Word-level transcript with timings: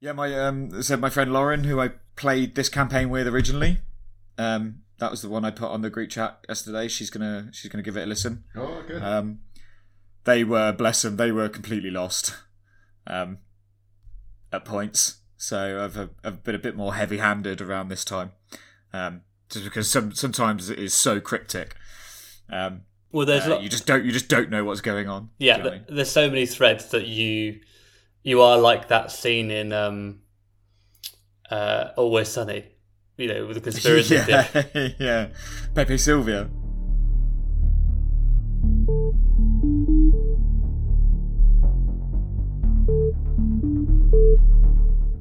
Yeah, 0.00 0.12
my 0.12 0.32
um 0.38 0.82
said 0.82 1.00
my 1.00 1.10
friend 1.10 1.32
Lauren, 1.32 1.64
who 1.64 1.80
I 1.80 1.90
played 2.16 2.54
this 2.54 2.68
campaign 2.68 3.10
with 3.10 3.26
originally. 3.26 3.78
Um, 4.36 4.82
that 4.98 5.10
was 5.10 5.22
the 5.22 5.28
one 5.28 5.44
I 5.44 5.50
put 5.50 5.70
on 5.70 5.82
the 5.82 5.90
group 5.90 6.10
chat 6.10 6.38
yesterday. 6.48 6.88
She's 6.88 7.10
gonna 7.10 7.48
she's 7.52 7.70
gonna 7.70 7.82
give 7.82 7.96
it 7.96 8.02
a 8.04 8.06
listen. 8.06 8.44
Oh, 8.56 8.82
good. 8.86 9.02
Um, 9.02 9.40
they 10.24 10.44
were 10.44 10.72
bless 10.72 11.02
them, 11.02 11.16
they 11.16 11.32
were 11.32 11.48
completely 11.48 11.90
lost. 11.90 12.36
Um, 13.06 13.38
at 14.52 14.64
points, 14.64 15.18
so 15.36 15.82
I've, 15.84 16.10
I've 16.24 16.42
been 16.44 16.54
a 16.54 16.58
bit 16.58 16.76
more 16.76 16.94
heavy-handed 16.94 17.60
around 17.60 17.88
this 17.88 18.04
time. 18.04 18.32
Um, 18.92 19.22
just 19.50 19.64
because 19.64 19.90
some 19.90 20.12
sometimes 20.12 20.68
it 20.70 20.78
is 20.78 20.94
so 20.94 21.20
cryptic. 21.20 21.74
Um, 22.50 22.82
Well, 23.12 23.26
there's 23.26 23.46
uh, 23.46 23.50
lot- 23.50 23.62
you 23.62 23.68
just 23.68 23.86
don't 23.86 24.04
you 24.04 24.12
just 24.12 24.28
don't 24.28 24.48
know 24.50 24.64
what's 24.64 24.80
going 24.82 25.08
on. 25.08 25.30
yeah, 25.38 25.56
you 25.56 25.62
know 25.62 25.64
what 25.64 25.72
I 25.74 25.78
th- 25.78 25.88
there's 25.90 26.10
so 26.10 26.28
many 26.28 26.46
threads 26.46 26.90
that 26.90 27.06
you 27.06 27.60
you 28.28 28.42
are 28.42 28.58
like 28.58 28.88
that 28.88 29.10
scene 29.10 29.50
in 29.50 29.72
um 29.72 30.20
uh 31.50 31.88
Always 31.96 32.28
Sunny, 32.28 32.62
you 33.16 33.26
know, 33.26 33.46
with 33.46 33.56
the 33.56 33.62
conspiracy. 33.62 34.16
yeah, 34.28 34.42
theory. 34.42 34.96
yeah. 35.00 35.28
Pepe 35.74 35.96
Sylvia. 35.96 36.50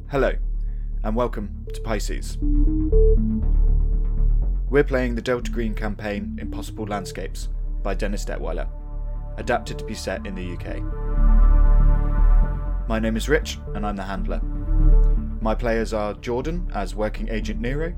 Hello, 0.09 0.33
and 1.03 1.15
welcome 1.15 1.65
to 1.73 1.79
Pisces. 1.79 2.37
We're 4.69 4.83
playing 4.83 5.15
the 5.15 5.21
Delta 5.21 5.49
Green 5.49 5.73
campaign 5.73 6.37
Impossible 6.41 6.85
Landscapes 6.85 7.47
by 7.83 7.93
Dennis 7.93 8.25
Detwiller, 8.25 8.67
adapted 9.37 9.79
to 9.79 9.85
be 9.85 9.93
set 9.93 10.25
in 10.25 10.35
the 10.35 10.53
UK. 10.55 11.06
My 12.87 12.99
name 12.99 13.17
is 13.17 13.27
Rich, 13.27 13.59
and 13.75 13.85
I'm 13.85 13.97
the 13.97 14.03
handler. 14.03 14.39
My 15.41 15.53
players 15.53 15.91
are 15.91 16.13
Jordan 16.13 16.71
as 16.73 16.95
Working 16.95 17.27
Agent 17.27 17.59
Nero, 17.59 17.93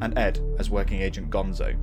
and 0.00 0.16
Ed 0.16 0.38
as 0.56 0.70
Working 0.70 1.00
Agent 1.02 1.30
Gonzo. 1.30 1.74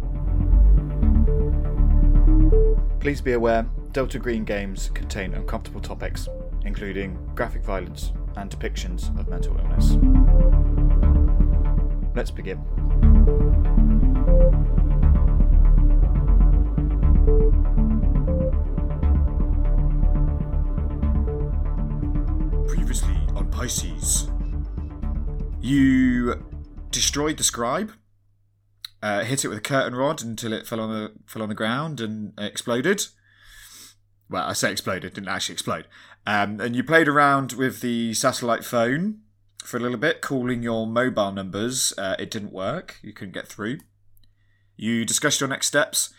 Please 3.01 3.19
be 3.19 3.33
aware 3.33 3.67
Delta 3.91 4.17
Green 4.17 4.45
games 4.45 4.89
contain 4.93 5.33
uncomfortable 5.33 5.81
topics, 5.81 6.29
including 6.63 7.19
graphic 7.35 7.65
violence 7.65 8.13
and 8.37 8.49
depictions 8.49 9.09
of 9.19 9.27
mental 9.27 9.57
illness. 9.57 9.97
Let's 12.15 12.31
begin. 12.31 12.63
Previously 22.67 23.15
on 23.35 23.49
Pisces, 23.49 24.29
you 25.61 26.45
destroyed 26.91 27.37
the 27.37 27.43
scribe, 27.43 27.93
uh, 29.01 29.23
hit 29.23 29.45
it 29.45 29.47
with 29.47 29.57
a 29.57 29.61
curtain 29.61 29.95
rod 29.95 30.21
until 30.21 30.51
it 30.51 30.67
fell 30.67 30.81
on 30.81 30.89
the 30.89 31.13
fell 31.25 31.41
on 31.41 31.49
the 31.49 31.55
ground 31.55 32.01
and 32.01 32.33
exploded. 32.37 33.05
Well, 34.29 34.43
I 34.43 34.53
say 34.53 34.71
exploded, 34.71 35.13
didn't 35.13 35.29
actually 35.29 35.53
explode. 35.53 35.87
Um, 36.25 36.59
and 36.59 36.75
you 36.75 36.83
played 36.83 37.07
around 37.07 37.53
with 37.53 37.79
the 37.79 38.13
satellite 38.13 38.65
phone 38.65 39.21
for 39.63 39.77
a 39.77 39.79
little 39.79 39.97
bit, 39.97 40.21
calling 40.21 40.61
your 40.61 40.85
mobile 40.85 41.31
numbers. 41.31 41.93
Uh, 41.97 42.15
it 42.19 42.29
didn't 42.29 42.51
work; 42.51 42.99
you 43.01 43.13
couldn't 43.13 43.33
get 43.33 43.47
through. 43.47 43.79
You 44.75 45.05
discussed 45.05 45.39
your 45.39 45.49
next 45.49 45.67
steps, 45.67 46.13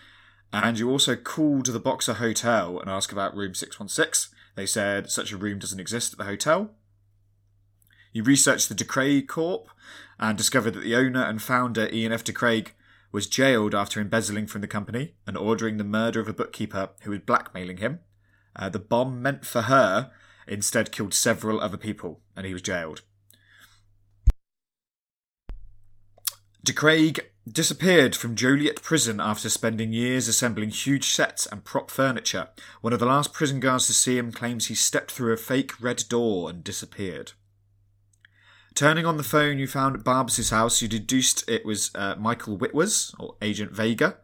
and 0.53 0.79
you 0.79 0.91
also 0.91 1.15
called 1.15 1.67
the 1.67 1.79
Boxer 1.81 2.15
Hotel 2.15 2.81
and 2.81 2.89
asked 2.89 3.13
about 3.13 3.37
room 3.37 3.55
six 3.55 3.79
one 3.79 3.89
six. 3.89 4.31
They 4.59 4.67
said 4.67 5.09
such 5.09 5.31
a 5.31 5.37
room 5.37 5.61
doesn't 5.61 5.78
exist 5.78 6.12
at 6.12 6.19
the 6.19 6.25
hotel. 6.25 6.73
You 8.12 8.25
researched 8.25 8.69
the 8.69 8.75
De 8.75 8.83
Craig 8.83 9.28
Corp 9.28 9.69
and 10.19 10.37
discovered 10.37 10.73
that 10.73 10.81
the 10.81 10.97
owner 10.97 11.23
and 11.23 11.41
founder, 11.41 11.89
Ian 11.92 12.11
F. 12.11 12.25
De 12.25 12.33
Craig, 12.33 12.75
was 13.12 13.29
jailed 13.29 13.73
after 13.73 14.01
embezzling 14.01 14.48
from 14.48 14.61
the 14.61 14.67
company 14.67 15.14
and 15.29 15.36
ordering 15.36 15.77
the 15.77 15.84
murder 15.84 16.19
of 16.19 16.27
a 16.27 16.33
bookkeeper 16.33 16.91
who 17.02 17.13
was 17.13 17.20
blackmailing 17.20 17.77
him. 17.77 18.01
Uh, 18.57 18.69
the 18.69 18.80
bomb 18.80 19.23
meant 19.23 19.46
for 19.46 19.63
her 19.63 20.11
instead 20.48 20.90
killed 20.90 21.14
several 21.14 21.61
other 21.61 21.77
people, 21.77 22.20
and 22.35 22.45
he 22.45 22.52
was 22.52 22.61
jailed. 22.61 23.02
De 26.64 26.73
Craig 26.73 27.30
disappeared 27.53 28.17
from 28.17 28.35
Joliet 28.35 28.83
prison 28.83 29.20
after 29.20 29.48
spending 29.48 29.92
years 29.92 30.29
assembling 30.29 30.70
huge 30.70 31.11
sets 31.11 31.47
and 31.47 31.64
prop 31.64 31.91
furniture. 31.91 32.48
One 32.81 32.92
of 32.92 32.98
the 32.98 33.07
last 33.07 33.33
prison 33.33 33.61
guards 33.61 33.86
to 33.86 33.92
see 33.92 34.19
him 34.19 34.33
claims 34.33 34.67
he 34.67 34.75
stepped 34.75 35.11
through 35.11 35.33
a 35.33 35.36
fake 35.36 35.81
red 35.81 36.05
door 36.08 36.51
and 36.51 36.64
disappeared. 36.64 37.33
Turning 38.75 39.07
on 39.07 39.17
the 39.17 39.25
phone 39.25 39.58
you 39.58 39.67
found 39.67 39.97
at 39.97 40.05
Barbas's 40.05 40.51
house, 40.51 40.81
you 40.81 40.89
deduced 40.89 41.48
it 41.48 41.64
was 41.64 41.91
uh, 41.95 42.14
Michael 42.17 42.57
Whitwas, 42.57 43.13
or 43.19 43.35
Agent 43.42 43.73
Vega. 43.73 44.19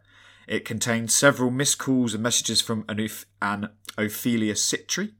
It 0.47 0.63
contained 0.63 1.11
several 1.11 1.51
missed 1.51 1.77
calls 1.77 2.13
and 2.13 2.23
messages 2.23 2.61
from 2.61 2.85
an, 2.87 2.97
Oph- 2.97 3.25
an 3.41 3.69
Ophelia 3.97 4.55
Citri. 4.55 5.13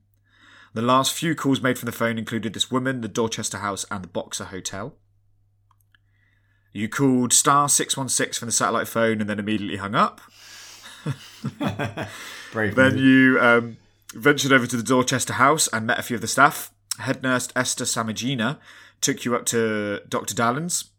The 0.74 0.82
last 0.82 1.14
few 1.14 1.36
calls 1.36 1.62
made 1.62 1.78
from 1.78 1.88
the 1.88 1.92
phone 1.92 2.18
included 2.18 2.54
this 2.54 2.72
woman, 2.72 3.02
the 3.02 3.08
Dorchester 3.08 3.58
house, 3.58 3.86
and 3.90 4.04
the 4.04 4.08
Boxer 4.08 4.46
Hotel. 4.46 4.96
You 6.76 6.90
called 6.90 7.32
star 7.32 7.70
616 7.70 8.38
from 8.38 8.48
the 8.48 8.52
satellite 8.52 8.90
phone 8.90 9.22
and 9.22 9.30
then 9.30 9.40
immediately 9.40 9.78
hung 9.78 9.96
up. 9.96 10.20
Brave. 12.52 12.76
Then 12.76 12.98
you 12.98 13.40
um, 13.40 13.78
ventured 14.14 14.52
over 14.52 14.68
to 14.68 14.76
the 14.76 14.84
Dorchester 14.84 15.34
house 15.34 15.70
and 15.70 15.88
met 15.88 16.00
a 16.00 16.04
few 16.04 16.16
of 16.16 16.22
the 16.22 16.28
staff. 16.28 16.74
Head 17.00 17.24
nurse 17.24 17.48
Esther 17.56 17.86
Samagina 17.86 18.60
took 19.00 19.24
you 19.24 19.38
up 19.38 19.46
to 19.46 20.02
Dr. 20.10 20.36
Dallan's, 20.36 20.92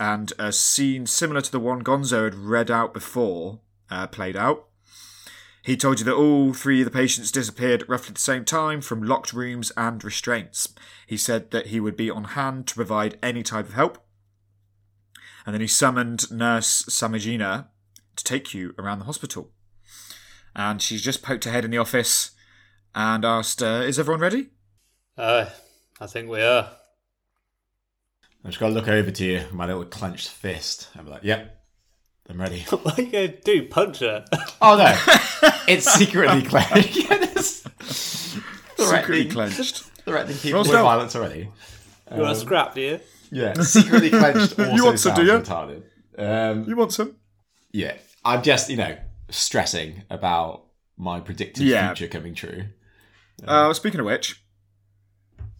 and 0.00 0.32
a 0.38 0.50
scene 0.50 1.04
similar 1.04 1.42
to 1.42 1.52
the 1.52 1.60
one 1.60 1.84
Gonzo 1.84 2.24
had 2.24 2.34
read 2.34 2.70
out 2.70 2.94
before 2.94 3.60
uh, 3.90 4.06
played 4.06 4.34
out. 4.36 4.68
He 5.62 5.76
told 5.76 5.98
you 5.98 6.06
that 6.06 6.14
all 6.14 6.54
three 6.54 6.80
of 6.80 6.86
the 6.86 6.90
patients 6.90 7.30
disappeared 7.30 7.82
at 7.82 7.88
roughly 7.90 8.14
the 8.14 8.20
same 8.20 8.46
time 8.46 8.80
from 8.80 9.02
locked 9.02 9.34
rooms 9.34 9.72
and 9.76 10.02
restraints. 10.02 10.72
He 11.06 11.18
said 11.18 11.50
that 11.50 11.66
he 11.66 11.80
would 11.80 11.98
be 11.98 12.08
on 12.10 12.24
hand 12.24 12.66
to 12.68 12.76
provide 12.76 13.18
any 13.22 13.42
type 13.42 13.68
of 13.68 13.74
help. 13.74 14.02
And 15.48 15.54
then 15.54 15.62
he 15.62 15.66
summoned 15.66 16.30
Nurse 16.30 16.82
Samagina 16.90 17.68
to 18.16 18.22
take 18.24 18.52
you 18.52 18.74
around 18.78 18.98
the 18.98 19.06
hospital 19.06 19.50
and 20.54 20.82
she's 20.82 21.00
just 21.00 21.22
poked 21.22 21.44
her 21.44 21.50
head 21.50 21.64
in 21.64 21.70
the 21.70 21.78
office 21.78 22.32
and 22.94 23.24
asked, 23.24 23.62
uh, 23.62 23.80
"Is 23.86 23.98
everyone 23.98 24.20
ready?" 24.20 24.50
Uh, 25.16 25.46
I 26.02 26.06
think 26.06 26.28
we 26.28 26.42
are. 26.42 26.68
I've 28.44 28.50
just 28.50 28.60
got 28.60 28.68
to 28.68 28.74
look 28.74 28.88
over 28.88 29.10
to 29.10 29.24
you, 29.24 29.36
with 29.38 29.54
my 29.54 29.64
little 29.64 29.86
clenched 29.86 30.28
fist. 30.28 30.88
I'm 30.98 31.06
like, 31.06 31.24
yep, 31.24 31.64
I'm 32.28 32.38
ready. 32.38 32.66
What 32.68 32.98
are 32.98 33.02
you 33.02 33.10
going 33.10 33.32
to 33.32 33.40
do? 33.40 33.68
Punch 33.68 34.00
her? 34.00 34.26
Oh 34.60 34.76
no, 34.76 34.94
it's 35.66 35.90
secretly 35.94 36.42
clenched. 36.50 36.94
yeah, 37.10 37.16
this- 37.16 37.62
Secretly 38.76 38.84
threatening, 38.84 39.30
clenched. 39.30 39.78
threatening 40.04 40.36
people 40.36 40.52
Roll 40.56 40.62
with 40.64 40.68
stealth. 40.72 40.84
violence 40.84 41.16
already. 41.16 41.48
You 42.14 42.20
want 42.20 42.34
to 42.34 42.40
scrap, 42.40 42.74
do 42.74 42.82
you? 42.82 43.00
Yeah, 43.30 43.54
secretly 43.62 44.10
clenched. 44.10 44.58
Also 44.58 44.72
You 44.74 44.84
want 44.84 44.98
some, 45.00 45.14
do 45.14 45.26
sounds 45.26 45.48
you? 45.48 45.54
retarded. 45.54 45.82
Um, 46.52 46.68
You 46.68 46.76
want 46.76 46.92
some? 46.92 47.16
yeah, 47.72 47.94
I'm 48.24 48.42
just 48.42 48.70
you 48.70 48.76
know 48.76 48.96
stressing 49.30 50.02
about 50.10 50.64
my 50.96 51.20
predicted 51.20 51.64
Yeah. 51.64 51.92
future 51.94 52.08
coming 52.10 52.34
true. 52.34 52.64
Uh, 53.46 53.72
speaking 53.72 54.00
of 54.00 54.06
which, 54.06 54.42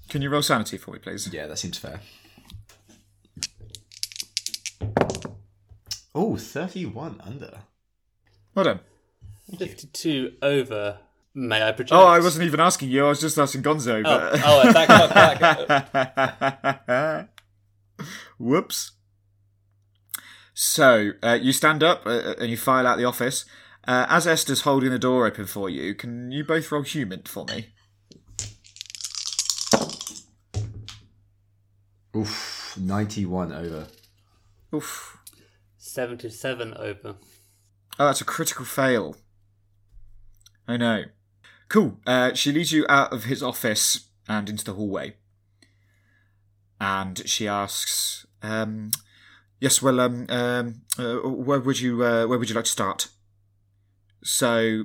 can 0.08 0.20
you 0.22 0.30
roll 0.30 0.42
sanity 0.42 0.76
for 0.78 0.90
me, 0.92 0.98
please? 0.98 1.32
Yeah, 1.32 1.46
that 1.46 1.58
seems 1.58 1.78
fair. 1.78 2.00
Oh, 6.14 6.36
31 6.36 7.20
under. 7.24 7.60
Well 8.54 8.64
done. 8.64 8.80
52 9.58 10.34
over. 10.42 10.98
May 11.34 11.62
I 11.62 11.70
project? 11.72 11.92
Oh, 11.92 12.06
I 12.06 12.18
wasn't 12.18 12.46
even 12.46 12.58
asking 12.58 12.88
you. 12.90 13.06
I 13.06 13.10
was 13.10 13.20
just 13.20 13.38
asking 13.38 13.62
Gonzo. 13.62 14.00
Oh, 14.00 14.02
But... 14.02 14.40
oh 14.44 14.68
attack, 14.68 14.88
attack, 14.88 15.70
attack. 15.70 17.28
Whoops. 18.38 18.92
So 20.54 21.12
uh, 21.22 21.38
you 21.40 21.52
stand 21.52 21.82
up 21.82 22.06
uh, 22.06 22.34
and 22.38 22.50
you 22.50 22.56
file 22.56 22.86
out 22.86 22.98
the 22.98 23.04
office. 23.04 23.44
Uh, 23.86 24.06
as 24.08 24.26
Esther's 24.26 24.62
holding 24.62 24.90
the 24.90 24.98
door 24.98 25.26
open 25.26 25.46
for 25.46 25.70
you, 25.70 25.94
can 25.94 26.30
you 26.30 26.44
both 26.44 26.70
roll 26.70 26.82
human 26.82 27.22
for 27.22 27.44
me? 27.46 27.68
Oof, 32.16 32.76
91 32.78 33.52
over. 33.52 33.86
Oof. 34.74 35.18
77 35.76 36.74
over. 36.74 37.16
Oh, 37.98 38.06
that's 38.06 38.20
a 38.20 38.24
critical 38.24 38.64
fail. 38.64 39.16
I 40.66 40.76
know. 40.76 41.04
Cool. 41.68 41.98
Uh, 42.06 42.34
she 42.34 42.52
leads 42.52 42.72
you 42.72 42.84
out 42.88 43.12
of 43.12 43.24
his 43.24 43.42
office 43.42 44.08
and 44.28 44.48
into 44.48 44.64
the 44.64 44.74
hallway. 44.74 45.14
And 46.80 47.28
she 47.28 47.48
asks, 47.48 48.26
um, 48.42 48.90
"Yes, 49.60 49.82
well, 49.82 50.00
um, 50.00 50.26
um, 50.28 50.82
uh, 50.98 51.16
where 51.28 51.60
would 51.60 51.80
you, 51.80 52.04
uh, 52.04 52.26
where 52.26 52.38
would 52.38 52.48
you 52.48 52.54
like 52.54 52.64
to 52.64 52.70
start?" 52.70 53.08
So, 54.22 54.84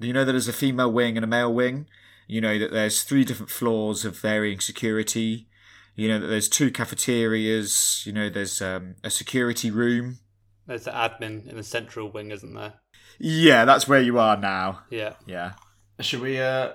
you 0.00 0.12
know 0.12 0.24
that 0.24 0.32
there's 0.32 0.48
a 0.48 0.52
female 0.52 0.92
wing 0.92 1.16
and 1.16 1.24
a 1.24 1.28
male 1.28 1.52
wing. 1.52 1.86
You 2.26 2.40
know 2.40 2.58
that 2.58 2.72
there's 2.72 3.02
three 3.02 3.24
different 3.24 3.50
floors 3.50 4.04
of 4.04 4.18
varying 4.18 4.60
security. 4.60 5.48
You 5.94 6.08
know 6.08 6.18
that 6.18 6.26
there's 6.28 6.48
two 6.48 6.70
cafeterias. 6.70 8.02
You 8.06 8.12
know 8.12 8.28
there's 8.28 8.62
um, 8.62 8.96
a 9.04 9.10
security 9.10 9.70
room. 9.70 10.18
There's 10.66 10.84
the 10.84 10.92
admin 10.92 11.48
in 11.48 11.56
the 11.56 11.62
central 11.62 12.10
wing, 12.10 12.30
isn't 12.30 12.54
there? 12.54 12.74
Yeah, 13.18 13.64
that's 13.64 13.86
where 13.86 14.00
you 14.00 14.18
are 14.18 14.36
now. 14.36 14.80
Yeah. 14.90 15.14
Yeah. 15.26 15.52
Should 16.00 16.20
we? 16.20 16.40
uh 16.40 16.72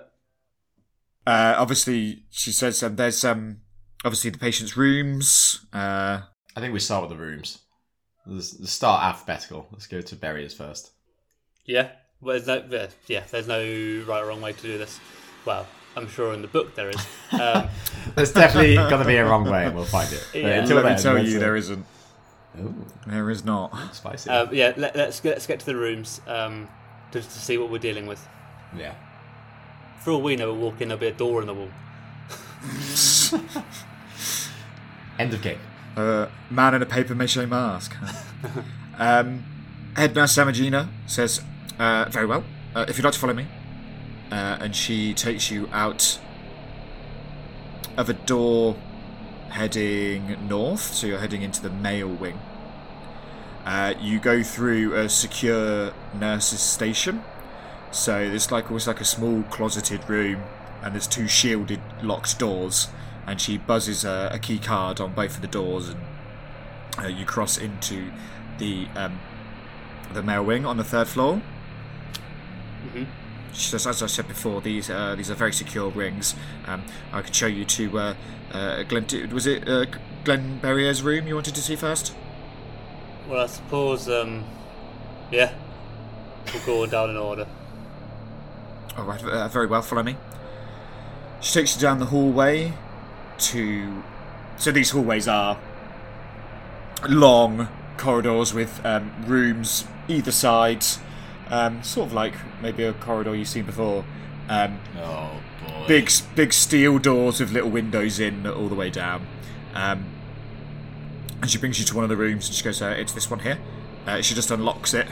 Uh, 1.26 1.56
obviously, 1.58 2.26
she 2.30 2.52
says 2.52 2.82
um, 2.84 2.96
there's 2.96 3.24
um, 3.26 3.62
obviously 4.06 4.30
the 4.30 4.38
patient's 4.38 4.76
rooms. 4.78 5.66
Uh, 5.74 6.22
I 6.56 6.60
think 6.60 6.74
we 6.74 6.80
start 6.80 7.08
with 7.08 7.18
the 7.18 7.24
rooms. 7.24 7.60
Let's, 8.26 8.60
let's 8.60 8.72
start 8.74 9.04
alphabetical. 9.04 9.68
Let's 9.72 9.88
go 9.88 10.02
to 10.02 10.16
barriers 10.16 10.54
first. 10.54 10.92
Yeah. 11.66 11.90
Well, 12.22 12.40
there's 12.40 12.48
no, 12.48 12.64
yeah, 12.70 12.88
yeah, 13.08 13.24
there's 13.30 13.48
no 13.48 13.60
right 14.08 14.22
or 14.24 14.28
wrong 14.28 14.42
way 14.42 14.54
to 14.54 14.62
do 14.62 14.78
this. 14.78 15.00
Well, 15.46 15.68
I'm 15.96 16.08
sure 16.10 16.34
in 16.34 16.42
the 16.42 16.48
book 16.48 16.76
there 16.76 16.90
is. 16.90 16.98
Um, 17.32 17.70
There's 18.16 18.32
definitely 18.34 18.76
got 18.76 18.98
to 18.98 19.06
be 19.06 19.16
a 19.18 19.26
wrong 19.26 19.44
way, 19.50 19.66
and 19.66 19.76
we'll 19.76 19.84
find 19.86 20.12
it. 20.12 20.26
But 20.32 20.40
Yeah. 20.42 20.48
until 20.62 20.78
let 20.82 20.96
me 20.98 21.02
tell 21.02 21.22
you, 21.24 21.40
there 21.40 21.56
isn't. 21.56 21.86
Ooh, 22.60 22.86
There 23.06 23.30
is 23.30 23.44
not. 23.46 23.96
spicy. 23.96 24.30
um, 24.30 24.50
yeah, 24.52 24.74
let, 24.78 24.96
let's 24.96 25.20
get, 25.20 25.32
let's 25.34 25.48
get 25.48 25.60
to 25.62 25.66
the 25.66 25.76
rooms 25.76 26.22
um, 26.28 26.68
to, 27.12 27.22
to 27.22 27.30
see 27.30 27.58
what 27.58 27.70
we're 27.70 27.78
dealing 27.80 28.08
with. 28.08 28.26
yeah. 28.76 28.94
For 30.04 30.12
all 30.12 30.22
we 30.22 30.36
know, 30.36 30.52
we'll 30.54 30.62
walk 30.72 30.82
in, 30.82 30.88
there'll 30.88 31.00
be 31.02 31.08
a 31.08 31.12
door 31.12 31.42
in 31.42 31.48
the 31.48 31.54
wall. 31.54 31.70
End 35.20 35.34
of 35.34 35.42
game. 35.42 35.60
Uh, 35.96 36.28
man 36.50 36.76
in 36.76 36.82
a 36.82 36.86
paper 36.86 37.16
mache 37.16 37.38
mask. 37.38 37.96
um, 38.98 39.44
head 39.96 40.16
nurse 40.16 40.36
Samagina 40.36 40.88
says, 41.08 41.42
uh, 41.80 42.06
"Very 42.10 42.26
well. 42.26 42.44
Uh, 42.76 42.86
if 42.88 42.98
you'd 42.98 43.04
like 43.04 43.14
to 43.14 43.20
follow 43.20 43.34
me," 43.34 43.48
uh, 44.32 44.58
and 44.60 44.76
she 44.76 45.14
takes 45.14 45.50
you 45.50 45.68
out 45.72 46.20
of 47.98 48.10
a 48.10 48.14
door 48.14 48.76
heading 49.50 50.38
north. 50.48 50.94
So 50.94 51.08
you're 51.08 51.20
heading 51.20 51.42
into 51.42 51.62
the 51.62 51.72
male 51.72 52.10
wing. 52.10 52.40
Uh, 53.66 53.96
you 54.00 54.20
go 54.20 54.44
through 54.44 54.94
a 54.94 55.10
secure 55.10 55.94
nurses 56.14 56.62
station. 56.62 57.24
So 57.92 58.18
it's 58.20 58.52
like 58.52 58.66
almost 58.66 58.88
like 58.88 59.02
a 59.02 59.06
small 59.06 59.44
closeted 59.44 60.10
room, 60.10 60.44
and 60.82 60.94
there's 60.94 61.08
two 61.08 61.28
shielded 61.28 61.82
locked 62.04 62.38
doors. 62.38 62.90
And 63.28 63.40
she 63.42 63.58
buzzes 63.58 64.06
a, 64.06 64.30
a 64.34 64.40
key 64.40 64.58
card 64.58 65.00
on 65.02 65.14
both 65.14 65.36
of 65.36 65.42
the 65.42 65.48
doors, 65.48 65.90
and 65.90 66.00
uh, 66.98 67.08
you 67.08 67.26
cross 67.26 67.58
into 67.58 68.12
the 68.58 68.88
um, 68.96 69.20
the 70.14 70.24
male 70.24 70.44
wing 70.44 70.66
on 70.66 70.78
the 70.78 70.84
third 70.84 71.08
floor. 71.08 71.42
hmm 72.94 73.04
She 73.54 73.70
says, 73.70 73.86
as 73.86 74.02
I 74.02 74.08
said 74.08 74.28
before, 74.28 74.62
these 74.62 74.90
uh, 74.90 75.16
these 75.16 75.30
are 75.30 75.36
very 75.36 75.54
secure 75.54 75.90
rings. 75.90 76.36
Um, 76.66 76.84
I 77.12 77.22
could 77.22 77.36
show 77.36 77.48
you 77.48 77.66
to 77.66 78.00
uh, 78.00 78.16
uh, 78.54 78.84
Glen. 78.84 79.06
Was 79.34 79.46
it 79.46 79.68
uh, 79.68 79.86
Glenn 80.24 80.60
Berrier's 80.60 81.04
room 81.04 81.28
you 81.28 81.36
wanted 81.36 81.56
to 81.56 81.62
see 81.62 81.76
first? 81.76 82.16
Well, 83.28 83.42
I 83.44 83.48
suppose, 83.48 84.08
um, 84.10 84.46
yeah, 85.32 85.54
we'll 86.54 86.64
go 86.64 86.86
down 86.86 87.10
in 87.10 87.18
order. 87.18 87.48
All 88.98 89.06
right, 89.06 89.24
uh, 89.24 89.48
very 89.48 89.68
well. 89.68 89.82
Follow 89.82 90.04
me. 90.04 90.18
She 91.40 91.54
takes 91.54 91.76
you 91.76 91.82
down 91.82 92.00
the 92.00 92.06
hallway 92.08 92.74
to. 93.40 94.04
So 94.58 94.72
these 94.72 94.92
hallways 94.92 95.28
are 95.28 95.58
long 97.08 97.68
corridors 97.98 98.54
with 98.54 98.84
um, 98.86 99.12
rooms 99.26 99.86
either 100.08 100.32
side, 100.32 100.86
um, 101.50 101.84
sort 101.84 102.08
of 102.08 102.14
like 102.14 102.34
maybe 102.62 102.84
a 102.84 102.94
corridor 102.94 103.36
you've 103.36 103.48
seen 103.48 103.66
before. 103.66 104.06
Um, 104.50 104.80
Oh 104.98 105.32
boy. 105.66 105.86
big, 105.88 106.12
big 106.36 106.54
steel 106.54 107.00
doors 107.00 107.40
with 107.40 107.52
little 107.52 107.70
windows 107.70 108.20
in 108.20 108.48
all 108.48 108.68
the 108.70 108.76
way 108.76 108.90
down. 108.90 109.28
Um, 109.74 110.06
and 111.42 111.52
she 111.52 111.58
brings 111.58 111.78
you 111.80 111.86
to 111.86 111.96
one 111.96 112.04
of 112.04 112.10
the 112.10 112.18
rooms, 112.18 112.48
and 112.48 112.56
she 112.56 112.64
goes, 112.64 112.82
uh, 112.82 112.96
"It's 112.98 113.14
this 113.14 113.30
one 113.30 113.40
here." 113.40 113.60
Uh, 114.08 114.22
she 114.22 114.34
just 114.34 114.50
unlocks 114.50 114.94
it. 114.94 115.08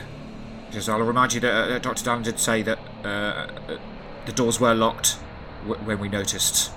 She 0.69 0.75
says, 0.75 0.89
"I'll 0.89 0.99
remind 1.01 1.33
you 1.33 1.39
that 1.41 1.53
uh, 1.53 1.79
Dr. 1.79 2.03
Dallan 2.03 2.23
did 2.23 2.39
say 2.39 2.63
that 2.63 2.79
uh, 3.03 3.07
uh, 3.07 3.77
the 4.25 4.31
doors 4.31 4.59
were 4.59 4.73
locked 4.73 5.17
w- 5.67 5.79
when 5.85 5.99
we 5.99 6.07
noticed 6.09 6.71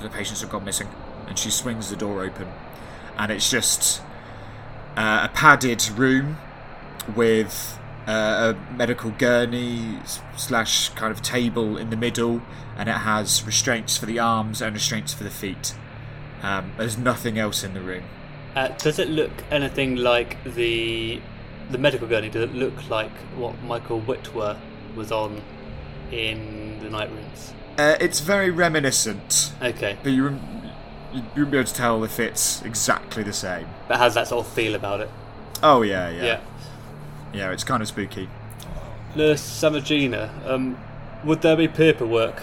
the 0.00 0.08
patients 0.08 0.40
have 0.40 0.50
gone 0.50 0.64
missing." 0.64 0.88
And 1.26 1.38
she 1.38 1.50
swings 1.50 1.90
the 1.90 1.96
door 1.96 2.22
open, 2.22 2.48
and 3.16 3.30
it's 3.30 3.50
just 3.50 4.02
uh, 4.96 5.28
a 5.30 5.34
padded 5.34 5.88
room 5.90 6.38
with 7.14 7.78
uh, 8.06 8.54
a 8.54 8.74
medical 8.74 9.10
gurney 9.10 9.98
slash 10.36 10.88
kind 10.90 11.12
of 11.12 11.22
table 11.22 11.76
in 11.76 11.90
the 11.90 11.96
middle, 11.96 12.42
and 12.76 12.88
it 12.88 12.92
has 12.92 13.44
restraints 13.44 13.96
for 13.96 14.06
the 14.06 14.18
arms 14.18 14.60
and 14.60 14.74
restraints 14.74 15.14
for 15.14 15.24
the 15.24 15.30
feet. 15.30 15.74
Um, 16.42 16.72
there's 16.76 16.98
nothing 16.98 17.38
else 17.38 17.62
in 17.62 17.74
the 17.74 17.80
room. 17.80 18.04
Uh, 18.56 18.68
does 18.68 18.98
it 18.98 19.08
look 19.08 19.30
anything 19.50 19.96
like 19.96 20.42
the 20.44 21.20
the 21.70 21.78
medical 21.78 22.08
gurney? 22.08 22.28
Does 22.28 22.50
it 22.50 22.54
look 22.54 22.88
like 22.88 23.12
what 23.36 23.62
Michael 23.62 24.00
Whitwer 24.00 24.58
was 24.96 25.12
on 25.12 25.40
in 26.10 26.80
the 26.80 26.90
night 26.90 27.10
rooms? 27.10 27.54
Uh, 27.78 27.96
it's 28.00 28.20
very 28.20 28.50
reminiscent, 28.50 29.52
Okay, 29.62 29.96
but 30.02 30.10
you 30.12 30.24
wouldn't, 30.24 30.42
you 31.14 31.22
wouldn't 31.34 31.50
be 31.50 31.58
able 31.58 31.66
to 31.66 31.74
tell 31.74 32.04
if 32.04 32.20
it's 32.20 32.62
exactly 32.62 33.22
the 33.22 33.32
same. 33.32 33.66
but 33.88 33.98
has 33.98 34.14
that 34.14 34.28
sort 34.28 34.46
of 34.46 34.52
feel 34.52 34.74
about 34.74 35.00
it? 35.00 35.08
Oh 35.62 35.82
yeah, 35.82 36.10
yeah, 36.10 36.22
Yeah. 36.24 36.40
yeah. 37.32 37.50
it's 37.52 37.64
kind 37.64 37.80
of 37.82 37.88
spooky. 37.88 38.28
Nurse 39.16 39.40
Samagina, 39.42 40.30
um, 40.46 40.76
would 41.24 41.40
there 41.42 41.56
be 41.56 41.68
paperwork 41.68 42.40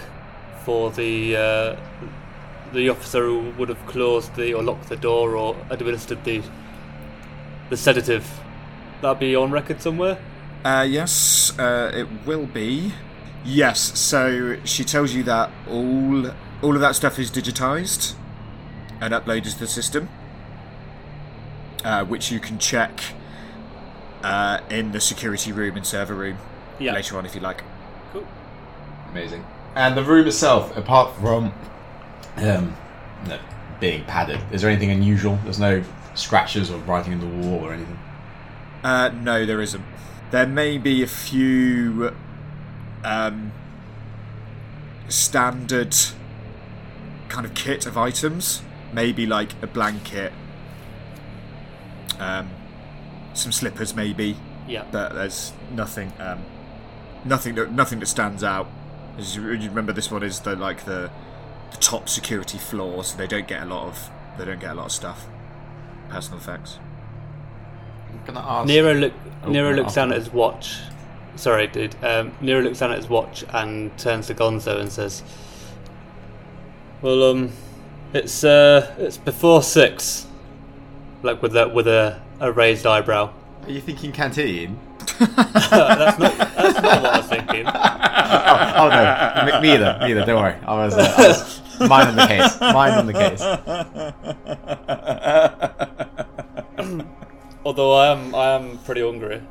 for 0.66 0.92
the 0.92 1.36
uh, 1.38 1.76
the 2.74 2.90
officer 2.90 3.24
who 3.26 3.52
would 3.58 3.70
have 3.70 3.86
closed 3.86 4.36
the 4.36 4.54
or 4.54 4.62
locked 4.64 4.90
the 4.90 4.98
door 4.98 5.36
or 5.36 5.56
administered 5.70 6.24
the 6.26 6.42
the 7.70 7.78
sedative? 7.78 8.28
That'd 9.02 9.20
be 9.20 9.36
on 9.36 9.52
record 9.52 9.82
somewhere. 9.82 10.18
Uh, 10.66 10.86
yes, 10.90 11.58
uh, 11.60 11.92
it 11.94 12.08
will 12.26 12.48
be. 12.48 12.92
Yes, 13.48 13.98
so 13.98 14.58
she 14.66 14.84
tells 14.84 15.14
you 15.14 15.24
that 15.24 15.50
all 15.70 16.32
all 16.62 16.76
of 16.76 16.82
that 16.82 16.96
stuff 16.96 17.18
is 17.18 17.32
digitized 17.32 18.14
and 19.00 19.14
uploaded 19.14 19.54
to 19.54 19.60
the 19.60 19.68
system, 19.68 20.10
uh, 21.86 22.04
which 22.04 22.30
you 22.30 22.42
can 22.42 22.60
check 22.60 23.00
uh, 24.22 24.60
in 24.70 24.92
the 24.92 25.00
security 25.00 25.54
room 25.54 25.78
and 25.78 25.86
server 25.88 26.14
room 26.14 26.38
Yeah. 26.78 26.92
later 26.94 27.18
on 27.18 27.26
if 27.26 27.36
you 27.36 27.40
like. 27.42 27.64
Cool. 28.12 28.28
Amazing. 29.12 29.46
And 29.76 29.96
the 29.96 30.04
room 30.04 30.28
itself, 30.28 30.76
apart 30.76 31.16
from 31.22 31.54
um, 32.36 32.76
no, 33.30 33.40
being 33.80 34.04
padded, 34.04 34.42
is 34.52 34.62
there 34.62 34.70
anything 34.70 34.92
unusual? 34.92 35.40
There's 35.46 35.60
no 35.60 35.84
scratches 36.16 36.70
or 36.70 36.80
writing 36.80 37.14
in 37.14 37.20
the 37.22 37.48
wall 37.48 37.64
or 37.64 37.72
anything. 37.72 37.98
Uh, 38.84 39.08
no, 39.10 39.46
there 39.46 39.62
isn't. 39.62 39.86
There 40.32 40.48
may 40.48 40.78
be 40.78 41.02
a 41.02 41.08
few 41.08 42.14
um, 43.04 43.52
standard 45.10 45.96
kind 47.30 47.46
of 47.46 47.54
kit 47.54 47.86
of 47.86 47.98
items, 47.98 48.62
maybe 48.94 49.26
like 49.26 49.52
a 49.62 49.68
blanket, 49.68 50.32
um, 52.20 52.50
some 53.34 53.52
slippers, 53.52 53.96
maybe, 53.96 54.38
Yeah. 54.68 54.84
but 54.92 55.14
there's 55.14 55.54
nothing, 55.72 56.12
um, 56.20 56.40
nothing 57.26 57.56
that 57.56 57.72
nothing 57.72 58.00
that 58.00 58.08
stands 58.08 58.44
out. 58.44 58.68
As 59.18 59.36
you, 59.36 59.50
you 59.52 59.70
remember, 59.70 59.94
this 59.94 60.12
one 60.12 60.24
is 60.24 60.40
the 60.42 60.56
like 60.56 60.86
the 60.86 61.10
the 61.72 61.78
top 61.78 62.08
security 62.10 62.58
floor, 62.58 63.04
so 63.04 63.18
they 63.18 63.28
don't 63.28 63.48
get 63.48 63.62
a 63.64 63.66
lot 63.66 63.88
of 63.88 64.10
they 64.38 64.46
don't 64.46 64.60
get 64.60 64.72
a 64.72 64.76
lot 64.76 64.86
of 64.88 64.92
stuff, 64.92 65.26
personal 66.10 66.40
effects. 66.40 66.80
I'm 68.10 68.34
gonna 68.34 68.48
ask. 68.48 68.68
Nero 68.68 68.94
look. 68.94 69.14
Oh, 69.44 69.50
Nero 69.50 69.74
looks 69.74 69.94
down 69.94 70.12
at 70.12 70.18
his 70.18 70.32
watch. 70.32 70.80
Sorry, 71.38 71.68
dude. 71.68 71.96
Um, 72.04 72.32
Nero 72.42 72.64
looks 72.64 72.80
down 72.80 72.92
at 72.92 72.98
his 72.98 73.08
watch 73.08 73.46
and 73.54 73.96
turns 73.98 74.28
to 74.28 74.34
Gonzo 74.34 74.80
and 74.80 74.92
says, 74.92 75.22
"Well, 77.02 77.24
um, 77.24 77.52
it's 78.12 78.44
uh, 78.44 78.96
it's 78.98 79.18
before 79.18 79.62
six." 79.62 80.26
Like 81.22 81.42
with 81.42 81.56
a 81.56 81.68
with 81.70 81.88
a, 81.88 82.20
a 82.40 82.52
raised 82.52 82.88
eyebrow. 82.88 83.32
Are 83.64 83.72
you 83.72 83.82
thinking 83.82 84.12
canteen? 84.12 84.80
that's 85.20 86.20
not 86.20 86.38
that's 86.38 86.82
not 86.82 87.02
what 87.02 87.14
I 87.14 87.18
was 87.18 87.28
thinking. 87.28 87.66
oh, 87.68 88.74
oh 88.78 88.90
no, 88.90 89.62
me, 89.62 89.72
either. 89.74 89.98
Me 90.02 90.12
either. 90.12 90.26
Don't 90.26 90.42
worry. 90.42 90.56
I 90.66 90.74
was, 90.74 90.94
uh, 90.96 91.14
I 91.18 91.28
was 91.28 91.62
mind 91.88 92.10
on 92.10 92.16
the 92.16 92.28
case. 92.28 92.60
Mine 92.60 92.94
on 92.94 93.06
the 93.06 93.14
case. 93.14 93.42
Although 97.64 97.94
I 97.94 98.08
am 98.12 98.34
I 98.34 98.56
am 98.56 98.80
pretty 98.80 99.02
hungry. 99.02 99.42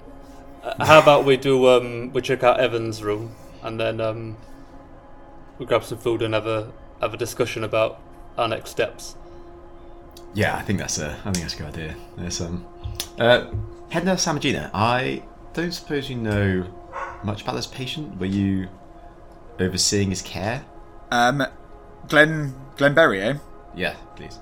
How 0.80 1.00
about 1.00 1.24
we 1.24 1.36
do 1.36 1.68
um 1.68 2.12
we 2.12 2.22
check 2.22 2.42
out 2.42 2.58
Evan's 2.58 3.02
room 3.02 3.34
and 3.62 3.78
then 3.78 4.00
um 4.00 4.36
we 5.58 5.66
grab 5.66 5.84
some 5.84 5.98
food 5.98 6.22
and 6.22 6.34
have 6.34 6.46
a 6.46 6.72
have 7.00 7.14
a 7.14 7.16
discussion 7.16 7.64
about 7.64 8.00
our 8.36 8.48
next 8.48 8.70
steps. 8.70 9.16
Yeah, 10.34 10.56
I 10.56 10.62
think 10.62 10.78
that's 10.78 10.98
a. 10.98 11.12
I 11.24 11.32
think 11.32 11.38
that's 11.38 11.54
a 11.54 11.58
good 11.58 11.66
idea. 11.68 11.96
There's 12.18 12.40
um, 12.40 12.66
uh, 13.18 13.46
head 13.88 14.04
nurse 14.04 14.26
Samagina. 14.26 14.70
I 14.74 15.22
don't 15.54 15.72
suppose 15.72 16.10
you 16.10 16.16
know 16.16 16.66
much 17.24 17.42
about 17.42 17.54
this 17.54 17.66
patient. 17.66 18.18
Were 18.20 18.26
you 18.26 18.68
overseeing 19.58 20.10
his 20.10 20.20
care? 20.20 20.64
Um, 21.10 21.42
Glenn 22.08 22.54
Glenn 22.76 22.94
Berrier. 22.94 23.40
Yeah, 23.74 23.94
please. 24.14 24.38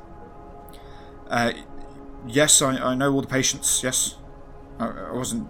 Uh, 1.28 1.52
yes, 2.26 2.60
I, 2.60 2.76
I 2.76 2.94
know 2.94 3.12
all 3.12 3.20
the 3.20 3.28
patients. 3.28 3.82
Yes, 3.82 4.16
I, 4.78 4.88
I 4.88 5.12
wasn't 5.12 5.48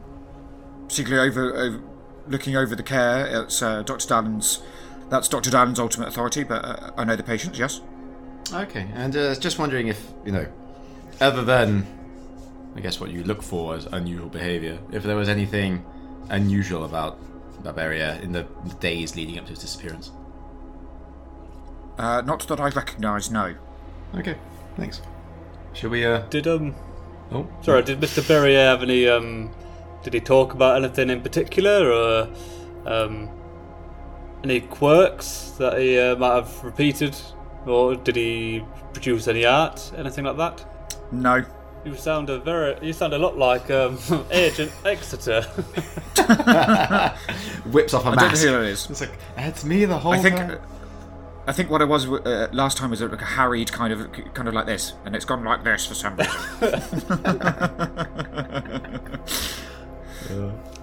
particularly 0.88 1.28
over, 1.28 1.54
over 1.54 1.82
looking 2.26 2.56
over 2.56 2.74
the 2.74 2.82
care. 2.82 3.42
It's 3.42 3.62
uh, 3.62 3.82
Dr. 3.82 4.06
Dallan's. 4.08 4.62
That's 5.10 5.28
Dr. 5.28 5.50
Dallan's 5.50 5.78
ultimate 5.78 6.08
authority, 6.08 6.44
but 6.44 6.64
uh, 6.64 6.90
I 6.96 7.04
know 7.04 7.16
the 7.16 7.22
patients. 7.22 7.58
Yes. 7.58 7.80
Okay, 8.52 8.86
and 8.94 9.16
uh, 9.16 9.34
just 9.36 9.58
wondering 9.58 9.88
if 9.88 10.12
you 10.24 10.32
know, 10.32 10.46
other 11.20 11.44
than 11.44 11.86
I 12.76 12.80
guess 12.80 13.00
what 13.00 13.10
you 13.10 13.22
look 13.24 13.42
for 13.42 13.74
as 13.74 13.86
unusual 13.86 14.28
behaviour, 14.28 14.78
if 14.92 15.02
there 15.02 15.16
was 15.16 15.28
anything 15.28 15.84
unusual 16.28 16.84
about 16.84 17.18
Barbaria 17.62 18.20
in 18.22 18.32
the 18.32 18.42
days 18.80 19.16
leading 19.16 19.38
up 19.38 19.44
to 19.44 19.50
his 19.50 19.60
disappearance. 19.60 20.10
Uh, 21.96 22.22
not 22.22 22.46
that 22.48 22.60
I 22.60 22.68
recognise. 22.68 23.30
No. 23.30 23.54
Okay, 24.16 24.36
thanks. 24.76 25.00
Shall 25.72 25.90
we? 25.90 26.04
uh... 26.04 26.20
Did 26.26 26.46
um, 26.46 26.74
Oh, 27.32 27.48
sorry, 27.62 27.82
did 27.82 28.00
Mr. 28.00 28.26
Berrier 28.26 28.66
have 28.66 28.82
any 28.82 29.08
um, 29.08 29.50
did 30.04 30.14
he 30.14 30.20
talk 30.20 30.54
about 30.54 30.76
anything 30.76 31.10
in 31.10 31.20
particular 31.22 31.90
or 31.90 32.28
um, 32.86 33.28
any 34.44 34.60
quirks 34.60 35.54
that 35.58 35.78
he 35.78 35.98
uh, 35.98 36.14
might 36.16 36.34
have 36.34 36.62
repeated, 36.62 37.16
or 37.66 37.96
did 37.96 38.14
he 38.14 38.62
produce 38.92 39.26
any 39.26 39.44
art, 39.44 39.90
anything 39.96 40.24
like 40.24 40.36
that? 40.36 40.64
No. 41.10 41.44
You 41.84 41.96
sound 41.96 42.30
a 42.30 42.38
very, 42.38 42.78
you 42.86 42.92
sound 42.92 43.12
a 43.14 43.18
lot 43.18 43.36
like 43.36 43.68
um, 43.70 43.98
Agent 44.30 44.70
Exeter. 44.84 45.42
whips 47.70 47.92
off 47.92 48.06
a 48.06 48.10
I 48.10 48.14
don't 48.14 48.32
know 48.32 48.38
who 48.38 48.50
that 48.50 48.64
is. 48.64 48.88
It's 48.90 49.00
like 49.00 49.18
it's 49.36 49.64
me 49.64 49.84
the 49.84 49.98
whole 49.98 50.12
I 50.12 50.18
think. 50.18 50.36
time. 50.36 50.60
I 51.46 51.52
think 51.52 51.68
what 51.68 51.82
it 51.82 51.88
was 51.88 52.06
uh, 52.06 52.48
last 52.52 52.78
time 52.78 52.88
was 52.90 53.02
like 53.02 53.20
a 53.20 53.24
harried 53.24 53.70
kind 53.70 53.92
of, 53.92 54.10
kind 54.32 54.48
of 54.48 54.54
like 54.54 54.64
this, 54.64 54.94
and 55.04 55.14
it's 55.14 55.26
gone 55.26 55.44
like 55.44 55.62
this 55.62 55.84
for 55.86 55.92
some 55.94 56.16
reason. 56.16 56.34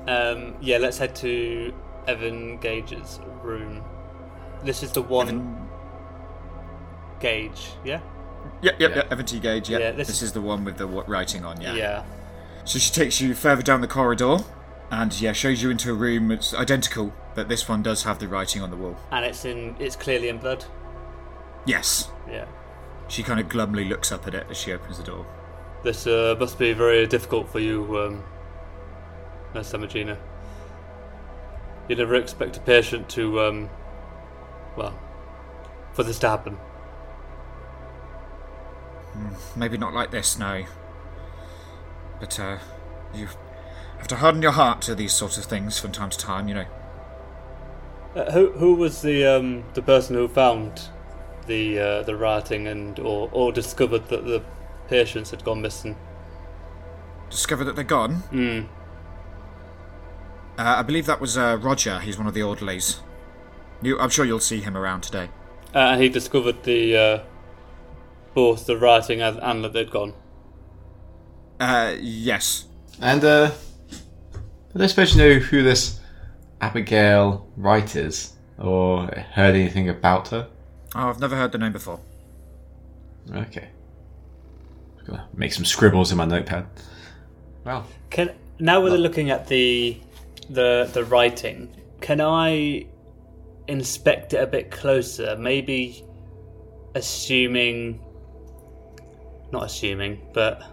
um, 0.07 0.55
yeah, 0.61 0.77
let's 0.77 0.97
head 0.97 1.15
to 1.17 1.73
Evan 2.07 2.57
Gage's 2.57 3.19
room. 3.41 3.83
This 4.63 4.83
is 4.83 4.91
the 4.91 5.01
one 5.01 5.67
Gage, 7.19 7.71
yeah. 7.83 7.99
Yep, 8.61 8.79
yep, 8.79 8.89
Yeah. 8.91 8.95
yep. 8.97 9.11
Evan 9.11 9.25
T. 9.25 9.39
Gage. 9.39 9.69
Yep. 9.69 9.79
Yeah, 9.81 9.91
this, 9.91 10.07
this 10.07 10.21
is 10.21 10.31
the 10.33 10.41
one 10.41 10.63
with 10.65 10.77
the 10.77 10.87
writing 10.87 11.45
on. 11.45 11.61
Yeah. 11.61 11.73
Yeah. 11.75 12.03
So 12.65 12.79
she 12.79 12.91
takes 12.91 13.21
you 13.21 13.33
further 13.35 13.61
down 13.61 13.81
the 13.81 13.87
corridor, 13.87 14.39
and 14.89 15.19
yeah, 15.21 15.33
shows 15.33 15.61
you 15.61 15.69
into 15.69 15.91
a 15.91 15.93
room 15.93 16.27
that's 16.29 16.53
identical, 16.53 17.13
but 17.35 17.47
this 17.49 17.69
one 17.69 17.83
does 17.83 18.03
have 18.03 18.19
the 18.19 18.27
writing 18.27 18.61
on 18.61 18.71
the 18.71 18.77
wall. 18.77 18.97
and 19.11 19.25
it's 19.25 19.45
in, 19.45 19.75
it's 19.79 19.95
clearly 19.95 20.29
in 20.29 20.37
blood. 20.37 20.65
Yes. 21.65 22.09
Yeah. 22.29 22.45
She 23.07 23.21
kind 23.23 23.39
of 23.39 23.47
glumly 23.49 23.87
looks 23.87 24.11
up 24.11 24.25
at 24.27 24.33
it 24.33 24.47
as 24.49 24.57
she 24.57 24.71
opens 24.73 24.97
the 24.97 25.03
door. 25.03 25.25
This 25.83 26.07
uh, 26.07 26.35
must 26.39 26.57
be 26.57 26.73
very 26.73 27.05
difficult 27.07 27.49
for 27.49 27.59
you, 27.59 27.99
um, 27.99 28.23
Nurse 29.53 29.71
Samagina. 29.71 30.17
You 31.87 31.95
never 31.95 32.15
expect 32.15 32.57
a 32.57 32.59
patient 32.61 33.09
to, 33.09 33.41
um, 33.41 33.69
well, 34.77 34.97
for 35.93 36.03
this 36.03 36.19
to 36.19 36.29
happen. 36.29 36.57
Maybe 39.55 39.77
not 39.77 39.93
like 39.93 40.11
this, 40.11 40.39
no. 40.39 40.63
But 42.19 42.39
uh, 42.39 42.59
you 43.13 43.27
have 43.97 44.07
to 44.07 44.15
harden 44.17 44.41
your 44.41 44.51
heart 44.51 44.81
to 44.83 44.95
these 44.95 45.13
sorts 45.13 45.37
of 45.37 45.45
things 45.45 45.79
from 45.79 45.91
time 45.91 46.09
to 46.09 46.17
time, 46.17 46.47
you 46.47 46.53
know. 46.53 46.65
Uh, 48.15 48.31
who 48.31 48.51
who 48.51 48.75
was 48.75 49.01
the 49.01 49.25
um, 49.25 49.63
the 49.73 49.81
person 49.81 50.15
who 50.15 50.27
found 50.27 50.89
the 51.47 51.79
uh, 51.79 52.03
the 52.03 52.15
writing 52.15 52.67
and 52.67 52.99
or, 52.99 53.29
or 53.31 53.51
discovered 53.51 54.07
that 54.09 54.25
the 54.25 54.43
patients 54.87 55.31
had 55.31 55.43
gone 55.43 55.61
missing? 55.61 55.95
Discovered 57.29 57.65
that 57.65 57.75
they're 57.75 57.83
gone. 57.83 58.15
Hmm. 58.15 58.61
Uh, 60.61 60.75
I 60.77 60.83
believe 60.83 61.07
that 61.07 61.19
was 61.19 61.39
uh, 61.39 61.57
Roger. 61.59 61.99
He's 61.99 62.19
one 62.19 62.27
of 62.27 62.35
the 62.35 62.43
orderlies. 62.43 62.99
You, 63.81 63.97
I'm 63.97 64.11
sure 64.11 64.25
you'll 64.25 64.39
see 64.39 64.59
him 64.61 64.77
around 64.77 65.01
today. 65.01 65.27
Uh, 65.73 65.79
and 65.79 66.01
he 66.03 66.07
discovered 66.07 66.61
the 66.61 66.95
uh, 66.95 67.23
both 68.35 68.67
the 68.67 68.77
writing 68.77 69.23
and, 69.23 69.39
and 69.39 69.63
that 69.63 69.73
they'd 69.73 69.89
gone. 69.89 70.13
Uh, 71.59 71.95
yes. 71.99 72.65
And 73.01 73.23
uh, 73.23 73.51
I 74.75 74.77
don't 74.77 74.87
suppose 74.87 75.15
you 75.15 75.23
know 75.23 75.39
who 75.39 75.63
this 75.63 75.99
Abigail 76.61 77.47
Wright 77.57 77.95
is, 77.95 78.33
or 78.59 79.07
heard 79.07 79.55
anything 79.55 79.89
about 79.89 80.27
her. 80.27 80.47
Oh, 80.93 81.09
I've 81.09 81.19
never 81.19 81.35
heard 81.35 81.53
the 81.53 81.57
name 81.57 81.71
before. 81.71 81.99
Okay. 83.33 83.69
Just 84.97 85.07
gonna 85.07 85.27
make 85.33 85.53
some 85.53 85.65
scribbles 85.65 86.11
in 86.11 86.19
my 86.19 86.25
notepad. 86.25 86.67
Well, 87.63 87.87
Can 88.11 88.35
now 88.59 88.79
we're 88.83 88.91
looking 88.91 89.31
at 89.31 89.47
the 89.47 89.99
the 90.53 90.89
the 90.93 91.03
writing. 91.05 91.75
Can 92.01 92.21
I 92.21 92.87
inspect 93.67 94.33
it 94.33 94.41
a 94.41 94.47
bit 94.47 94.71
closer? 94.71 95.35
Maybe 95.37 96.05
assuming, 96.95 98.01
not 99.51 99.65
assuming, 99.65 100.21
but 100.33 100.63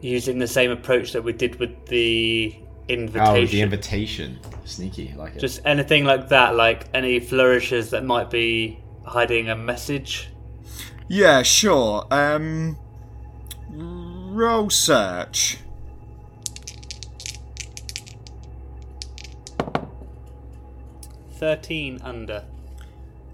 using 0.00 0.38
the 0.38 0.46
same 0.46 0.70
approach 0.70 1.12
that 1.12 1.22
we 1.22 1.32
did 1.32 1.56
with 1.56 1.86
the 1.86 2.54
invitation. 2.88 3.36
oh, 3.36 3.46
the 3.46 3.62
invitation, 3.62 4.38
sneaky, 4.64 5.14
like 5.16 5.36
it. 5.36 5.40
Just 5.40 5.60
anything 5.64 6.04
like 6.04 6.28
that, 6.28 6.56
like 6.56 6.86
any 6.94 7.20
flourishes 7.20 7.90
that 7.90 8.04
might 8.04 8.30
be 8.30 8.82
hiding 9.04 9.48
a 9.48 9.56
message. 9.56 10.28
Yeah, 11.08 11.42
sure. 11.42 12.06
Um, 12.10 12.78
roll 13.70 14.70
search. 14.70 15.58
Thirteen 21.40 21.98
under. 22.02 22.44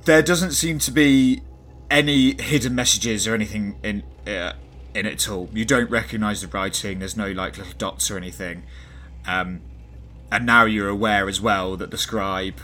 There 0.04 0.22
doesn't 0.22 0.52
seem 0.52 0.78
to 0.78 0.92
be 0.92 1.42
any 1.90 2.40
hidden 2.40 2.72
messages 2.72 3.26
or 3.26 3.34
anything 3.34 3.80
in 3.82 4.04
uh, 4.28 4.52
in 4.94 5.06
it 5.06 5.12
at 5.14 5.28
all. 5.28 5.48
You 5.52 5.64
don't 5.64 5.90
recognise 5.90 6.40
the 6.40 6.46
writing. 6.46 7.00
There's 7.00 7.16
no 7.16 7.32
like 7.32 7.58
little 7.58 7.72
dots 7.76 8.08
or 8.08 8.16
anything. 8.16 8.62
Um, 9.26 9.60
and 10.30 10.46
now 10.46 10.66
you're 10.66 10.88
aware 10.88 11.28
as 11.28 11.40
well 11.40 11.76
that 11.78 11.90
the 11.90 11.98
scribe 11.98 12.60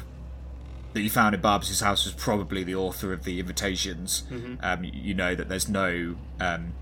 that 0.92 1.00
you 1.00 1.10
found 1.10 1.34
in 1.34 1.40
Barbara's 1.40 1.80
house 1.80 2.04
was 2.04 2.14
probably 2.14 2.62
the 2.62 2.76
author 2.76 3.12
of 3.12 3.24
the 3.24 3.40
invitations. 3.40 4.22
Um, 4.62 4.84
you 4.84 5.12
know 5.12 5.34
that 5.34 5.48
there's 5.48 5.68
no 5.68 6.14
um, 6.38 6.72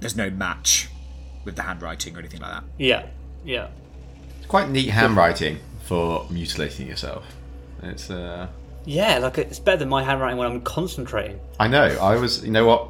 there's 0.00 0.16
no 0.16 0.28
match 0.28 0.90
with 1.46 1.56
the 1.56 1.62
handwriting 1.62 2.14
or 2.14 2.18
anything 2.18 2.40
like 2.40 2.52
that. 2.52 2.64
Yeah, 2.76 3.06
yeah. 3.42 3.68
It's 4.36 4.46
quite 4.48 4.68
neat 4.68 4.90
handwriting 4.90 5.60
for 5.84 6.26
mutilating 6.28 6.88
yourself. 6.88 7.24
It's 7.82 8.10
uh, 8.10 8.48
Yeah, 8.84 9.18
like 9.18 9.38
it's 9.38 9.58
better 9.58 9.78
than 9.78 9.88
my 9.88 10.02
handwriting 10.02 10.38
when 10.38 10.50
I'm 10.50 10.60
concentrating. 10.62 11.40
I 11.60 11.68
know. 11.68 11.84
I 12.00 12.16
was. 12.16 12.44
You 12.44 12.50
know 12.50 12.66
what? 12.66 12.88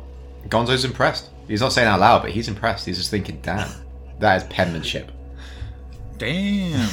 Gonzo's 0.49 0.85
impressed. 0.85 1.31
He's 1.49 1.61
not 1.61 1.73
saying 1.73 1.89
out 1.89 2.01
loud, 2.01 2.23
but 2.23 2.31
he's 2.31 2.49
impressed. 2.49 2.87
He's 2.87 2.97
just 2.99 3.11
thinking, 3.11 3.41
"Damn, 3.43 3.69
that 4.21 4.37
is 4.43 4.45
penmanship." 4.49 5.11
Damn. 6.19 6.89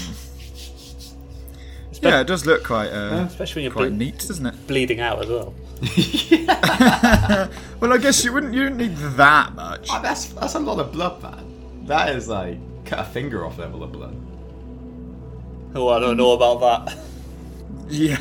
yeah, 2.01 2.19
it 2.19 2.27
does 2.27 2.45
look 2.45 2.63
quite 2.65 2.89
uh, 2.89 3.23
Especially 3.27 3.61
when 3.61 3.63
you're 3.63 3.73
quite 3.73 3.89
ble- 3.89 3.97
neat, 3.97 4.19
doesn't 4.19 4.45
it? 4.45 4.67
bleeding 4.67 4.99
out 4.99 5.21
as 5.23 5.29
well. 5.29 5.53
Well, 7.79 7.91
I 7.93 7.97
guess 7.97 8.23
you 8.23 8.31
wouldn't. 8.31 8.53
You 8.53 8.63
don't 8.69 8.77
need 8.77 8.95
that 8.95 9.53
much. 9.55 9.87
Oh, 9.91 10.01
that's 10.01 10.27
that's 10.27 10.55
a 10.55 10.59
lot 10.59 10.79
of 10.79 10.91
blood, 10.93 11.21
man. 11.21 11.85
That 11.85 12.15
is 12.15 12.29
like 12.29 12.57
cut 12.85 12.99
a 12.99 13.03
finger 13.03 13.45
off 13.45 13.57
level 13.57 13.83
of 13.83 13.91
blood. 13.91 14.15
Oh, 15.75 15.89
I 15.89 15.99
don't 15.99 16.15
know 16.17 16.31
about 16.31 16.85
that. 16.87 16.97
Yeah. 17.89 18.17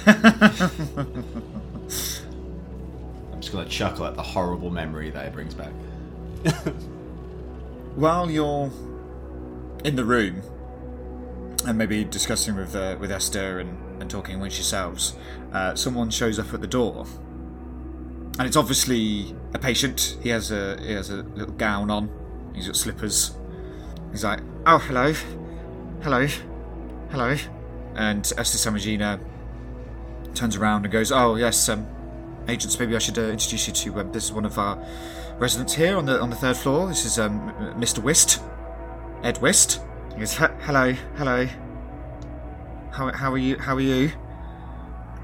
I'm 3.33 3.40
just 3.40 3.52
gonna 3.52 3.69
chuckle 3.69 4.07
at 4.07 4.14
the 4.14 4.23
horrible 4.23 4.71
memory 4.71 5.11
that 5.11 5.26
it 5.26 5.33
brings 5.33 5.54
back. 5.54 5.73
While 7.95 8.31
you're 8.31 8.71
in 9.85 9.97
the 9.97 10.04
room 10.04 10.42
and 11.66 11.78
maybe 11.78 12.04
discussing 12.04 12.57
with 12.57 12.75
uh, 12.75 12.97
with 12.99 13.11
Esther 13.12 13.61
and, 13.61 14.00
and 14.00 14.11
talking 14.11 14.35
amongst 14.37 14.57
yourselves, 14.57 15.14
uh, 15.52 15.75
someone 15.75 16.11
shows 16.11 16.38
up 16.38 16.52
at 16.52 16.61
the 16.61 16.66
door, 16.66 17.07
and 18.38 18.47
it's 18.47 18.57
obviously 18.57 19.35
a 19.54 19.59
patient. 19.59 20.16
He 20.23 20.31
has 20.31 20.50
a 20.50 20.78
he 20.81 20.92
has 20.92 21.11
a 21.11 21.23
little 21.23 21.54
gown 21.54 21.90
on. 21.90 22.11
He's 22.54 22.66
got 22.66 22.76
slippers. 22.76 23.37
He's 24.11 24.25
like, 24.25 24.40
"Oh, 24.66 24.78
hello, 24.78 25.12
hello, 26.02 26.26
hello," 27.11 27.37
and 27.95 28.31
Esther 28.37 28.71
Samagina 28.71 29.21
turns 30.35 30.57
around 30.57 30.85
and 30.85 30.93
goes, 30.93 31.12
"Oh, 31.12 31.37
yes, 31.37 31.69
um, 31.69 31.87
agents. 32.49 32.79
Maybe 32.79 32.97
I 32.97 32.99
should 32.99 33.19
uh, 33.19 33.23
introduce 33.23 33.67
you 33.67 33.73
to 33.73 34.01
um, 34.01 34.12
this 34.12 34.25
is 34.25 34.33
one 34.33 34.45
of 34.45 34.59
our 34.59 34.79
residents 35.39 35.75
here 35.75 35.97
on 35.97 36.07
the 36.07 36.21
on 36.21 36.31
the 36.31 36.37
third 36.37 36.57
floor. 36.57 36.89
This 36.89 37.05
is 37.05 37.19
um, 37.19 37.53
Mr. 37.77 37.99
Wist, 37.99 38.43
Ed 39.23 39.39
Wist." 39.39 39.81
He 40.15 40.21
goes, 40.21 40.35
"Hello, 40.35 40.93
hello. 41.17 41.47
How 42.93 43.12
how 43.12 43.33
are 43.33 43.39
you? 43.39 43.59
How 43.59 43.75
are 43.75 43.81
you?" 43.81 44.12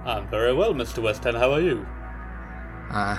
I'm 0.05 0.27
very 0.29 0.55
well, 0.55 0.73
Mr. 0.73 1.03
West 1.03 1.27
End. 1.27 1.37
How 1.37 1.53
are 1.53 1.61
you? 1.61 1.87
Uh, 2.91 3.19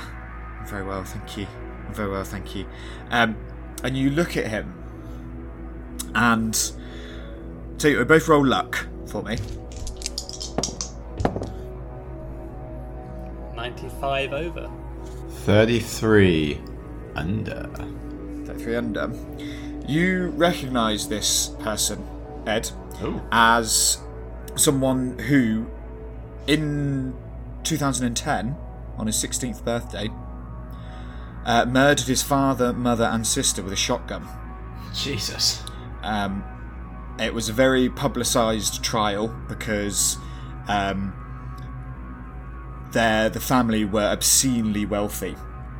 very 0.66 0.84
well, 0.84 1.04
thank 1.04 1.38
you. 1.38 1.46
Very 1.92 2.10
well, 2.10 2.24
thank 2.24 2.56
you. 2.56 2.66
Um, 3.12 3.38
and 3.84 3.96
you 3.96 4.10
look 4.10 4.36
at 4.36 4.48
him, 4.48 4.74
and 6.16 6.56
so 6.56 7.88
you 7.88 8.04
both 8.06 8.28
roll 8.28 8.46
luck 8.46 8.88
for 9.06 9.22
me. 9.24 9.38
95 13.70 14.34
over. 14.34 14.72
33 15.46 16.60
under. 17.16 17.70
33 18.46 18.76
under. 18.76 19.12
You 19.88 20.28
recognise 20.30 21.08
this 21.08 21.50
person, 21.60 22.06
Ed, 22.46 22.72
Oh. 23.02 23.22
as 23.32 24.00
someone 24.56 25.18
who, 25.20 25.68
in 26.48 27.14
2010, 27.64 28.56
on 28.98 29.08
his 29.08 29.16
16th 29.16 29.64
birthday, 29.64 30.10
uh, 31.46 31.66
murdered 31.66 32.08
his 32.08 32.22
father, 32.22 32.74
mother, 32.74 33.06
and 33.06 33.26
sister 33.26 33.62
with 33.64 33.74
a 33.74 33.78
shotgun. 33.78 34.28
Jesus. 34.94 35.64
Um, 36.04 36.44
it 37.20 37.34
was 37.34 37.50
a 37.50 37.54
very 37.54 37.90
publicised 37.90 38.84
trial 38.84 39.28
because 39.48 40.18
um, 40.68 41.14
their 42.92 43.30
the 43.30 43.40
family 43.40 43.86
were 43.86 44.04
obscenely 44.06 44.86
wealthy. 44.86 45.36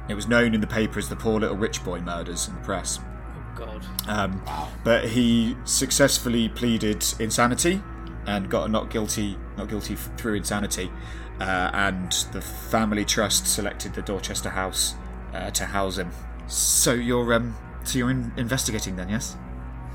It 0.08 0.16
was 0.16 0.28
known 0.28 0.56
in 0.56 0.62
the 0.62 0.68
paper 0.68 0.98
as 1.00 1.10
the 1.10 1.16
poor 1.16 1.40
little 1.40 1.56
rich 1.58 1.84
boy 1.84 2.02
murders 2.02 2.48
in 2.48 2.56
the 2.56 2.62
press. 2.62 3.00
Oh, 3.00 3.56
God. 3.56 3.86
Um, 4.08 4.42
But 4.84 5.06
he 5.10 5.56
successfully 5.66 6.50
pleaded 6.50 7.06
insanity 7.20 7.82
and 8.26 8.50
got 8.50 8.66
a 8.66 8.72
not 8.72 8.90
guilty, 8.90 9.38
not 9.58 9.70
guilty 9.70 9.96
through 9.96 10.36
insanity. 10.36 10.92
Uh, 11.40 11.70
and 11.74 12.12
the 12.34 12.42
family 12.42 13.06
trust 13.06 13.48
selected 13.48 13.94
the 13.94 14.02
Dorchester 14.02 14.50
House 14.50 14.96
uh, 15.34 15.52
to 15.52 15.66
house 15.66 15.98
him. 15.98 16.12
So 16.48 16.94
you're 16.94 17.34
um, 17.34 17.56
so 17.84 18.00
you're 18.00 18.12
in- 18.12 18.34
investigating 18.36 18.96
then, 18.96 19.10
yes? 19.10 19.38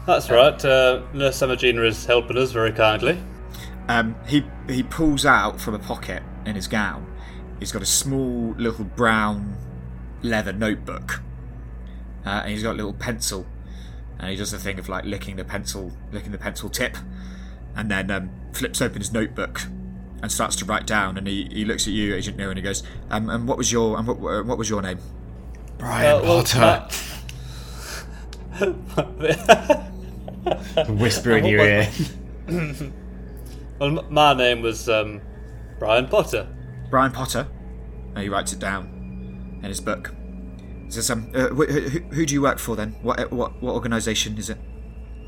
That's 0.07 0.31
right. 0.31 0.63
Uh, 0.65 1.03
Nurse 1.13 1.41
Samagina 1.41 1.87
is 1.87 2.07
helping 2.07 2.39
us 2.39 2.53
very 2.53 2.73
kindly. 2.73 3.19
Um, 3.89 4.15
he 4.27 4.45
he 4.69 4.83
pulls 4.83 5.27
out 5.27 5.61
from 5.61 5.75
a 5.75 5.79
pocket 5.79 6.23
in 6.47 6.55
his 6.55 6.67
gown. 6.67 7.07
He's 7.59 7.73
got 7.73 7.83
a 7.83 7.87
small 7.87 8.55
little 8.57 8.85
brown 8.85 9.57
leather 10.23 10.53
notebook, 10.53 11.23
uh, 12.25 12.41
and 12.43 12.51
he's 12.51 12.63
got 12.63 12.73
a 12.73 12.75
little 12.75 12.95
pencil, 12.95 13.47
and 14.19 14.31
he 14.31 14.37
does 14.37 14.51
the 14.51 14.59
thing 14.59 14.79
of 14.79 14.89
like 14.89 15.05
licking 15.05 15.37
the 15.37 15.45
pencil, 15.45 15.93
licking 16.13 16.33
the 16.33 16.39
pencil 16.39 16.69
tip, 16.69 16.97
and 17.77 17.91
then 17.91 18.11
um, 18.11 18.31
flips 18.53 18.81
open 18.83 18.99
his 19.01 19.13
notebook 19.13 19.63
and 20.23 20.33
starts 20.33 20.57
to 20.57 20.65
write 20.65 20.87
down. 20.87 21.19
And 21.19 21.27
he, 21.27 21.49
he 21.53 21.65
looks 21.65 21.87
at 21.87 21.93
you, 21.93 22.15
Agent 22.15 22.37
Nero, 22.37 22.51
and 22.51 22.59
he 22.59 22.63
goes, 22.63 22.83
um, 23.11 23.29
"And 23.29 23.47
what 23.47 23.59
was 23.59 23.71
your 23.71 23.99
and 23.99 24.07
what, 24.07 24.17
uh, 24.17 24.43
what 24.43 24.59
was 24.59 24.71
your 24.71 24.83
name?" 24.83 24.99
Brian 25.79 26.17
Uh, 26.17 26.23
well, 26.23 26.45
Potter. 26.45 26.89
Whisper 30.89 31.37
in 31.37 31.45
your 31.47 31.61
ear. 31.61 31.91
well, 33.79 34.05
my 34.11 34.35
name 34.35 34.63
was 34.63 34.89
um, 34.89 35.21
Brian 35.79 36.07
Potter. 36.07 36.47
Brian 36.91 37.13
Potter. 37.13 37.49
And 38.15 38.23
he 38.23 38.29
writes 38.29 38.53
it 38.53 38.59
down 38.59 39.59
in 39.63 39.69
his 39.69 39.81
book. 39.81 40.15
He 40.85 40.91
says, 40.91 41.11
um, 41.11 41.31
uh, 41.35 41.49
wh- 41.49 41.69
who, 41.69 41.81
who 42.13 42.27
do 42.27 42.35
you 42.35 42.43
work 42.43 42.59
for 42.59 42.77
then? 42.77 42.95
What 43.03 43.33
what 43.33 43.61
what 43.61 43.75
organisation 43.75 44.39
is 44.39 44.51
it? 44.51 44.59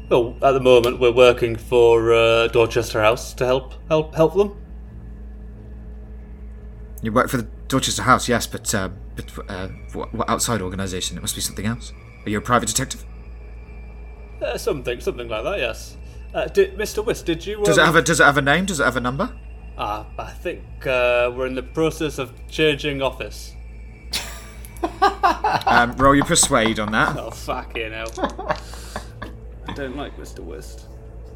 Well, 0.09 0.37
at 0.43 0.53
the 0.53 0.61
moment 0.61 1.01
we're 1.01 1.11
working 1.13 1.57
for 1.57 2.13
uh, 2.13 2.47
Dorchester 2.49 3.01
House 3.01 3.35
to 3.35 3.47
help 3.47 3.75
help 3.89 4.15
help 4.15 4.35
them. 4.37 4.57
You 7.03 7.13
work 7.13 7.29
for 7.29 7.39
the 7.39 7.49
Dorchester 7.69 8.03
House, 8.03 8.29
yes, 8.29 8.47
but 8.47 8.73
uh, 8.75 8.91
but 9.17 9.33
uh, 9.49 9.69
what, 9.93 10.15
what 10.15 10.31
outside 10.31 10.63
organisation? 10.63 11.17
It 11.17 11.21
must 11.21 11.35
be 11.35 11.41
something 11.41 11.67
else. 11.67 11.93
Are 12.25 12.31
you 12.31 12.39
a 12.39 12.41
private 12.41 12.67
detective? 12.67 13.05
Uh, 14.41 14.57
something, 14.59 15.01
something 15.01 15.29
like 15.29 15.43
that. 15.45 15.59
Yes. 15.59 15.97
Uh, 16.35 16.47
did, 16.47 16.77
Mr. 16.77 17.05
Wist, 17.05 17.25
did 17.27 17.45
you? 17.47 17.63
Does 17.65 17.79
it 17.79 17.81
um, 17.81 17.87
have 17.87 17.97
a 17.97 18.03
Does 18.03 18.21
it 18.21 18.25
have 18.25 18.37
a 18.37 18.43
name? 18.43 18.67
Does 18.67 18.79
it 18.81 18.85
have 18.85 18.97
a 18.97 19.01
number? 19.01 19.33
Ah, 19.79 20.07
I 20.19 20.31
think 20.31 20.63
uh, 20.87 21.31
we're 21.35 21.47
in 21.47 21.55
the 21.55 21.63
process 21.63 22.19
of 22.19 22.33
changing 22.49 23.03
office. 23.03 23.53
Um, 25.67 25.93
roll 25.97 26.15
your 26.15 26.25
persuade 26.25 26.79
on 26.79 26.93
that. 26.93 27.17
Oh 27.19 27.31
fucking 27.31 27.93
hell! 27.93 28.07
I 29.69 29.73
don't 29.75 29.97
like 29.97 30.17
Mr. 30.17 30.39
Wist. 30.41 30.87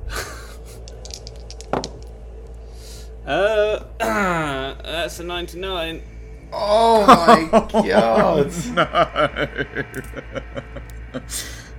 uh, 3.26 3.80
that's 3.98 5.18
a 5.18 5.24
ninety-nine. 5.24 6.02
Oh 6.52 7.06
my 7.06 7.48
god. 7.72 8.52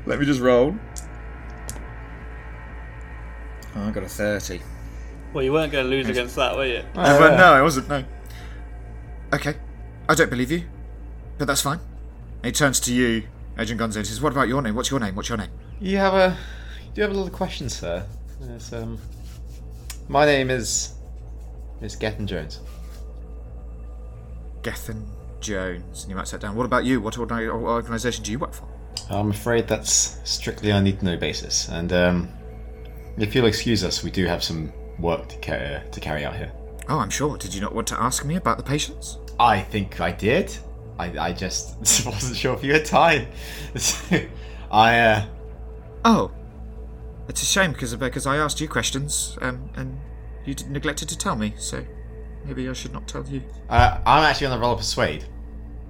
Let 0.06 0.20
me 0.20 0.26
just 0.26 0.42
roll. 0.42 0.76
Oh, 3.76 3.88
I 3.88 3.92
got 3.92 4.04
a 4.04 4.10
thirty. 4.10 4.62
Well, 5.34 5.44
you 5.44 5.54
weren't 5.54 5.72
going 5.72 5.86
to 5.86 5.90
lose 5.90 6.10
against 6.10 6.36
that, 6.36 6.56
were 6.56 6.66
you? 6.66 6.84
Uh, 6.96 7.18
but 7.18 7.38
no, 7.38 7.54
I 7.54 7.62
wasn't. 7.62 7.88
No. 7.88 8.04
Okay, 9.34 9.56
I 10.10 10.16
don't 10.16 10.30
believe 10.30 10.52
you, 10.52 10.64
but 11.38 11.46
that's 11.46 11.62
fine. 11.62 11.80
He 12.44 12.52
turns 12.52 12.80
to 12.82 12.94
you, 12.94 13.24
Agent 13.58 13.80
Gonzo, 13.80 13.98
and 13.98 14.08
says, 14.08 14.22
"What 14.22 14.34
about 14.34 14.50
your 14.50 14.62
name? 14.62 14.76
What's 14.76 14.92
your 14.92 15.00
name? 15.00 15.16
What's 15.16 15.30
your 15.30 15.38
name?" 15.38 15.52
You 15.80 15.98
have 15.98 16.14
a. 16.14 16.38
You 16.88 16.92
do 16.96 17.02
have 17.04 17.12
a 17.12 17.14
lot 17.14 17.28
of 17.28 17.34
questions, 17.34 17.78
sir. 17.78 18.06
Yes, 18.42 18.74
um, 18.74 19.00
my 20.10 20.26
name 20.26 20.50
is. 20.50 20.96
is 21.82 21.96
Gethin 21.96 22.28
Jones. 22.28 22.60
Gethin 24.64 25.06
Jones, 25.40 26.04
and 26.04 26.10
you 26.10 26.16
might 26.16 26.28
sit 26.28 26.42
down. 26.42 26.56
What 26.56 26.66
about 26.66 26.84
you? 26.84 27.00
What 27.00 27.18
organisation 27.18 28.24
do 28.26 28.32
you 28.34 28.40
work 28.40 28.54
for? 28.54 28.68
I'm 29.10 29.32
afraid 29.32 29.68
that's 29.68 30.20
strictly 30.24 30.72
on 30.72 30.80
a 30.80 30.84
need 30.84 31.00
to 31.00 31.06
know 31.06 31.18
basis, 31.18 31.70
and 31.70 31.94
um, 31.94 32.30
if 33.18 33.34
you'll 33.34 33.46
excuse 33.46 33.84
us, 33.84 34.04
we 34.04 34.12
do 34.12 34.26
have 34.26 34.44
some 34.44 34.74
work 35.00 35.28
to, 35.30 35.38
ca- 35.38 35.82
to 35.92 36.00
carry 36.00 36.26
out 36.26 36.36
here. 36.36 36.52
Oh, 36.90 37.00
I'm 37.00 37.10
sure. 37.10 37.38
Did 37.38 37.54
you 37.54 37.62
not 37.62 37.74
want 37.74 37.88
to 37.90 38.02
ask 38.02 38.26
me 38.26 38.36
about 38.36 38.58
the 38.58 38.64
patients? 38.64 39.18
I 39.40 39.62
think 39.62 40.00
I 40.02 40.12
did. 40.12 40.56
I, 41.00 41.18
I 41.30 41.34
just 41.34 41.78
wasn't 42.06 42.36
sure 42.38 42.54
if 42.54 42.64
you 42.64 42.74
had 42.74 42.86
time. 42.86 43.28
I, 44.72 45.00
uh, 45.00 45.26
Oh, 46.04 46.32
it's 47.28 47.42
a 47.42 47.46
shame 47.46 47.72
because 47.74 47.96
because 47.96 48.26
I 48.26 48.38
asked 48.38 48.60
you 48.60 48.68
questions, 48.68 49.38
um, 49.42 49.70
and 49.76 50.00
you 50.46 50.56
neglected 50.70 51.08
to 51.10 51.18
tell 51.18 51.36
me. 51.36 51.54
So 51.58 51.86
maybe 52.46 52.68
I 52.68 52.74
should 52.74 52.92
not 52.94 53.08
tell 53.08 53.24
you. 53.26 53.42
uh, 53.70 54.00
I'm 54.06 54.24
actually 54.24 54.48
on 54.48 54.54
the 54.54 54.60
roll 54.60 54.74
of 54.74 54.80
persuade. 54.80 55.26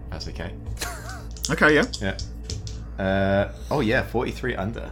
That's 0.09 0.27
okay. 0.27 0.53
Okay, 1.49 1.73
yeah. 1.75 1.85
Yeah. 1.99 3.03
Uh, 3.03 3.51
oh 3.71 3.79
yeah, 3.81 4.03
43 4.03 4.55
under. 4.55 4.91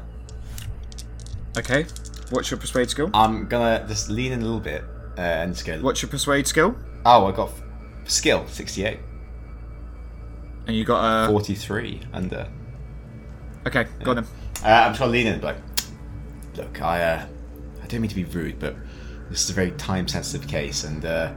Okay. 1.57 1.85
What's 2.29 2.51
your 2.51 2.59
persuade 2.59 2.89
skill? 2.89 3.09
I'm 3.13 3.47
gonna 3.47 3.85
just 3.87 4.09
lean 4.09 4.31
in 4.31 4.41
a 4.41 4.45
little 4.45 4.59
bit 4.59 4.83
uh, 5.17 5.21
and 5.21 5.53
just 5.53 5.65
go. 5.65 5.79
What's 5.79 6.01
your 6.01 6.09
persuade 6.09 6.47
skill? 6.47 6.75
Oh, 7.05 7.25
I 7.25 7.31
got 7.31 7.49
f- 7.49 7.63
skill 8.05 8.45
68. 8.47 8.99
And 10.67 10.75
you 10.75 10.85
got 10.85 11.25
a. 11.25 11.31
43 11.31 12.01
under. 12.13 12.47
Okay, 13.65 13.87
go 14.03 14.11
on 14.11 14.17
then. 14.17 14.25
Uh, 14.63 14.67
I'm 14.67 14.93
trying 14.95 15.07
to 15.07 15.11
lean 15.11 15.27
in 15.27 15.33
and 15.33 15.41
be 15.41 15.47
like, 15.47 15.57
look, 16.55 16.81
I, 16.81 17.01
uh, 17.01 17.25
I 17.81 17.87
don't 17.87 18.01
mean 18.01 18.09
to 18.09 18.15
be 18.15 18.25
rude, 18.25 18.59
but 18.59 18.75
this 19.29 19.43
is 19.43 19.49
a 19.49 19.53
very 19.53 19.71
time-sensitive 19.71 20.47
case, 20.47 20.83
and 20.83 21.03
uh, 21.05 21.33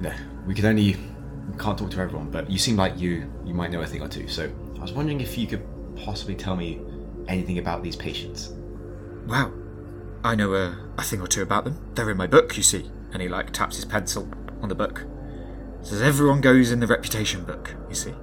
no, 0.00 0.12
we 0.46 0.54
can 0.54 0.66
only 0.66 0.96
we 1.50 1.58
can't 1.58 1.78
talk 1.78 1.90
to 1.90 2.00
everyone. 2.00 2.30
But 2.30 2.50
you 2.50 2.58
seem 2.58 2.76
like 2.76 2.98
you 2.98 3.30
you 3.44 3.54
might 3.54 3.70
know 3.70 3.80
a 3.80 3.86
thing 3.86 4.02
or 4.02 4.08
two, 4.08 4.28
so 4.28 4.50
I 4.76 4.80
was 4.80 4.92
wondering 4.92 5.20
if 5.20 5.38
you 5.38 5.46
could 5.46 5.64
possibly 5.96 6.34
tell 6.34 6.56
me 6.56 6.80
anything 7.28 7.58
about 7.58 7.82
these 7.82 7.96
patients. 7.96 8.52
Wow. 9.26 9.52
I 10.24 10.34
know 10.34 10.54
a, 10.54 10.78
a 10.98 11.02
thing 11.02 11.20
or 11.20 11.26
two 11.26 11.42
about 11.42 11.64
them. 11.64 11.78
They're 11.94 12.10
in 12.10 12.16
my 12.16 12.26
book, 12.26 12.56
you 12.56 12.62
see. 12.62 12.90
And 13.12 13.20
he 13.20 13.28
like 13.28 13.50
taps 13.52 13.76
his 13.76 13.84
pencil 13.84 14.28
on 14.60 14.68
the 14.68 14.74
book. 14.74 15.04
Says 15.82 16.00
everyone 16.00 16.40
goes 16.40 16.70
in 16.70 16.80
the 16.80 16.86
reputation 16.86 17.44
book, 17.44 17.74
you 17.88 17.94
see. 17.94 18.14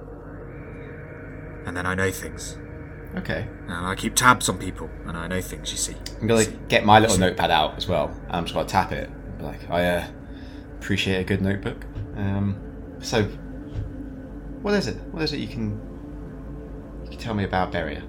And 1.66 1.76
then 1.76 1.84
I 1.84 1.94
know 1.94 2.10
things. 2.10 2.58
Okay, 3.16 3.48
And 3.66 3.86
I 3.86 3.96
keep 3.96 4.14
tabs 4.14 4.48
on 4.48 4.58
people, 4.58 4.88
and 5.04 5.16
I 5.16 5.26
know 5.26 5.40
things, 5.40 5.72
you 5.72 5.76
see. 5.76 5.96
I'm 6.20 6.28
gonna 6.28 6.46
get 6.68 6.84
my 6.84 7.00
little 7.00 7.18
notepad 7.18 7.50
out 7.50 7.76
as 7.76 7.88
well. 7.88 8.14
I'm 8.30 8.44
just 8.44 8.54
gonna 8.54 8.68
tap 8.68 8.92
it. 8.92 9.10
Be 9.38 9.44
like, 9.44 9.68
I 9.68 9.84
uh, 9.84 10.06
appreciate 10.78 11.16
a 11.16 11.24
good 11.24 11.42
notebook. 11.42 11.84
Um, 12.16 12.56
so, 13.00 13.24
what 14.62 14.74
is 14.74 14.86
it? 14.86 14.96
What 15.10 15.22
is 15.22 15.32
it 15.32 15.38
you 15.38 15.48
can 15.48 15.80
you 17.02 17.10
can 17.10 17.18
tell 17.18 17.34
me 17.34 17.42
about 17.42 17.72
Beria? 17.72 18.06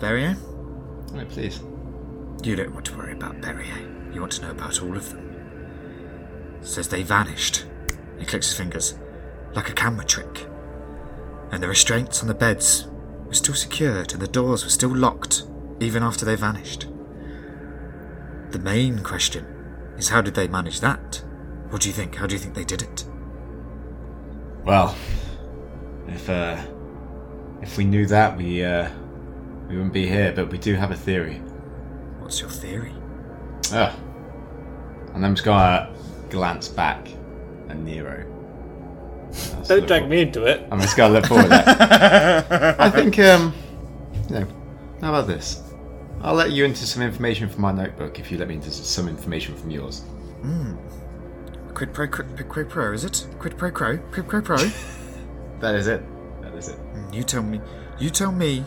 Barrier? 0.00 0.36
Oh, 1.14 1.24
please. 1.28 1.60
You 2.42 2.56
don't 2.56 2.72
want 2.72 2.86
to 2.86 2.96
worry 2.96 3.12
about 3.12 3.40
Berrier. 3.42 4.14
You 4.14 4.20
want 4.20 4.32
to 4.32 4.42
know 4.42 4.50
about 4.50 4.82
all 4.82 4.96
of 4.96 5.10
them. 5.10 6.58
Says 6.62 6.88
they 6.88 7.02
vanished. 7.02 7.66
He 8.18 8.24
clicks 8.24 8.48
his 8.48 8.56
fingers. 8.56 8.98
Like 9.54 9.68
a 9.68 9.74
camera 9.74 10.04
trick. 10.04 10.46
And 11.52 11.62
the 11.62 11.68
restraints 11.68 12.22
on 12.22 12.28
the 12.28 12.34
beds 12.34 12.88
were 13.26 13.34
still 13.34 13.54
secured 13.54 14.12
and 14.12 14.22
the 14.22 14.28
doors 14.28 14.64
were 14.64 14.70
still 14.70 14.94
locked, 14.96 15.44
even 15.80 16.02
after 16.02 16.24
they 16.24 16.36
vanished. 16.36 16.86
The 18.50 18.58
main 18.58 19.00
question 19.00 19.44
is 19.98 20.08
how 20.08 20.22
did 20.22 20.34
they 20.34 20.48
manage 20.48 20.80
that? 20.80 21.22
What 21.68 21.82
do 21.82 21.88
you 21.88 21.94
think? 21.94 22.16
How 22.16 22.26
do 22.26 22.34
you 22.34 22.38
think 22.40 22.54
they 22.54 22.64
did 22.64 22.82
it? 22.82 23.04
Well, 24.64 24.96
if 26.08 26.28
uh, 26.28 26.60
if 27.62 27.76
we 27.76 27.84
knew 27.84 28.06
that, 28.06 28.36
we 28.36 28.64
uh, 28.64 28.90
we 29.70 29.76
wouldn't 29.76 29.94
be 29.94 30.06
here. 30.06 30.32
But 30.34 30.50
we 30.50 30.58
do 30.58 30.74
have 30.74 30.90
a 30.90 30.96
theory. 30.96 31.36
What's 32.18 32.40
your 32.40 32.50
theory? 32.50 32.94
Ah, 33.72 33.96
and 35.14 35.24
I'm 35.24 35.34
just 35.34 35.44
gonna 35.44 35.94
glance 36.28 36.68
back 36.68 37.08
at 37.68 37.78
Nero. 37.78 38.26
Let's 39.30 39.68
Don't 39.68 39.86
drag 39.86 40.02
for- 40.02 40.08
me 40.08 40.22
into 40.22 40.44
it. 40.44 40.66
I'm 40.70 40.80
just 40.80 40.96
gonna 40.96 41.14
look 41.14 41.26
forward. 41.26 41.48
There. 41.48 42.76
I 42.78 42.90
think 42.90 43.18
um, 43.20 43.54
you 44.28 44.40
know, 44.40 44.46
how 45.00 45.10
about 45.10 45.26
this? 45.28 45.62
I'll 46.22 46.34
let 46.34 46.50
you 46.50 46.64
into 46.66 46.84
some 46.86 47.02
information 47.02 47.48
from 47.48 47.62
my 47.62 47.72
notebook 47.72 48.18
if 48.18 48.30
you 48.30 48.36
let 48.38 48.48
me 48.48 48.54
into 48.56 48.70
some 48.70 49.08
information 49.08 49.54
from 49.56 49.70
yours. 49.70 50.00
Hmm. 50.42 50.74
Quid 51.72 51.94
pro 51.94 52.08
quid, 52.08 52.48
quid 52.48 52.68
pro, 52.68 52.92
is 52.92 53.04
it? 53.04 53.26
Quid 53.38 53.56
pro 53.56 53.70
quo? 53.70 53.96
Quid 54.12 54.28
pro 54.28 54.42
pro? 54.42 54.58
That 55.60 55.74
is 55.74 55.88
it. 55.88 56.02
That 56.40 56.54
is 56.54 56.68
it. 56.68 56.78
you 57.12 57.22
tell 57.22 57.42
me. 57.42 57.60
You 57.98 58.08
tell 58.08 58.32
me 58.32 58.64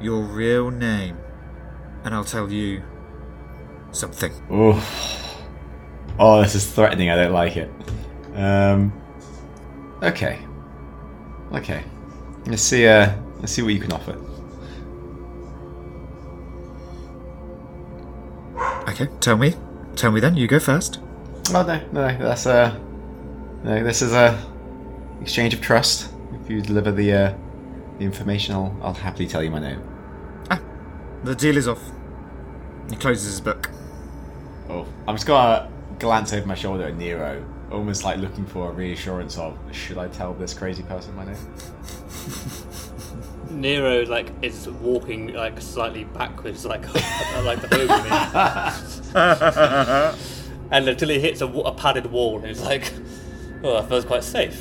your 0.00 0.22
real 0.22 0.70
name, 0.70 1.16
and 2.04 2.14
I'll 2.14 2.24
tell 2.24 2.50
you 2.50 2.82
something. 3.92 4.32
Oh, 4.50 5.44
oh, 6.18 6.42
this 6.42 6.54
is 6.54 6.70
threatening. 6.70 7.10
I 7.10 7.16
don't 7.16 7.32
like 7.32 7.56
it. 7.56 7.70
Um, 8.34 8.92
okay, 10.02 10.38
okay. 11.52 11.82
Let's 12.46 12.62
see. 12.62 12.86
Uh, 12.86 13.14
let's 13.38 13.52
see 13.52 13.62
what 13.62 13.74
you 13.74 13.80
can 13.80 13.92
offer. 13.92 14.16
Okay, 18.88 19.08
tell 19.20 19.36
me. 19.36 19.54
Tell 19.94 20.12
me 20.12 20.20
then. 20.20 20.36
You 20.36 20.46
go 20.46 20.58
first. 20.58 21.00
Oh 21.50 21.62
no, 21.62 21.80
no, 21.92 22.18
that's 22.18 22.46
uh, 22.46 22.78
no. 23.64 23.82
This 23.82 24.02
is 24.02 24.12
a 24.12 24.38
exchange 25.20 25.54
of 25.54 25.60
trust. 25.60 26.12
If 26.42 26.50
you 26.50 26.60
deliver 26.60 26.92
the 26.92 27.12
uh, 27.12 27.34
the 27.98 28.04
information, 28.04 28.54
I'll, 28.54 28.76
I'll 28.82 28.94
happily 28.94 29.26
tell 29.26 29.42
you 29.42 29.50
my 29.50 29.60
name. 29.60 29.82
The 31.26 31.34
deal 31.34 31.56
is 31.56 31.66
off. 31.66 31.82
He 32.88 32.94
closes 32.94 33.24
his 33.24 33.40
book. 33.40 33.68
Oh, 34.68 34.86
I'm 35.08 35.16
just 35.16 35.26
gonna 35.26 35.68
glance 35.98 36.32
over 36.32 36.46
my 36.46 36.54
shoulder 36.54 36.84
at 36.84 36.94
Nero, 36.94 37.44
almost 37.72 38.04
like 38.04 38.18
looking 38.18 38.46
for 38.46 38.70
a 38.70 38.72
reassurance 38.72 39.36
of 39.36 39.58
should 39.72 39.98
I 39.98 40.06
tell 40.06 40.34
this 40.34 40.54
crazy 40.54 40.84
person 40.84 41.16
my 41.16 41.24
name? 41.24 41.36
Nero 43.50 44.06
like 44.06 44.30
is 44.40 44.68
walking 44.68 45.34
like 45.34 45.60
slightly 45.60 46.04
backwards, 46.04 46.64
like 46.64 46.86
like 47.42 47.60
the 47.60 47.66
Hogan. 49.12 50.20
and 50.70 50.88
until 50.88 51.08
he 51.08 51.18
hits 51.18 51.40
a, 51.40 51.46
a 51.46 51.74
padded 51.74 52.06
wall, 52.06 52.38
and 52.38 52.46
he's 52.46 52.62
like, 52.62 52.92
"Oh, 53.64 53.72
that 53.72 53.88
feels 53.88 54.04
quite 54.04 54.22
safe." 54.22 54.60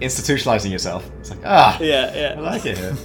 Institutionalizing 0.00 0.70
yourself. 0.70 1.10
It's 1.18 1.30
like 1.30 1.40
ah, 1.44 1.76
yeah, 1.80 2.14
yeah. 2.14 2.34
I 2.36 2.40
like 2.40 2.64
it 2.66 2.78
here. 2.78 2.96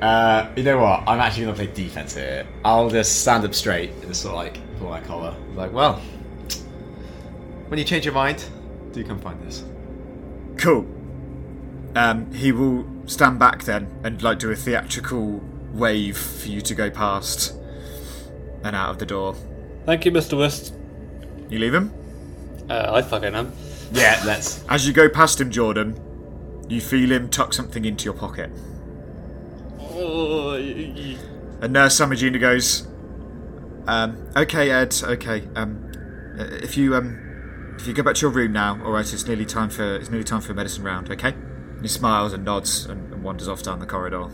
Uh, 0.00 0.48
you 0.54 0.62
know 0.62 0.78
what? 0.78 1.02
I'm 1.08 1.18
actually 1.18 1.44
gonna 1.44 1.56
play 1.56 1.66
defense 1.66 2.14
here. 2.14 2.46
I'll 2.64 2.88
just 2.88 3.20
stand 3.20 3.44
up 3.44 3.54
straight 3.54 3.90
and 3.90 4.06
just 4.06 4.22
sort 4.22 4.32
of 4.32 4.36
like 4.36 4.78
pull 4.78 4.90
my 4.90 5.00
collar. 5.00 5.34
Like, 5.54 5.72
well, 5.72 6.00
when 7.68 7.78
you 7.78 7.84
change 7.84 8.04
your 8.04 8.14
mind, 8.14 8.44
do 8.92 9.02
come 9.04 9.18
find 9.18 9.44
us. 9.46 9.64
Cool. 10.56 10.86
Um, 11.96 12.32
he 12.32 12.52
will 12.52 12.86
stand 13.06 13.38
back 13.38 13.64
then 13.64 13.88
and 14.04 14.22
like 14.22 14.38
do 14.38 14.50
a 14.50 14.56
theatrical 14.56 15.42
wave 15.72 16.16
for 16.16 16.48
you 16.48 16.60
to 16.60 16.74
go 16.74 16.90
past 16.90 17.54
and 18.62 18.76
out 18.76 18.90
of 18.90 18.98
the 18.98 19.06
door. 19.06 19.34
Thank 19.84 20.04
you, 20.04 20.12
Mr. 20.12 20.38
West. 20.38 20.74
You 21.48 21.58
leave 21.58 21.74
him. 21.74 21.92
Uh, 22.68 22.90
I 22.92 23.02
fucking 23.02 23.34
am. 23.34 23.52
Yeah, 23.92 24.20
let's. 24.26 24.64
As 24.68 24.86
you 24.86 24.92
go 24.92 25.08
past 25.08 25.40
him, 25.40 25.50
Jordan, 25.50 25.98
you 26.68 26.80
feel 26.80 27.10
him 27.10 27.30
tuck 27.30 27.54
something 27.54 27.84
into 27.84 28.04
your 28.04 28.14
pocket. 28.14 28.50
Oh, 30.10 30.52
y- 30.52 30.92
y- 30.96 31.16
And 31.60 31.72
Nurse 31.72 32.00
Samajina 32.00 32.40
goes, 32.40 32.86
um, 33.86 34.16
"Okay, 34.36 34.70
Ed. 34.70 34.94
Okay. 35.02 35.42
Um, 35.54 35.90
uh, 36.38 36.44
if 36.62 36.76
you 36.76 36.94
um, 36.96 37.74
if 37.78 37.86
you 37.86 37.92
go 37.92 38.02
back 38.02 38.14
to 38.16 38.20
your 38.22 38.30
room 38.30 38.52
now, 38.52 38.80
all 38.84 38.92
right. 38.92 39.12
It's 39.12 39.26
nearly 39.26 39.44
time 39.44 39.68
for 39.70 39.96
it's 39.96 40.10
nearly 40.10 40.24
time 40.24 40.40
for 40.40 40.52
a 40.52 40.54
medicine 40.54 40.84
round. 40.84 41.10
Okay." 41.10 41.30
And 41.30 41.82
he 41.82 41.88
smiles 41.88 42.32
and 42.32 42.44
nods 42.44 42.86
and, 42.86 43.12
and 43.12 43.22
wanders 43.22 43.48
off 43.48 43.62
down 43.62 43.78
the 43.80 43.86
corridor. 43.86 44.28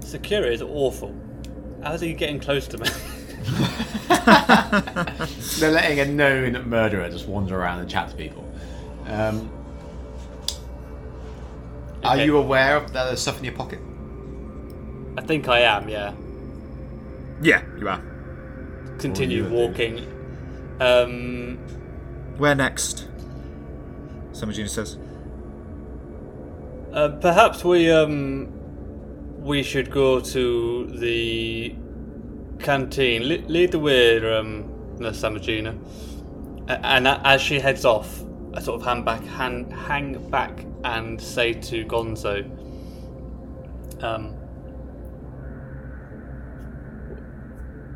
security 0.00 0.54
is 0.54 0.62
awful. 0.62 1.14
How's 1.82 2.00
he 2.00 2.12
getting 2.14 2.38
close 2.38 2.68
to 2.68 2.78
me? 2.78 2.88
They're 5.58 5.70
letting 5.72 6.00
a 6.00 6.04
known 6.06 6.68
murderer 6.68 7.08
just 7.10 7.26
wander 7.26 7.58
around 7.58 7.80
and 7.80 7.90
chat 7.90 8.10
to 8.10 8.16
people. 8.16 8.48
Um, 9.06 9.50
Are 12.04 12.18
you 12.18 12.36
aware 12.36 12.76
of 12.76 12.92
that 12.92 13.04
there's 13.04 13.20
stuff 13.20 13.38
in 13.38 13.44
your 13.44 13.54
pocket? 13.54 13.80
I 15.16 15.22
think 15.22 15.48
I 15.48 15.60
am. 15.60 15.88
Yeah. 15.88 16.12
Yeah, 17.42 17.62
you 17.78 17.88
are. 17.88 18.02
Continue 18.98 19.44
What 19.44 19.50
you 19.52 19.56
gonna 19.56 19.98
walking. 20.00 20.06
Um, 20.80 21.58
Where 22.38 22.54
next? 22.54 23.08
Samajina 24.32 24.68
says. 24.68 24.98
uh, 26.92 27.08
perhaps 27.20 27.64
we 27.64 27.90
um 27.90 28.48
we 29.40 29.62
should 29.62 29.90
go 29.90 30.20
to 30.20 30.86
the 30.98 31.74
canteen. 32.58 33.22
Le- 33.28 33.46
lead 33.48 33.72
the 33.72 33.78
way, 33.78 34.16
um, 34.36 34.64
Nurse 34.98 35.20
Samajina. 35.20 35.76
A- 36.68 36.84
And 36.86 37.06
a- 37.06 37.20
as 37.24 37.40
she 37.42 37.60
heads 37.60 37.84
off, 37.84 38.22
I 38.56 38.60
sort 38.60 38.80
of 38.80 38.86
hang 38.86 39.02
back, 39.02 39.22
hand, 39.24 39.72
hang 39.72 40.30
back, 40.30 40.64
and 40.84 41.20
say 41.20 41.54
to 41.54 41.84
Gonzo, 41.84 42.44
um, 44.00 44.36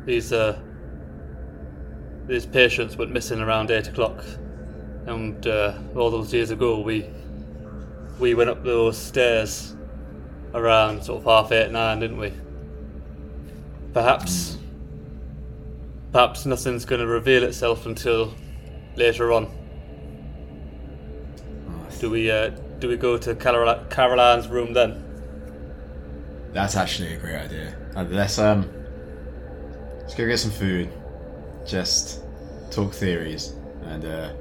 "These 0.05 0.33
uh, 0.33 0.59
these 2.27 2.45
patients 2.45 2.97
went 2.97 3.11
missing 3.11 3.39
around 3.39 3.71
eight 3.71 3.87
o'clock, 3.87 4.23
and 5.05 5.47
uh, 5.47 5.77
all 5.95 6.11
those 6.11 6.33
years 6.33 6.51
ago, 6.51 6.81
we 6.81 7.09
we 8.19 8.33
went 8.33 8.49
up 8.49 8.63
those 8.63 8.97
stairs 8.97 9.75
around 10.53 11.03
sort 11.03 11.19
of 11.19 11.25
half 11.25 11.51
eight 11.53 11.71
nine, 11.71 11.99
didn't 11.99 12.17
we? 12.17 12.33
Perhaps, 13.93 14.57
perhaps 16.11 16.45
nothing's 16.45 16.83
going 16.83 16.99
to 16.99 17.07
reveal 17.07 17.43
itself 17.43 17.85
until 17.85 18.33
later 18.95 19.31
on. 19.31 19.49
Do 21.99 22.09
we 22.09 22.31
uh, 22.31 22.49
do 22.79 22.87
we 22.87 22.95
go 22.97 23.17
to 23.17 23.35
Carol- 23.35 23.83
Caroline's 23.89 24.47
room 24.47 24.73
then? 24.73 25.03
That's 26.53 26.75
actually 26.75 27.13
a 27.13 27.17
great 27.17 27.35
idea. 27.35 27.75
And 27.95 28.11
let's 28.11 28.39
um, 28.39 28.69
let's 30.01 30.15
go 30.15 30.25
get 30.25 30.39
some 30.39 30.51
food. 30.51 30.89
Just 31.65 32.21
talk 32.71 32.93
theories 32.93 33.53
and 33.83 34.05
uh, 34.05 34.31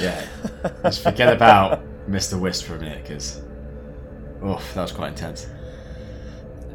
yeah, 0.00 0.26
just 0.82 1.02
forget 1.02 1.32
about 1.32 1.82
Mr. 2.08 2.38
Wist 2.38 2.64
for 2.64 2.76
a 2.76 2.78
minute 2.78 3.02
because, 3.02 3.40
oh, 4.42 4.62
that 4.74 4.82
was 4.82 4.92
quite 4.92 5.08
intense. 5.08 5.46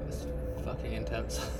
It's 0.08 0.26
fucking 0.64 0.94
intense. 0.94 1.40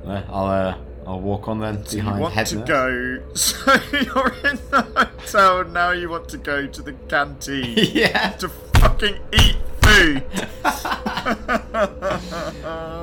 Uh, 0.00 0.22
I'll 0.30 0.46
uh, 0.46 0.78
I'll 1.10 1.20
walk 1.20 1.48
on 1.48 1.58
then 1.58 1.78
You 1.88 1.96
behind 2.02 2.20
want 2.20 2.34
head 2.34 2.46
to 2.46 2.56
go. 2.58 3.20
So 3.34 3.72
you're 3.92 4.32
in 4.44 4.60
the 4.70 4.82
hotel 4.94 5.64
now. 5.64 5.90
You 5.90 6.08
want 6.08 6.28
to 6.28 6.38
go 6.38 6.68
to 6.68 6.82
the 6.82 6.92
canteen 7.08 7.74
yeah. 7.92 8.30
to 8.34 8.48
fucking 8.48 9.16
eat 9.32 9.56
food. 9.82 10.22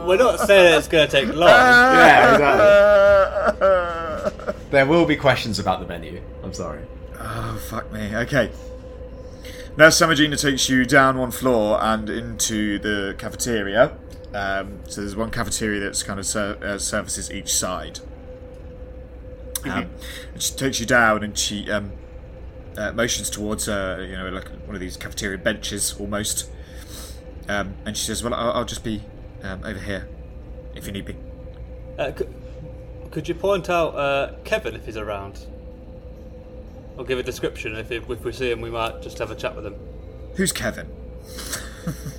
We're 0.08 0.18
not 0.18 0.40
saying 0.40 0.78
it's 0.78 0.88
going 0.88 1.06
to 1.06 1.12
take 1.12 1.28
long. 1.36 1.50
Yeah, 1.50 2.32
exactly. 4.32 4.54
There 4.72 4.86
will 4.86 5.06
be 5.06 5.18
questions 5.18 5.60
about 5.60 5.82
the 5.82 5.88
menu. 5.88 6.22
I'm 6.44 6.54
sorry. 6.54 6.86
Oh 7.20 7.62
fuck 7.70 7.92
me. 7.92 8.16
Okay. 8.16 8.52
Now 9.76 9.90
Samajina 9.90 10.42
takes 10.42 10.70
you 10.70 10.86
down 10.86 11.18
one 11.18 11.32
floor 11.32 11.78
and 11.84 12.10
into 12.10 12.80
the 12.80 13.16
cafeteria. 13.18 13.98
Um, 14.38 14.82
so 14.88 15.02
there's 15.02 15.16
one 15.16 15.32
cafeteria 15.32 15.80
that's 15.80 16.04
kind 16.04 16.20
of 16.20 16.26
ser- 16.28 16.60
uh, 16.62 16.78
services 16.78 17.32
each 17.32 17.52
side. 17.52 18.02
Um, 19.66 19.90
and 20.34 20.42
she 20.42 20.54
takes 20.54 20.80
you 20.80 20.86
down 20.86 21.24
and 21.24 21.36
she 21.36 21.70
um, 21.72 21.92
uh, 22.78 22.92
motions 22.92 23.32
towards 23.32 23.68
uh, 23.68 24.06
you 24.08 24.16
know 24.16 24.30
like 24.30 24.48
one 24.68 24.76
of 24.76 24.80
these 24.80 24.96
cafeteria 24.96 25.40
benches 25.40 25.96
almost. 26.00 26.52
Um, 27.50 27.74
and 27.84 27.98
she 27.98 28.06
says, 28.06 28.24
"Well, 28.24 28.36
I'll, 28.36 28.52
I'll 28.52 28.66
just 28.66 28.84
be 28.84 29.02
um, 29.42 29.64
over 29.66 29.80
here 29.80 30.08
if 30.76 30.86
you 30.86 30.92
need 30.92 31.08
me." 31.08 31.16
Uh, 31.98 32.12
could, 32.12 32.32
could 33.10 33.28
you 33.28 33.34
point 33.34 33.72
out 33.72 33.96
uh, 33.96 34.36
Kevin 34.44 34.76
if 34.76 34.86
he's 34.86 34.98
around? 34.98 35.48
Or 36.96 37.06
give 37.06 37.18
a 37.18 37.24
description. 37.24 37.76
If, 37.76 37.92
if 37.92 38.08
we 38.08 38.32
see 38.32 38.52
him, 38.52 38.62
we 38.62 38.70
might 38.70 39.02
just 39.02 39.18
have 39.18 39.32
a 39.32 39.36
chat 39.36 39.56
with 39.56 39.66
him. 39.66 39.76
Who's 40.36 40.52
Kevin? 40.52 40.88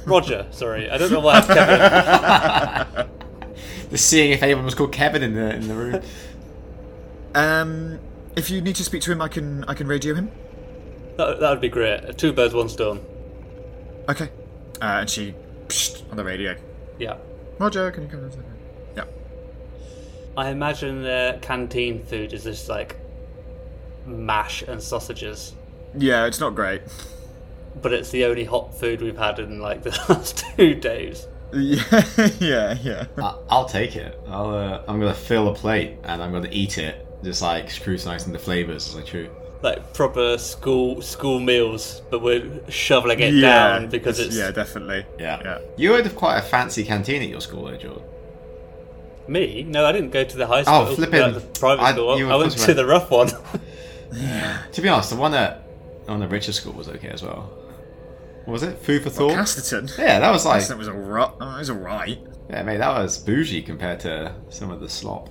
Roger, 0.06 0.46
sorry. 0.50 0.90
I 0.90 0.98
don't 0.98 1.10
know 1.10 1.20
why 1.20 1.38
it's 1.38 1.46
Kevin. 1.46 3.08
Just 3.90 4.06
seeing 4.06 4.32
if 4.32 4.42
anyone 4.42 4.64
was 4.64 4.74
called 4.74 4.92
Kevin 4.92 5.22
in 5.22 5.34
the 5.34 5.54
in 5.54 5.68
the 5.68 5.74
room. 5.74 6.02
Um, 7.34 7.98
if 8.36 8.50
you 8.50 8.60
need 8.60 8.76
to 8.76 8.84
speak 8.84 9.02
to 9.02 9.12
him, 9.12 9.20
I 9.20 9.28
can 9.28 9.64
I 9.64 9.74
can 9.74 9.86
radio 9.86 10.14
him. 10.14 10.30
That, 11.16 11.40
that 11.40 11.50
would 11.50 11.60
be 11.60 11.68
great. 11.68 12.16
Two 12.16 12.32
birds, 12.32 12.54
one 12.54 12.68
stone. 12.68 13.04
Okay. 14.08 14.30
Uh, 14.80 15.00
and 15.00 15.10
she 15.10 15.34
psht, 15.66 16.08
on 16.10 16.16
the 16.16 16.24
radio. 16.24 16.56
Yeah. 16.98 17.16
Roger, 17.58 17.90
can 17.90 18.04
you 18.04 18.08
come? 18.08 18.28
down? 18.28 18.44
Yeah. 18.96 19.04
I 20.36 20.50
imagine 20.50 21.02
their 21.02 21.38
canteen 21.38 22.04
food 22.04 22.32
is 22.32 22.44
just 22.44 22.68
like 22.68 22.96
mash 24.06 24.62
and 24.62 24.82
sausages, 24.82 25.54
Yeah, 25.96 26.26
it's 26.26 26.40
not 26.40 26.54
great. 26.54 26.82
but 27.82 27.92
it's 27.92 28.10
the 28.10 28.24
only 28.24 28.44
hot 28.44 28.78
food 28.78 29.00
we've 29.02 29.16
had 29.18 29.38
in 29.38 29.60
like 29.60 29.82
the 29.84 29.90
last 30.08 30.44
two 30.56 30.74
days. 30.74 31.26
Yeah, 31.52 32.06
yeah, 32.40 32.76
yeah. 32.82 33.06
I, 33.16 33.34
I'll 33.48 33.64
take 33.68 33.96
it. 33.96 34.18
I'll. 34.28 34.50
Uh, 34.50 34.82
I'm 34.86 35.00
gonna 35.00 35.14
fill 35.14 35.48
a 35.48 35.54
plate 35.54 35.96
and 36.04 36.22
I'm 36.22 36.30
gonna 36.32 36.50
eat 36.52 36.76
it, 36.78 37.06
just 37.24 37.40
like 37.42 37.70
scrutinizing 37.70 38.32
the 38.32 38.38
flavors 38.38 38.88
as 38.88 38.96
I 38.96 39.02
chew. 39.02 39.30
Like 39.62 39.92
proper 39.94 40.38
school 40.38 41.00
school 41.02 41.40
meals, 41.40 42.02
but 42.10 42.22
we're 42.22 42.48
shoveling 42.68 43.18
it 43.20 43.34
yeah, 43.34 43.78
down 43.78 43.88
because 43.88 44.20
it's 44.20 44.36
yeah, 44.36 44.50
definitely. 44.50 45.04
Yeah. 45.18 45.40
Yeah. 45.42 45.58
You 45.76 45.92
had 45.92 46.14
quite 46.14 46.38
a 46.38 46.42
fancy 46.42 46.84
canteen 46.84 47.22
at 47.22 47.28
your 47.28 47.40
school, 47.40 47.64
though, 47.64 47.76
Jordan. 47.76 48.02
me. 49.26 49.64
No, 49.64 49.84
I 49.84 49.90
didn't 49.92 50.10
go 50.10 50.22
to 50.22 50.36
the 50.36 50.46
high 50.46 50.62
school. 50.62 50.74
Oh, 50.76 50.94
flipping- 50.94 51.20
like 51.22 51.34
the 51.34 51.40
private 51.58 51.82
I- 51.82 51.92
school. 51.92 52.18
you 52.18 52.30
I 52.30 52.36
went 52.36 52.52
to 52.52 52.74
the 52.74 52.86
rough 52.86 53.10
one. 53.10 53.30
To 54.72 54.80
be 54.80 54.88
honest, 54.88 55.10
the 55.10 55.16
one 55.16 55.34
at 55.34 55.56
on 55.56 56.04
the 56.06 56.12
one 56.12 56.22
at 56.22 56.30
Richard 56.30 56.54
School 56.54 56.72
was 56.72 56.88
okay 56.88 57.08
as 57.08 57.22
well. 57.22 57.50
What 58.48 58.52
was 58.54 58.62
it? 58.62 58.78
Food 58.78 59.02
for 59.02 59.10
thought. 59.10 59.32
Casterton. 59.32 59.98
yeah, 59.98 60.20
that 60.20 60.30
was 60.30 60.46
like 60.46 60.62
Casterton 60.62 60.78
was 60.78 60.88
alright. 60.88 61.30
Oh, 61.38 61.56
it 61.56 61.58
was 61.58 61.68
alright. 61.68 62.18
yeah, 62.48 62.62
mate, 62.62 62.78
that 62.78 62.88
was 62.96 63.18
bougie 63.18 63.60
compared 63.60 64.00
to 64.00 64.34
some 64.48 64.70
of 64.70 64.80
the 64.80 64.88
slop. 64.88 65.28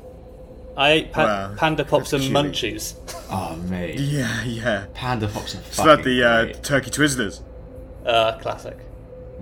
I 0.78 0.92
ate 0.92 1.12
pa- 1.12 1.24
Well, 1.24 1.56
panda 1.58 1.84
pops 1.84 2.14
and 2.14 2.22
cute. 2.22 2.36
munchies. 2.36 2.94
Oh 3.32 3.56
mate, 3.56 4.00
Yeah, 4.00 4.44
yeah. 4.44 4.86
panda 4.94 5.28
pops 5.28 5.56
are 5.56 5.64
So 5.72 5.84
had 5.86 5.98
fucking 5.98 6.06
the 6.06 6.24
uh, 6.24 6.54
turkey 6.62 6.92
twizzlers. 6.92 7.42
Uh, 8.06 8.38
classic. 8.38 8.78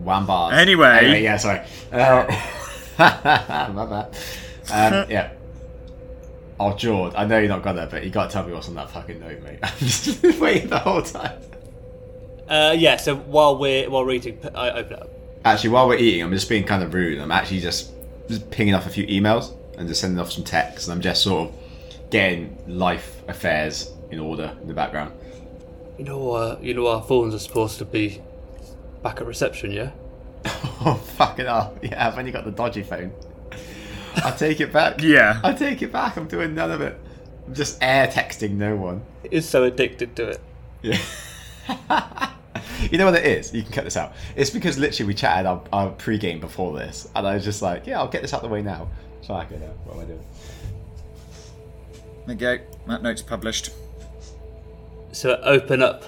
Wambars. 0.02 0.54
Anyway. 0.54 1.22
yeah, 1.22 1.36
sorry. 1.36 1.60
Uh, 1.92 2.26
my 3.74 3.86
bad. 3.86 4.18
Um, 4.72 5.06
yeah. 5.12 5.32
Oh, 6.62 6.74
Jord, 6.78 7.14
I 7.16 7.26
know 7.26 7.40
you're 7.40 7.50
not 7.50 7.62
gonna, 7.62 7.88
but 7.92 8.06
you 8.06 8.10
gotta 8.10 8.32
tell 8.32 8.48
me 8.48 8.54
what's 8.54 8.70
on 8.70 8.76
that 8.76 8.90
fucking 8.92 9.20
note, 9.20 9.42
mate. 9.44 9.60
I'm 9.62 9.74
just 9.80 10.24
waiting 10.40 10.70
the 10.70 10.80
whole 10.80 11.02
time. 11.02 11.42
Uh, 12.48 12.76
yeah. 12.78 12.98
So 12.98 13.16
while 13.16 13.58
we're 13.58 13.90
while 13.90 14.06
we're 14.06 14.14
eating, 14.14 14.40
I 14.54 14.72
open 14.72 14.94
it 14.94 15.02
up. 15.02 15.10
Actually, 15.44 15.70
while 15.72 15.88
we're 15.88 15.98
eating, 15.98 16.24
I'm 16.24 16.32
just 16.32 16.50
being 16.50 16.64
kind 16.64 16.84
of 16.84 16.94
rude. 16.94 17.20
I'm 17.20 17.32
actually 17.32 17.60
just, 17.60 17.92
just 18.28 18.50
pinging 18.50 18.74
off 18.74 18.88
a 18.88 18.90
few 18.90 19.06
emails 19.06 19.56
and 19.78 19.88
just 19.88 20.02
sending 20.02 20.20
off 20.20 20.32
some 20.32 20.44
texts, 20.44 20.88
and 20.88 20.94
I'm 20.96 21.02
just 21.02 21.22
sort 21.22 21.50
of 21.50 21.56
getting 22.10 22.58
life 22.68 23.22
affairs 23.28 23.92
in 24.10 24.20
order 24.20 24.56
in 24.62 24.68
the 24.68 24.74
background. 24.74 25.14
You 26.00 26.06
know, 26.06 26.32
uh, 26.32 26.58
you 26.62 26.74
know, 26.74 26.88
our 26.88 27.02
phones 27.04 27.34
are 27.36 27.40
supposed 27.40 27.78
to 27.78 27.86
be 27.86 28.22
back 29.04 29.22
at 29.22 29.28
reception. 29.28 29.72
Yeah. 29.72 29.92
Oh, 30.88 30.94
fucking 30.96 31.46
hell. 31.46 31.76
Yeah, 31.82 32.06
I've 32.06 32.18
only 32.20 32.32
got 32.32 32.46
the 32.46 32.52
dodgy 32.52 32.84
phone. 32.84 33.12
I 34.24 34.30
take 34.32 34.60
it 34.60 34.72
back. 34.72 35.02
Yeah. 35.02 35.40
I 35.44 35.54
take 35.54 35.82
it 35.82 35.92
back. 35.92 36.16
I'm 36.16 36.28
doing 36.28 36.54
none 36.54 36.70
of 36.70 36.82
it. 36.82 37.00
I'm 37.48 37.56
just 37.56 37.82
air 37.82 38.08
texting 38.08 38.52
no 38.52 38.76
one. 38.76 39.02
It 39.24 39.34
is 39.34 39.50
so 39.50 39.64
addicted 39.64 40.16
to 40.18 40.30
it. 40.30 40.42
Yeah. 40.84 41.00
you 42.92 42.98
know 42.98 43.06
what 43.06 43.16
it 43.16 43.26
is? 43.26 43.54
You 43.54 43.64
can 43.64 43.72
cut 43.72 43.84
this 43.84 43.98
out. 43.98 44.14
It's 44.36 44.50
because 44.50 44.78
literally 44.78 45.08
we 45.08 45.14
chatted 45.14 45.46
our, 45.46 45.62
our 45.72 45.90
pre-game 45.92 46.40
before 46.40 46.78
this, 46.78 47.10
and 47.16 47.28
I 47.28 47.34
was 47.34 47.44
just 47.44 47.62
like, 47.62 47.88
yeah, 47.88 48.00
I'll 48.00 48.08
get 48.08 48.22
this 48.22 48.34
out 48.34 48.42
the 48.42 48.48
way 48.48 48.62
now. 48.62 48.88
So 49.22 49.34
I 49.34 49.46
go, 49.46 49.56
what 49.56 49.96
am 49.96 50.02
I 50.02 50.06
doing? 50.06 50.26
There 52.28 52.34
you 52.34 52.58
go. 52.58 52.64
That 52.88 53.04
note's 53.04 53.22
published. 53.22 53.72
So 55.12 55.40
open 55.44 55.82
up 55.82 56.04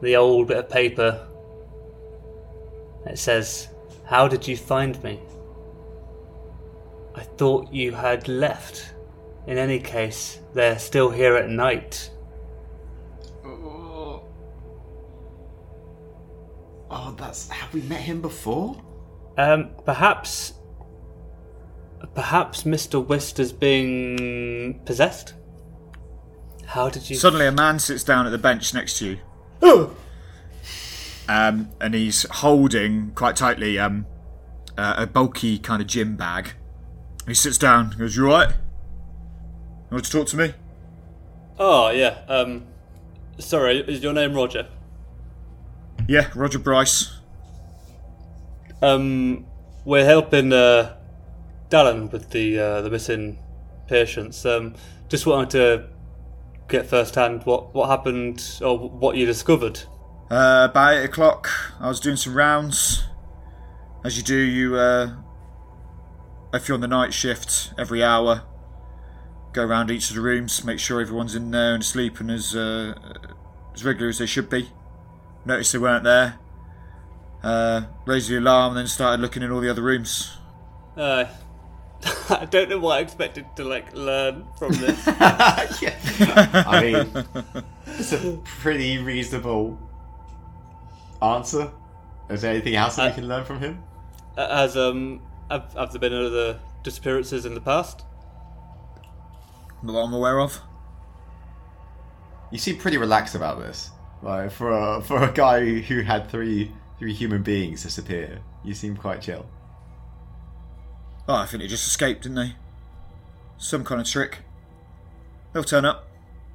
the 0.00 0.16
old 0.16 0.48
bit 0.48 0.56
of 0.56 0.68
paper. 0.70 1.26
It 3.06 3.18
says, 3.18 3.68
"How 4.04 4.26
did 4.26 4.48
you 4.48 4.56
find 4.56 5.02
me?" 5.04 5.20
I 7.14 7.22
thought 7.22 7.72
you 7.72 7.92
had 7.92 8.26
left. 8.26 8.94
In 9.46 9.58
any 9.58 9.78
case, 9.78 10.40
they're 10.54 10.78
still 10.78 11.10
here 11.10 11.36
at 11.36 11.50
night. 11.50 12.10
Oh 16.92 17.14
that's. 17.18 17.48
Have 17.48 17.72
we 17.74 17.82
met 17.82 18.00
him 18.00 18.20
before? 18.20 18.80
Um, 19.38 19.70
perhaps, 19.84 20.54
perhaps 22.14 22.64
Mr. 22.64 23.04
Wist 23.04 23.40
is 23.40 23.52
being 23.52 24.80
possessed. 24.84 25.34
How 26.66 26.88
did 26.88 27.08
you? 27.08 27.16
Suddenly, 27.16 27.46
a 27.46 27.52
man 27.52 27.78
sits 27.78 28.04
down 28.04 28.26
at 28.26 28.30
the 28.30 28.38
bench 28.38 28.72
next 28.74 28.98
to 28.98 29.06
you. 29.06 29.18
um, 31.28 31.70
and 31.80 31.94
he's 31.94 32.24
holding 32.30 33.12
quite 33.14 33.36
tightly 33.36 33.78
um, 33.78 34.06
uh, 34.76 34.94
a 34.98 35.06
bulky 35.06 35.58
kind 35.58 35.80
of 35.80 35.88
gym 35.88 36.16
bag. 36.16 36.52
He 37.26 37.34
sits 37.34 37.58
down. 37.58 37.92
He 37.92 37.98
goes, 37.98 38.16
"You 38.16 38.26
all 38.30 38.38
right? 38.38 38.50
You 38.50 39.96
want 39.96 40.04
to 40.04 40.10
talk 40.10 40.26
to 40.28 40.36
me?" 40.36 40.54
Oh 41.58 41.90
yeah. 41.90 42.18
Um, 42.28 42.64
sorry, 43.38 43.78
is 43.80 44.02
your 44.02 44.12
name 44.12 44.34
Roger? 44.34 44.66
Yeah, 46.08 46.28
Roger 46.34 46.58
Bryce. 46.58 47.18
Um, 48.82 49.46
we're 49.84 50.04
helping 50.04 50.52
uh, 50.52 50.96
Dallan 51.68 52.10
with 52.10 52.30
the 52.30 52.58
uh, 52.58 52.82
the 52.82 52.90
missing 52.90 53.38
patients. 53.86 54.44
Um, 54.44 54.74
just 55.08 55.26
wanted 55.26 55.50
to 55.50 55.88
get 56.68 56.86
first 56.86 57.14
hand 57.14 57.42
what 57.44 57.74
what 57.74 57.88
happened 57.88 58.58
or 58.60 58.78
what 58.78 59.16
you 59.16 59.26
discovered. 59.26 59.80
Uh, 60.30 60.68
about 60.70 60.94
eight 60.94 61.04
o'clock, 61.04 61.48
I 61.78 61.88
was 61.88 62.00
doing 62.00 62.16
some 62.16 62.34
rounds. 62.34 63.04
As 64.04 64.16
you 64.16 64.24
do, 64.24 64.36
you, 64.36 64.76
uh, 64.76 65.14
if 66.52 66.66
you're 66.66 66.74
on 66.74 66.80
the 66.80 66.88
night 66.88 67.14
shift, 67.14 67.72
every 67.78 68.02
hour, 68.02 68.42
go 69.52 69.62
around 69.64 69.92
each 69.92 70.10
of 70.10 70.16
the 70.16 70.22
rooms, 70.22 70.64
make 70.64 70.80
sure 70.80 71.00
everyone's 71.00 71.36
in 71.36 71.52
there 71.52 71.74
and 71.74 71.82
asleep 71.82 72.18
and 72.18 72.30
as 72.30 72.56
uh, 72.56 72.94
as 73.74 73.84
regular 73.84 74.08
as 74.08 74.18
they 74.18 74.26
should 74.26 74.50
be. 74.50 74.68
Noticed 75.44 75.72
they 75.72 75.78
weren't 75.78 76.04
there. 76.04 76.38
Uh, 77.42 77.82
raised 78.06 78.28
the 78.30 78.38
alarm, 78.38 78.70
and 78.70 78.78
then 78.78 78.86
started 78.86 79.20
looking 79.20 79.42
in 79.42 79.50
all 79.50 79.60
the 79.60 79.70
other 79.70 79.82
rooms. 79.82 80.36
Uh, 80.96 81.24
I 82.30 82.44
don't 82.44 82.68
know 82.68 82.78
what 82.78 82.98
I 82.98 83.00
expected 83.00 83.46
to 83.56 83.64
like 83.64 83.92
learn 83.94 84.46
from 84.58 84.72
this. 84.72 85.04
yeah. 85.06 86.64
I 86.66 86.80
mean, 86.80 87.24
it's 87.86 88.12
a 88.12 88.38
pretty 88.44 88.98
reasonable 88.98 89.78
answer. 91.20 91.72
Is 92.28 92.42
there 92.42 92.52
anything 92.52 92.76
else 92.76 92.96
that 92.96 93.06
we 93.06 93.10
Uh, 93.10 93.14
can 93.14 93.28
learn 93.28 93.44
from 93.44 93.58
him? 93.58 93.82
As 94.36 94.76
um, 94.76 95.20
have, 95.50 95.72
have 95.74 95.92
there 95.92 96.00
been 96.00 96.14
other 96.14 96.60
disappearances 96.82 97.44
in 97.44 97.54
the 97.54 97.60
past? 97.60 98.02
Not 99.82 99.92
that 99.92 99.98
I'm 99.98 100.14
aware 100.14 100.40
of. 100.40 100.60
You 102.50 102.58
seem 102.58 102.78
pretty 102.78 102.98
relaxed 102.98 103.34
about 103.34 103.58
this. 103.58 103.90
Like 104.22 104.52
for 104.52 104.70
a, 104.70 105.02
for 105.02 105.22
a 105.22 105.32
guy 105.32 105.80
who 105.80 106.02
had 106.02 106.30
three 106.30 106.70
three 106.98 107.12
human 107.12 107.42
beings 107.42 107.82
disappear, 107.82 108.38
you 108.62 108.74
seem 108.74 108.96
quite 108.96 109.20
chill. 109.20 109.44
Oh, 111.28 111.34
I 111.34 111.46
think 111.46 111.62
they 111.62 111.68
just 111.68 111.86
escaped, 111.86 112.22
didn't 112.22 112.36
they? 112.36 112.54
Some 113.58 113.84
kind 113.84 114.00
of 114.00 114.06
trick. 114.06 114.38
They'll 115.52 115.64
turn 115.64 115.84
up. 115.84 116.08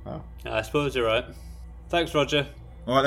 Well, 0.05 0.23
I 0.45 0.61
suppose 0.61 0.95
you're 0.95 1.05
right. 1.05 1.25
Thanks, 1.89 2.13
Roger. 2.15 2.47
All 2.85 2.95
right 2.95 3.01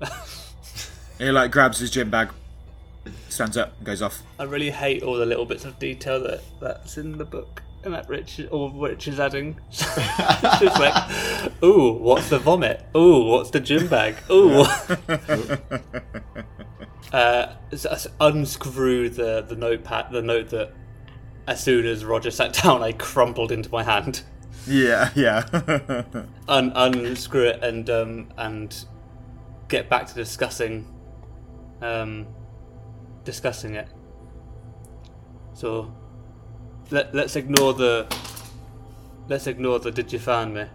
then. 0.00 0.08
he 1.18 1.30
like 1.30 1.50
grabs 1.50 1.78
his 1.78 1.90
gym 1.90 2.10
bag, 2.10 2.30
stands 3.28 3.56
up, 3.56 3.76
and 3.78 3.86
goes 3.86 4.02
off. 4.02 4.22
I 4.38 4.44
really 4.44 4.70
hate 4.70 5.02
all 5.02 5.14
the 5.14 5.26
little 5.26 5.46
bits 5.46 5.64
of 5.64 5.78
detail 5.78 6.20
that 6.24 6.42
that's 6.60 6.98
in 6.98 7.16
the 7.16 7.24
book 7.24 7.62
and 7.84 7.94
that 7.94 8.08
Rich 8.08 8.40
or 8.50 8.70
Rich 8.74 9.08
is 9.08 9.18
adding. 9.20 9.58
it's 9.70 9.80
just 10.60 10.78
like, 10.78 10.94
ooh, 11.62 11.92
what's 11.92 12.28
the 12.28 12.38
vomit? 12.38 12.84
Ooh, 12.96 13.24
what's 13.24 13.50
the 13.50 13.60
gym 13.60 13.88
bag? 13.88 14.16
Ooh. 14.30 14.60
uh, 17.12 17.54
s- 17.72 17.86
s- 17.86 18.06
unscrew 18.20 19.08
the 19.08 19.42
the 19.42 19.56
notepad, 19.56 20.12
the 20.12 20.22
note 20.22 20.48
that 20.50 20.72
as 21.46 21.62
soon 21.62 21.86
as 21.86 22.04
Roger 22.04 22.30
sat 22.30 22.52
down, 22.62 22.82
I 22.82 22.92
crumpled 22.92 23.52
into 23.52 23.70
my 23.70 23.82
hand. 23.82 24.22
Yeah, 24.66 25.10
yeah. 25.14 25.42
Un- 26.48 26.72
unscrew 26.74 27.42
it 27.48 27.62
and 27.64 27.88
um, 27.90 28.28
and 28.36 28.84
get 29.68 29.88
back 29.88 30.06
to 30.06 30.14
discussing 30.14 30.86
um, 31.80 32.26
discussing 33.24 33.74
it. 33.74 33.88
So 35.54 35.92
let 36.92 37.14
let's 37.14 37.34
ignore 37.36 37.72
the 37.72 38.06
let's 39.28 39.46
ignore 39.46 39.78
the 39.78 39.90
did 39.90 40.12
you 40.12 40.18
find 40.18 40.54
me? 40.54 40.66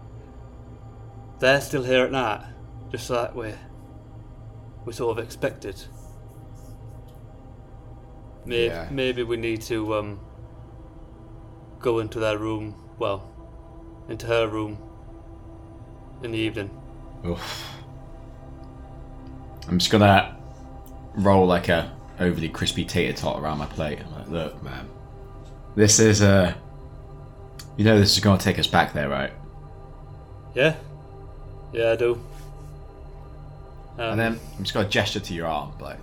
They're 1.38 1.60
still 1.60 1.84
here 1.84 2.04
at 2.04 2.10
night, 2.12 2.44
just 2.90 3.08
like 3.08 3.34
we 3.34 3.54
we 4.84 4.92
sort 4.92 5.16
of 5.18 5.24
expected. 5.24 5.76
Maybe 8.44 8.66
Yeah. 8.66 8.88
maybe 8.90 9.22
we 9.22 9.36
need 9.36 9.62
to 9.62 9.94
um, 9.94 10.20
go 11.78 12.00
into 12.00 12.18
their 12.18 12.38
room, 12.38 12.74
well, 12.98 13.30
into 14.08 14.26
her 14.26 14.48
room 14.48 14.78
in 16.22 16.32
the 16.32 16.38
evening. 16.38 16.70
Oof. 17.26 17.64
I'm 19.68 19.78
just 19.78 19.92
gonna 19.92 20.36
roll 21.14 21.46
like 21.46 21.68
a 21.68 21.92
overly 22.18 22.48
crispy 22.48 22.84
tater 22.84 23.12
tot 23.16 23.38
around 23.40 23.58
my 23.58 23.66
plate. 23.66 24.00
Like, 24.16 24.28
look, 24.28 24.62
man, 24.62 24.88
this 25.78 26.00
is 26.00 26.22
uh 26.22 26.52
You 27.76 27.84
know 27.84 27.98
this 27.98 28.12
is 28.12 28.20
gonna 28.20 28.38
take 28.38 28.58
us 28.58 28.66
back 28.66 28.92
there, 28.92 29.08
right? 29.08 29.32
Yeah? 30.54 30.74
Yeah, 31.72 31.92
I 31.92 31.96
do. 31.96 32.14
Um, 33.98 34.10
And 34.10 34.20
then 34.20 34.40
I'm 34.56 34.64
just 34.64 34.74
gonna 34.74 34.88
gesture 34.88 35.20
to 35.20 35.34
your 35.34 35.46
arm, 35.46 35.72
like. 35.80 35.98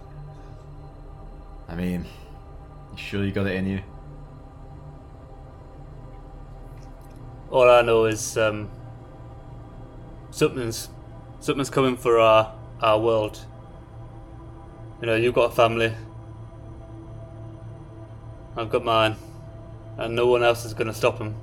I 1.68 1.76
mean, 1.76 2.06
you 2.92 2.98
sure 2.98 3.26
you 3.26 3.32
got 3.32 3.48
it 3.48 3.56
in 3.56 3.68
you? 3.68 3.82
all 7.52 7.70
I 7.70 7.82
know 7.82 8.06
is 8.06 8.38
um, 8.38 8.70
something's 10.32 10.90
something's 11.40 11.70
coming 11.70 11.96
for 11.96 12.20
our 12.20 12.54
our 12.82 13.00
world. 13.00 13.46
You 15.02 15.08
know, 15.08 15.16
you've 15.16 15.36
got 15.36 15.52
a 15.52 15.56
family. 15.56 15.94
I've 18.58 18.70
got 18.70 18.84
mine, 18.84 19.16
and 19.98 20.16
no 20.16 20.28
one 20.28 20.44
else 20.44 20.66
is 20.66 20.74
going 20.74 20.88
to 20.88 20.94
stop 20.94 21.20
him. 21.20 21.36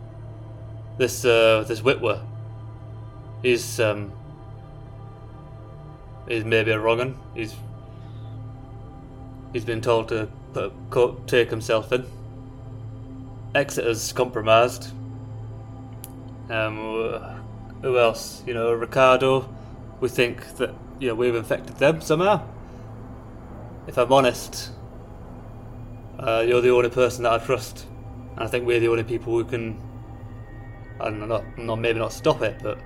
This 0.98 1.24
uh, 1.24 1.64
this 1.66 1.80
Whitwer, 1.80 2.20
he's 3.42 3.80
um, 3.80 4.12
he's 6.28 6.44
maybe 6.44 6.70
a 6.70 6.78
wrong 6.78 7.00
un. 7.00 7.18
He's 7.34 7.54
he's 9.52 9.64
been 9.64 9.80
told 9.80 10.08
to 10.08 10.28
put, 10.90 11.26
take 11.26 11.50
himself 11.50 11.92
in. 11.92 12.06
Exeter's 13.54 14.12
compromised. 14.12 14.92
Um, 16.50 16.76
who 17.82 17.98
else? 17.98 18.42
You 18.46 18.54
know, 18.54 18.72
Ricardo. 18.72 19.48
We 20.00 20.08
think 20.08 20.56
that 20.56 20.74
you 20.98 21.08
know 21.08 21.14
we've 21.14 21.34
infected 21.34 21.76
them 21.76 22.00
somehow. 22.00 22.46
If 23.86 23.98
I'm 23.98 24.12
honest, 24.12 24.70
uh, 26.18 26.44
you're 26.46 26.60
the 26.60 26.70
only 26.70 26.90
person 26.90 27.24
that 27.24 27.32
I 27.32 27.44
trust, 27.44 27.86
and 28.36 28.44
I 28.44 28.46
think 28.46 28.66
we're 28.66 28.80
the 28.80 28.88
only 28.88 29.04
people 29.04 29.32
who 29.32 29.44
can. 29.44 29.80
I 31.00 31.04
don't 31.06 31.28
know, 31.28 31.44
not, 31.56 31.76
maybe 31.76 31.98
not 31.98 32.12
stop 32.12 32.42
it, 32.42 32.60
but 32.62 32.78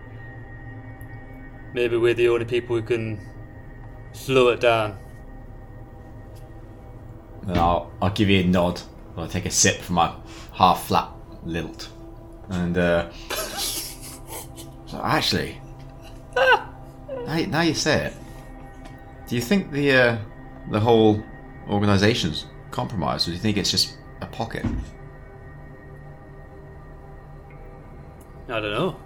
maybe 1.75 1.97
we're 1.97 2.15
the 2.15 2.29
only 2.29 2.47
people 2.47 2.77
who 2.77 2.83
can 2.83 3.21
slow 4.13 4.49
it 4.49 4.61
down. 4.61 4.99
Then 7.43 7.59
I'll 7.59 7.91
I'll 8.01 8.11
give 8.11 8.31
you 8.31 8.41
a 8.41 8.47
nod. 8.47 8.81
I'll 9.17 9.29
take 9.29 9.47
a 9.47 9.51
sip 9.51 9.81
from 9.81 9.97
my 9.97 10.15
half 10.53 10.87
flat 10.87 11.11
lilt, 11.45 11.89
and 12.49 12.77
uh, 12.77 13.11
so 14.87 15.01
actually, 15.03 15.61
now, 16.35 17.45
now 17.49 17.61
you 17.61 17.75
say 17.75 18.07
it, 18.07 18.15
do 19.29 19.37
you 19.37 19.43
think 19.43 19.71
the 19.71 19.93
uh, 19.93 20.19
the 20.71 20.81
whole 20.81 21.23
organisation's 21.69 22.47
compromised, 22.71 23.29
or 23.29 23.31
do 23.31 23.37
you 23.37 23.43
think 23.43 23.57
it's 23.57 23.71
just 23.71 23.97
a 24.21 24.27
pocket? 24.27 24.65
I 28.49 28.61
don't 28.61 28.73
know. 28.73 28.97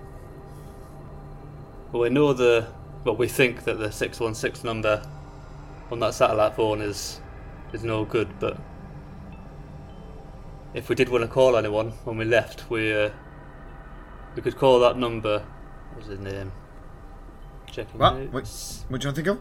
Well, 1.92 2.02
we 2.02 2.10
know 2.10 2.32
the. 2.32 2.68
Well, 3.04 3.16
we 3.16 3.28
think 3.28 3.64
that 3.64 3.78
the 3.78 3.90
616 3.90 4.66
number 4.66 5.02
on 5.90 6.00
that 6.00 6.14
satellite 6.14 6.54
phone 6.54 6.82
is 6.82 7.20
is 7.72 7.82
no 7.82 8.04
good, 8.04 8.28
but 8.38 8.58
if 10.74 10.88
we 10.88 10.94
did 10.94 11.08
want 11.08 11.22
to 11.22 11.28
call 11.28 11.56
anyone 11.56 11.90
when 12.04 12.16
we 12.16 12.24
left, 12.24 12.68
we 12.70 12.92
uh, 12.92 13.10
we 14.36 14.42
could 14.42 14.56
call 14.56 14.78
that 14.80 14.98
number. 14.98 15.44
What 15.90 15.98
was 15.98 16.06
his 16.06 16.20
name? 16.20 16.52
Checking 17.66 17.98
What? 17.98 18.14
What, 18.32 18.84
what 18.88 19.00
do 19.00 19.08
you 19.08 19.14
think 19.14 19.26
of? 19.26 19.40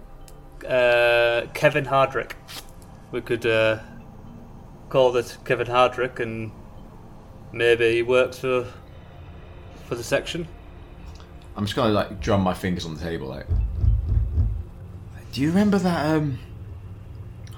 Uh, 0.65 1.47
Kevin 1.53 1.85
Hardrick. 1.85 2.33
We 3.11 3.21
could 3.21 3.45
uh, 3.45 3.79
call 4.89 5.11
this 5.11 5.37
Kevin 5.45 5.67
Hardrick, 5.67 6.19
and 6.19 6.51
maybe 7.51 7.91
he 7.91 8.03
works 8.03 8.39
for 8.39 8.67
for 9.89 9.95
the 9.95 10.03
section. 10.03 10.47
I'm 11.57 11.65
just 11.65 11.75
gonna 11.75 11.91
like 11.91 12.21
drum 12.21 12.41
my 12.41 12.53
fingers 12.53 12.85
on 12.85 12.93
the 12.93 13.01
table, 13.01 13.27
like. 13.27 13.47
Do 15.33 15.41
you 15.41 15.49
remember 15.49 15.77
that? 15.79 16.15
Um, 16.15 16.39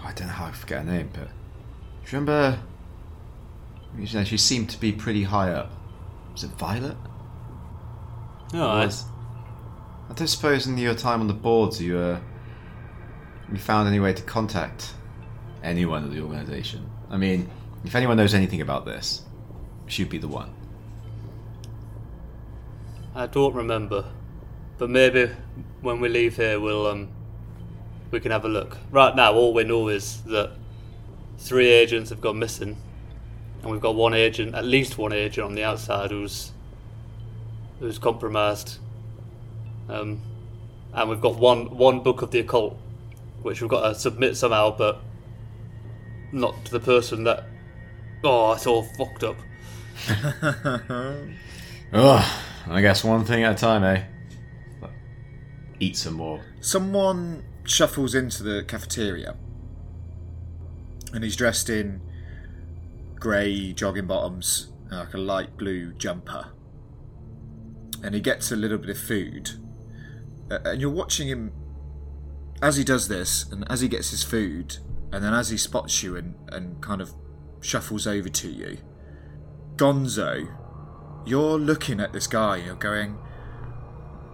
I 0.03 0.11
don't 0.13 0.27
know 0.27 0.33
how 0.33 0.45
I 0.45 0.51
forget 0.51 0.83
her 0.85 0.91
name, 0.91 1.09
but 1.13 1.25
do 1.27 1.27
you 2.05 2.19
remember? 2.19 2.59
You 3.97 4.07
know, 4.17 4.23
she 4.23 4.37
seemed 4.37 4.69
to 4.71 4.79
be 4.79 4.91
pretty 4.93 5.23
high 5.23 5.51
up. 5.51 5.71
Was 6.31 6.45
it 6.45 6.51
Violet? 6.51 6.95
No, 8.53 8.59
was- 8.67 9.05
I 10.09 10.13
don't 10.13 10.27
suppose 10.27 10.67
in 10.67 10.77
your 10.77 10.95
time 10.95 11.21
on 11.21 11.27
the 11.27 11.33
boards 11.33 11.81
you 11.81 11.97
uh, 11.97 12.19
you 13.51 13.57
found 13.57 13.87
any 13.87 13.99
way 13.99 14.13
to 14.13 14.23
contact 14.23 14.93
anyone 15.63 16.03
of 16.05 16.13
the 16.13 16.21
organisation. 16.21 16.89
I 17.09 17.17
mean, 17.17 17.49
if 17.83 17.93
anyone 17.95 18.17
knows 18.17 18.33
anything 18.33 18.61
about 18.61 18.85
this, 18.85 19.23
she'd 19.87 20.09
be 20.09 20.17
the 20.17 20.27
one. 20.27 20.53
I 23.13 23.27
don't 23.27 23.53
remember, 23.53 24.05
but 24.77 24.89
maybe 24.89 25.29
when 25.81 25.99
we 25.99 26.07
leave 26.07 26.37
here, 26.37 26.59
we'll 26.59 26.87
um, 26.87 27.09
we 28.09 28.21
can 28.21 28.31
have 28.31 28.45
a 28.45 28.49
look. 28.49 28.77
Right 28.89 29.13
now, 29.15 29.33
all 29.33 29.53
we 29.53 29.65
know 29.65 29.89
is 29.89 30.21
that 30.23 30.51
three 31.37 31.69
agents 31.69 32.09
have 32.09 32.21
gone 32.21 32.39
missing, 32.39 32.77
and 33.61 33.71
we've 33.71 33.81
got 33.81 33.95
one 33.95 34.13
agent, 34.13 34.55
at 34.55 34.63
least 34.63 34.97
one 34.97 35.11
agent 35.11 35.45
on 35.45 35.55
the 35.55 35.63
outside 35.63 36.11
who's 36.11 36.51
who's 37.79 37.99
compromised. 37.99 38.77
Um, 39.89 40.21
and 40.93 41.09
we've 41.09 41.19
got 41.21 41.35
one 41.35 41.77
one 41.77 42.03
book 42.03 42.21
of 42.21 42.31
the 42.31 42.39
occult, 42.39 42.79
which 43.41 43.59
we've 43.59 43.69
got 43.69 43.89
to 43.89 43.95
submit 43.95 44.37
somehow, 44.37 44.75
but 44.77 45.01
not 46.31 46.63
to 46.65 46.71
the 46.71 46.79
person 46.79 47.25
that. 47.25 47.43
Oh, 48.23 48.53
it's 48.53 48.67
all 48.67 48.83
fucked 48.83 49.23
up. 49.23 49.35
Ugh, 51.93 52.41
I 52.67 52.81
guess 52.81 53.03
one 53.03 53.25
thing 53.25 53.43
at 53.43 53.53
a 53.53 53.57
time, 53.57 53.83
eh? 53.83 54.03
Eat 55.79 55.97
some 55.97 56.13
more. 56.13 56.43
Someone 56.59 57.43
shuffles 57.63 58.13
into 58.13 58.43
the 58.43 58.63
cafeteria, 58.63 59.35
and 61.13 61.23
he's 61.23 61.35
dressed 61.35 61.69
in 61.69 62.01
grey 63.15 63.73
jogging 63.73 64.07
bottoms 64.07 64.71
and 64.89 64.99
like 64.99 65.13
a 65.13 65.17
light 65.17 65.57
blue 65.57 65.93
jumper. 65.93 66.49
And 68.03 68.13
he 68.13 68.21
gets 68.21 68.51
a 68.51 68.55
little 68.55 68.77
bit 68.77 68.89
of 68.89 68.97
food, 68.97 69.51
and 70.49 70.79
you're 70.79 70.89
watching 70.91 71.27
him 71.27 71.51
as 72.61 72.77
he 72.77 72.83
does 72.83 73.07
this, 73.07 73.51
and 73.51 73.65
as 73.71 73.81
he 73.81 73.87
gets 73.87 74.11
his 74.11 74.23
food, 74.23 74.77
and 75.11 75.23
then 75.23 75.33
as 75.33 75.49
he 75.49 75.57
spots 75.57 76.03
you 76.03 76.15
and, 76.15 76.35
and 76.49 76.79
kind 76.81 77.01
of 77.01 77.13
shuffles 77.61 78.05
over 78.05 78.29
to 78.29 78.49
you. 78.49 78.77
Gonzo, 79.77 80.47
you're 81.25 81.57
looking 81.57 81.99
at 81.99 82.13
this 82.13 82.27
guy 82.27 82.57
you're 82.57 82.75
going, 82.75 83.17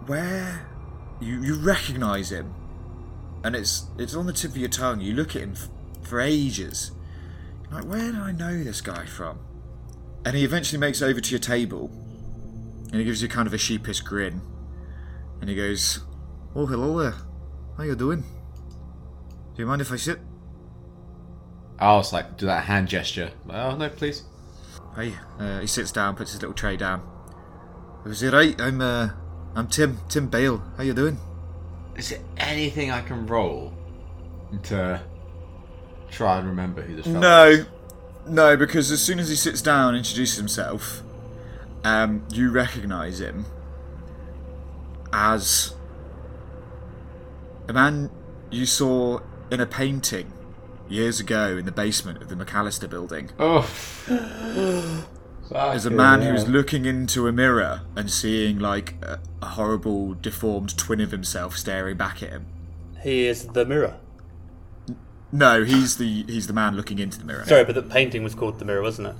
where? 0.05 0.67
You 1.19 1.41
you 1.41 1.55
recognize 1.55 2.31
him? 2.31 2.53
And 3.43 3.55
it's 3.55 3.87
it's 3.97 4.15
on 4.15 4.25
the 4.25 4.33
tip 4.33 4.51
of 4.51 4.57
your 4.57 4.69
tongue. 4.69 5.01
You 5.01 5.13
look 5.13 5.35
at 5.35 5.41
him 5.41 5.53
f- 5.53 5.69
for 6.03 6.19
ages. 6.19 6.91
You're 7.63 7.81
like 7.81 7.89
where 7.89 8.11
do 8.11 8.19
i 8.19 8.31
know 8.31 8.63
this 8.63 8.81
guy 8.81 9.05
from? 9.05 9.39
And 10.25 10.35
he 10.35 10.43
eventually 10.43 10.79
makes 10.79 11.01
over 11.01 11.19
to 11.19 11.29
your 11.31 11.39
table. 11.39 11.91
And 12.91 12.95
he 12.95 13.03
gives 13.03 13.21
you 13.21 13.27
kind 13.27 13.47
of 13.47 13.53
a 13.53 13.57
sheepish 13.57 14.01
grin. 14.01 14.41
And 15.41 15.49
he 15.49 15.55
goes 15.55 16.01
oh 16.55 16.65
hello 16.65 16.99
there. 17.01 17.15
How 17.77 17.83
you 17.83 17.95
doing? 17.95 18.21
Do 18.21 19.63
you 19.63 19.65
mind 19.65 19.81
if 19.81 19.91
i 19.91 19.95
sit? 19.95 20.19
I'll 21.79 21.99
just 21.99 22.13
like 22.13 22.37
do 22.37 22.45
that 22.45 22.65
hand 22.65 22.87
gesture. 22.87 23.31
Oh 23.49 23.75
no, 23.75 23.89
please. 23.89 24.23
Hey 24.97 25.13
uh, 25.39 25.59
he 25.59 25.67
sits 25.67 25.91
down 25.91 26.15
puts 26.15 26.31
his 26.33 26.41
little 26.41 26.53
tray 26.55 26.75
down. 26.75 27.01
Is 28.05 28.23
it 28.23 28.33
right 28.33 28.59
i'm 28.59 28.81
uh 28.81 29.09
i'm 29.55 29.67
tim 29.67 29.99
tim 30.09 30.27
bale. 30.27 30.61
How 30.75 30.83
you 30.83 30.93
doing? 30.93 31.17
Is 31.95 32.09
there 32.09 32.19
anything 32.37 32.91
I 32.91 33.01
can 33.01 33.25
roll 33.25 33.73
to 34.63 35.01
try 36.11 36.37
and 36.39 36.47
remember 36.47 36.81
who 36.81 36.95
this 36.95 37.05
No, 37.07 37.47
is? 37.47 37.65
no, 38.27 38.55
because 38.55 38.91
as 38.91 39.01
soon 39.01 39.19
as 39.19 39.29
he 39.29 39.35
sits 39.35 39.61
down 39.61 39.89
and 39.89 39.97
introduces 39.97 40.37
himself, 40.37 41.01
um, 41.83 42.23
you 42.31 42.51
recognise 42.51 43.19
him 43.19 43.45
as 45.11 45.73
a 47.67 47.73
man 47.73 48.11
you 48.51 48.65
saw 48.65 49.19
in 49.49 49.59
a 49.59 49.65
painting 49.65 50.31
years 50.89 51.19
ago 51.19 51.57
in 51.57 51.65
the 51.65 51.71
basement 51.71 52.21
of 52.21 52.29
the 52.29 52.35
McAllister 52.35 52.89
building. 52.89 53.29
Oh. 53.39 53.69
As 55.53 55.85
a 55.85 55.89
man 55.89 56.21
who's 56.21 56.47
looking 56.47 56.85
into 56.85 57.27
a 57.27 57.31
mirror 57.31 57.81
and 57.95 58.11
seeing 58.11 58.59
like 58.59 58.95
a, 59.01 59.19
a 59.41 59.45
horrible, 59.45 60.13
deformed 60.15 60.77
twin 60.77 60.99
of 60.99 61.11
himself 61.11 61.57
staring 61.57 61.97
back 61.97 62.21
at 62.21 62.29
him. 62.29 62.47
He 63.01 63.27
is 63.27 63.47
the 63.47 63.65
mirror. 63.65 63.97
No, 65.31 65.63
he's 65.63 65.97
the 65.97 66.23
he's 66.23 66.47
the 66.47 66.53
man 66.53 66.75
looking 66.75 66.99
into 66.99 67.19
the 67.19 67.25
mirror. 67.25 67.45
Sorry, 67.45 67.65
but 67.65 67.75
the 67.75 67.81
painting 67.81 68.23
was 68.23 68.33
called 68.33 68.59
the 68.59 68.65
mirror, 68.65 68.81
wasn't 68.81 69.09
it? 69.09 69.15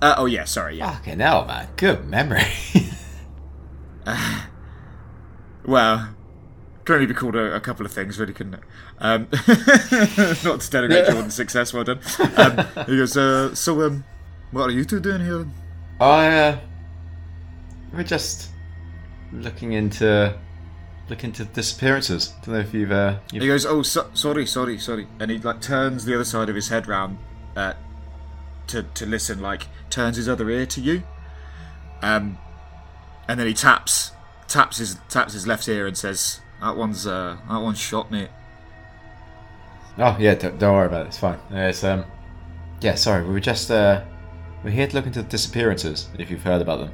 Uh, 0.00 0.14
oh 0.16 0.26
yeah, 0.26 0.44
sorry, 0.44 0.78
yeah. 0.78 0.92
Fucking 0.92 1.18
hell, 1.18 1.44
man. 1.44 1.68
Good 1.76 2.06
memory. 2.06 2.42
Well, 5.68 6.08
can 6.88 6.94
only 6.94 7.06
be 7.06 7.12
called 7.12 7.36
a, 7.36 7.54
a 7.54 7.60
couple 7.60 7.84
of 7.84 7.92
things, 7.92 8.18
really, 8.18 8.32
couldn't 8.32 8.54
it? 8.54 8.60
Um, 8.98 9.28
not 9.30 9.42
to 9.42 10.70
denigrate 10.70 11.06
Jordan's 11.06 11.34
success. 11.34 11.74
Well 11.74 11.84
done. 11.84 12.00
Um, 12.38 12.86
he 12.86 12.96
goes, 12.96 13.14
uh, 13.14 13.54
so 13.54 13.82
um, 13.82 14.04
what 14.52 14.70
are 14.70 14.72
you 14.72 14.86
two 14.86 14.98
doing 14.98 15.20
here? 15.20 15.46
I, 16.00 16.28
uh, 16.28 16.58
we're 17.92 18.04
just 18.04 18.52
looking 19.32 19.72
into 19.74 20.34
looking 21.10 21.28
into 21.28 21.44
disappearances. 21.44 22.28
Don't 22.42 22.54
know 22.54 22.60
if 22.60 22.72
you've 22.72 22.90
uh, 22.90 23.18
you've 23.32 23.42
He 23.42 23.48
goes, 23.48 23.66
oh, 23.66 23.82
so- 23.82 24.10
sorry, 24.14 24.46
sorry, 24.46 24.78
sorry, 24.78 25.06
and 25.20 25.30
he 25.30 25.36
like 25.36 25.60
turns 25.60 26.06
the 26.06 26.14
other 26.14 26.24
side 26.24 26.48
of 26.48 26.54
his 26.54 26.70
head 26.70 26.88
round 26.88 27.18
uh, 27.54 27.74
to 28.68 28.82
to 28.82 29.04
listen, 29.04 29.42
like 29.42 29.66
turns 29.90 30.16
his 30.16 30.26
other 30.26 30.48
ear 30.48 30.64
to 30.64 30.80
you, 30.80 31.02
um, 32.00 32.38
and 33.28 33.38
then 33.38 33.46
he 33.46 33.52
taps 33.52 34.12
taps 34.46 34.78
his 34.78 34.96
taps 35.10 35.34
his 35.34 35.46
left 35.46 35.68
ear 35.68 35.86
and 35.86 35.98
says, 35.98 36.40
"That 36.60 36.76
one's 36.76 37.06
uh, 37.06 37.36
that 37.48 37.58
one's 37.58 37.78
shot, 37.78 38.10
mate." 38.10 38.30
Oh 39.98 40.16
yeah, 40.18 40.34
don't, 40.34 40.58
don't 40.58 40.74
worry 40.74 40.86
about 40.86 41.06
it. 41.06 41.08
It's 41.08 41.18
fine. 41.18 41.38
It's 41.50 41.82
um, 41.84 42.04
yeah. 42.80 42.94
Sorry, 42.94 43.24
we 43.24 43.32
were 43.32 43.40
just 43.40 43.70
uh, 43.70 44.04
we're 44.62 44.70
here 44.70 44.86
to 44.86 44.94
look 44.94 45.06
into 45.06 45.22
the 45.22 45.28
disappearances. 45.28 46.08
If 46.18 46.30
you've 46.30 46.42
heard 46.42 46.62
about 46.62 46.80
them. 46.80 46.92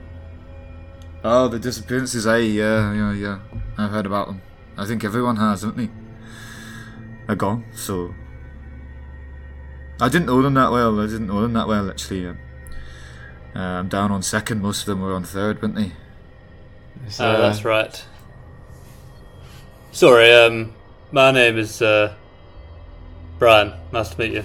Oh, 1.26 1.48
the 1.48 1.58
disappearances, 1.58 2.26
eh? 2.26 2.36
Yeah, 2.36 2.92
yeah, 2.92 3.12
yeah. 3.14 3.38
I've 3.78 3.90
heard 3.90 4.04
about 4.04 4.26
them. 4.26 4.42
I 4.76 4.84
think 4.84 5.04
everyone 5.04 5.36
has, 5.36 5.62
haven't 5.62 5.78
they? 5.78 5.90
They're 7.26 7.36
gone, 7.36 7.64
so. 7.72 8.14
I 10.00 10.10
didn't 10.10 10.26
know 10.26 10.42
them 10.42 10.52
that 10.54 10.70
well. 10.70 11.00
I 11.00 11.06
didn't 11.06 11.28
know 11.28 11.40
them 11.40 11.54
that 11.54 11.66
well, 11.66 11.88
actually. 11.88 12.26
Um, 12.26 12.38
uh, 13.56 13.58
I'm 13.58 13.88
down 13.88 14.10
on 14.10 14.22
second. 14.22 14.60
Most 14.60 14.80
of 14.80 14.86
them 14.86 15.00
were 15.00 15.14
on 15.14 15.24
third, 15.24 15.62
weren't 15.62 15.76
they? 15.76 15.92
It's, 17.06 17.18
Oh, 17.20 17.40
that's 17.40 17.64
right. 17.64 18.04
Sorry, 19.94 20.28
um, 20.34 20.74
my 21.12 21.30
name 21.30 21.56
is 21.56 21.80
uh, 21.80 22.12
Brian. 23.38 23.72
Nice 23.92 24.08
to 24.08 24.18
meet 24.18 24.32
you. 24.32 24.44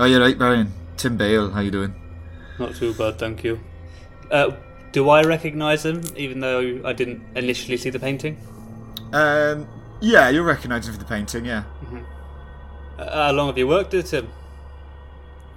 Oh, 0.00 0.04
you're 0.04 0.20
right, 0.20 0.36
Brian. 0.36 0.72
Tim 0.96 1.16
Bale, 1.16 1.48
how 1.52 1.60
you 1.60 1.70
doing? 1.70 1.94
Not 2.58 2.74
too 2.74 2.92
bad, 2.92 3.20
thank 3.20 3.44
you. 3.44 3.60
Uh, 4.28 4.50
do 4.90 5.08
I 5.10 5.22
recognise 5.22 5.86
him, 5.86 6.02
even 6.16 6.40
though 6.40 6.80
I 6.84 6.92
didn't 6.92 7.22
initially 7.36 7.76
see 7.76 7.90
the 7.90 8.00
painting? 8.00 8.36
Um, 9.12 9.68
yeah, 10.00 10.28
you'll 10.30 10.44
recognise 10.44 10.88
him 10.88 10.94
for 10.94 10.98
the 10.98 11.06
painting, 11.06 11.44
yeah. 11.44 11.62
Uh, 12.98 13.26
how 13.28 13.30
long 13.30 13.46
have 13.46 13.58
you 13.58 13.68
worked 13.68 13.94
at 13.94 14.12
him? 14.12 14.28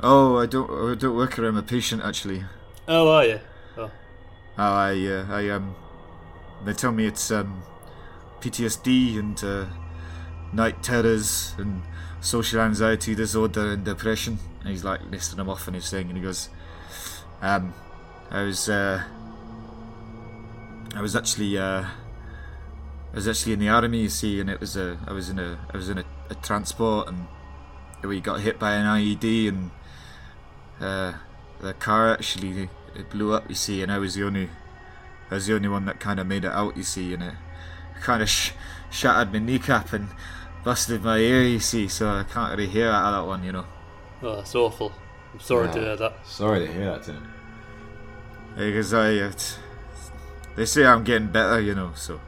Oh, 0.03 0.37
I 0.37 0.45
don't, 0.45 0.69
I 0.69 0.93
don't 0.93 1.15
work 1.15 1.33
here. 1.37 1.47
I'm 1.47 1.57
a 1.57 1.63
patient, 1.63 2.03
actually. 2.03 2.43
Oh, 2.87 3.09
are 3.09 3.25
you? 3.25 3.39
Oh, 3.77 3.89
Oh, 4.59 4.73
I, 4.73 5.07
uh, 5.07 5.25
I, 5.27 5.49
um, 5.49 5.75
they 6.65 6.73
tell 6.73 6.91
me 6.91 7.07
it's, 7.07 7.31
um, 7.31 7.63
PTSD 8.41 9.19
and, 9.19 9.43
uh, 9.43 9.65
night 10.53 10.81
terrors 10.81 11.53
and 11.57 11.81
social 12.21 12.61
anxiety 12.61 13.15
disorder 13.15 13.73
and 13.73 13.83
depression. 13.83 14.39
And 14.61 14.69
he's 14.69 14.83
like 14.83 15.01
listing 15.09 15.37
them 15.37 15.49
off 15.49 15.67
and 15.67 15.75
he's 15.75 15.85
saying, 15.85 16.07
and 16.07 16.17
he 16.17 16.23
goes, 16.23 16.49
um, 17.41 17.73
I 18.29 18.43
was, 18.43 18.69
uh, 18.69 19.03
I 20.95 21.01
was 21.01 21.15
actually, 21.15 21.57
uh, 21.57 21.85
I 23.11 23.15
was 23.15 23.27
actually 23.27 23.53
in 23.53 23.59
the 23.59 23.69
army, 23.69 24.01
you 24.01 24.09
see, 24.09 24.39
and 24.39 24.49
it 24.49 24.59
was 24.59 24.75
a, 24.75 24.99
I 25.07 25.13
was 25.13 25.29
in 25.29 25.39
a, 25.39 25.59
I 25.73 25.77
was 25.77 25.89
in 25.89 25.97
a, 25.97 26.05
a 26.29 26.35
transport, 26.35 27.07
and 27.07 27.25
we 28.03 28.19
got 28.21 28.41
hit 28.41 28.59
by 28.59 28.73
an 28.73 28.85
IED, 28.85 29.47
and 29.47 29.71
uh, 30.79 31.13
the 31.61 31.73
car 31.73 32.11
actually 32.11 32.69
it 32.95 33.09
blew 33.09 33.33
up, 33.33 33.49
you 33.49 33.55
see, 33.55 33.81
and 33.81 33.91
I 33.91 33.97
was 33.97 34.15
the 34.15 34.23
only, 34.23 34.49
I 35.31 35.35
was 35.35 35.47
the 35.47 35.55
only 35.55 35.69
one 35.69 35.85
that 35.85 35.99
kind 35.99 36.19
of 36.19 36.27
made 36.27 36.43
it 36.43 36.51
out, 36.51 36.75
you 36.75 36.83
see, 36.83 37.13
and 37.13 37.23
it 37.23 37.35
kind 38.01 38.21
of 38.21 38.29
sh- 38.29 38.51
shattered 38.89 39.31
my 39.33 39.39
kneecap 39.39 39.93
and 39.93 40.09
busted 40.63 41.03
my 41.03 41.17
ear, 41.17 41.43
you 41.43 41.59
see, 41.59 41.87
so 41.87 42.09
I 42.09 42.23
can't 42.23 42.51
really 42.57 42.69
hear 42.69 42.89
out 42.89 43.13
of 43.13 43.23
that 43.23 43.27
one, 43.27 43.43
you 43.43 43.51
know. 43.51 43.65
oh 44.21 44.35
that's 44.37 44.55
awful. 44.55 44.91
I'm 45.33 45.39
sorry 45.39 45.71
to 45.71 45.79
hear 45.79 45.95
that. 45.95 46.25
Sorry 46.25 46.65
to 46.65 46.73
hear 46.73 46.85
that, 46.85 47.03
Tim. 47.03 47.27
Because 48.55 48.93
I, 48.93 49.15
uh, 49.17 49.31
t- 49.31 49.55
they 50.55 50.65
say 50.65 50.85
I'm 50.85 51.03
getting 51.03 51.27
better, 51.27 51.61
you 51.61 51.75
know, 51.75 51.91
so. 51.95 52.19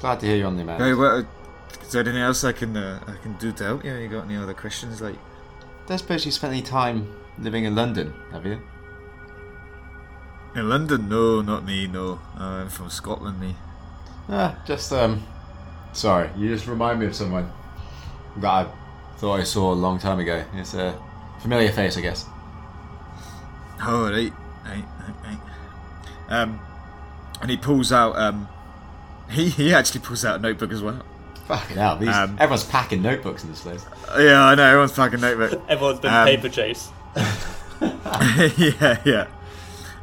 Glad 0.00 0.20
to 0.20 0.26
hear 0.26 0.36
you 0.36 0.46
on 0.46 0.56
the 0.56 0.64
man. 0.64 0.80
Hey, 0.80 0.94
what, 0.94 1.26
is 1.82 1.92
there 1.92 2.02
anything 2.02 2.20
else 2.20 2.44
I 2.44 2.52
can, 2.52 2.76
uh, 2.76 3.00
I 3.06 3.22
can 3.22 3.34
do 3.34 3.52
to 3.52 3.64
help 3.64 3.84
you? 3.84 3.94
You 3.94 4.08
got 4.08 4.24
any 4.24 4.36
other 4.36 4.54
questions, 4.54 5.00
like? 5.00 5.16
Don't 5.86 5.98
suppose 5.98 6.24
you 6.24 6.32
spent 6.32 6.52
any 6.52 6.62
time 6.62 7.12
living 7.38 7.64
in 7.64 7.74
London, 7.74 8.14
have 8.32 8.46
you? 8.46 8.60
In 10.54 10.68
London? 10.68 11.08
No, 11.08 11.40
not 11.40 11.64
me, 11.64 11.86
no. 11.86 12.20
Uh, 12.38 12.42
I'm 12.42 12.68
from 12.68 12.90
Scotland, 12.90 13.40
me. 13.40 13.54
Ah, 14.28 14.56
just 14.66 14.92
um, 14.92 15.22
sorry. 15.92 16.30
You 16.36 16.48
just 16.48 16.66
remind 16.66 17.00
me 17.00 17.06
of 17.06 17.14
someone 17.14 17.50
that 18.38 18.48
I 18.50 18.66
thought 19.16 19.40
I 19.40 19.44
saw 19.44 19.72
a 19.72 19.74
long 19.74 19.98
time 19.98 20.18
ago. 20.18 20.44
It's 20.54 20.74
a 20.74 20.98
familiar 21.40 21.70
face, 21.72 21.96
I 21.96 22.02
guess. 22.02 22.26
Oh, 23.80 24.10
right, 24.10 24.32
right, 24.64 24.84
right, 25.00 25.14
right. 25.24 25.38
Um, 26.28 26.60
and 27.40 27.50
he 27.50 27.56
pulls 27.56 27.92
out, 27.92 28.16
um, 28.18 28.48
he, 29.30 29.48
he 29.48 29.72
actually 29.72 30.00
pulls 30.00 30.24
out 30.24 30.38
a 30.40 30.42
notebook 30.42 30.72
as 30.72 30.82
well. 30.82 31.02
Fucking 31.46 31.76
hell, 31.76 31.96
these 31.96 32.08
Um, 32.08 32.36
everyone's 32.38 32.64
packing 32.64 33.00
notebooks 33.00 33.42
in 33.44 33.50
this 33.50 33.62
place. 33.62 33.86
Yeah, 34.18 34.42
I 34.44 34.54
know, 34.54 34.64
everyone's 34.64 34.92
packing 34.92 35.20
notebooks. 35.20 35.54
Everyone's 35.68 36.00
been 36.00 36.12
Um, 36.12 36.26
paper 36.26 36.48
chase. 36.50 36.90
yeah, 37.16 38.98
yeah. 39.04 39.26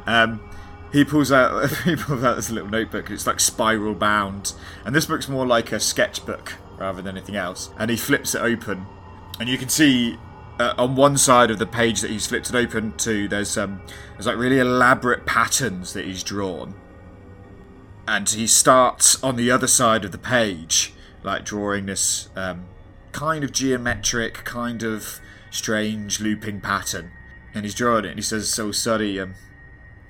Um, 0.06 0.40
he 0.96 1.04
pulls 1.04 1.30
out 1.30 1.70
he 1.84 1.94
pulls 1.94 2.24
out 2.24 2.36
this 2.36 2.50
little 2.50 2.70
notebook. 2.70 3.10
It's 3.10 3.26
like 3.26 3.38
spiral 3.38 3.94
bound, 3.94 4.54
and 4.84 4.94
this 4.94 5.06
book's 5.06 5.28
more 5.28 5.46
like 5.46 5.70
a 5.72 5.78
sketchbook 5.78 6.54
rather 6.78 7.02
than 7.02 7.16
anything 7.16 7.36
else. 7.36 7.70
And 7.78 7.90
he 7.90 7.96
flips 7.96 8.34
it 8.34 8.40
open, 8.40 8.86
and 9.38 9.48
you 9.48 9.58
can 9.58 9.68
see 9.68 10.18
uh, 10.58 10.74
on 10.78 10.96
one 10.96 11.18
side 11.18 11.50
of 11.50 11.58
the 11.58 11.66
page 11.66 12.00
that 12.00 12.10
he's 12.10 12.26
flipped 12.26 12.48
it 12.48 12.54
open 12.54 12.96
to, 12.98 13.28
there's 13.28 13.58
um, 13.58 13.82
there's 14.14 14.26
like 14.26 14.38
really 14.38 14.58
elaborate 14.58 15.26
patterns 15.26 15.92
that 15.92 16.06
he's 16.06 16.22
drawn. 16.22 16.74
And 18.08 18.28
he 18.28 18.46
starts 18.46 19.22
on 19.22 19.36
the 19.36 19.50
other 19.50 19.66
side 19.66 20.04
of 20.04 20.12
the 20.12 20.18
page, 20.18 20.94
like 21.24 21.44
drawing 21.44 21.86
this 21.86 22.28
um, 22.36 22.66
kind 23.12 23.42
of 23.42 23.52
geometric, 23.52 24.44
kind 24.44 24.82
of 24.82 25.20
strange 25.50 26.20
looping 26.20 26.60
pattern 26.60 27.10
and 27.54 27.64
he's 27.64 27.74
drawing 27.74 28.04
it 28.04 28.08
and 28.08 28.18
he 28.18 28.22
says 28.22 28.50
so 28.50 28.70
sorry 28.70 29.18
um 29.18 29.34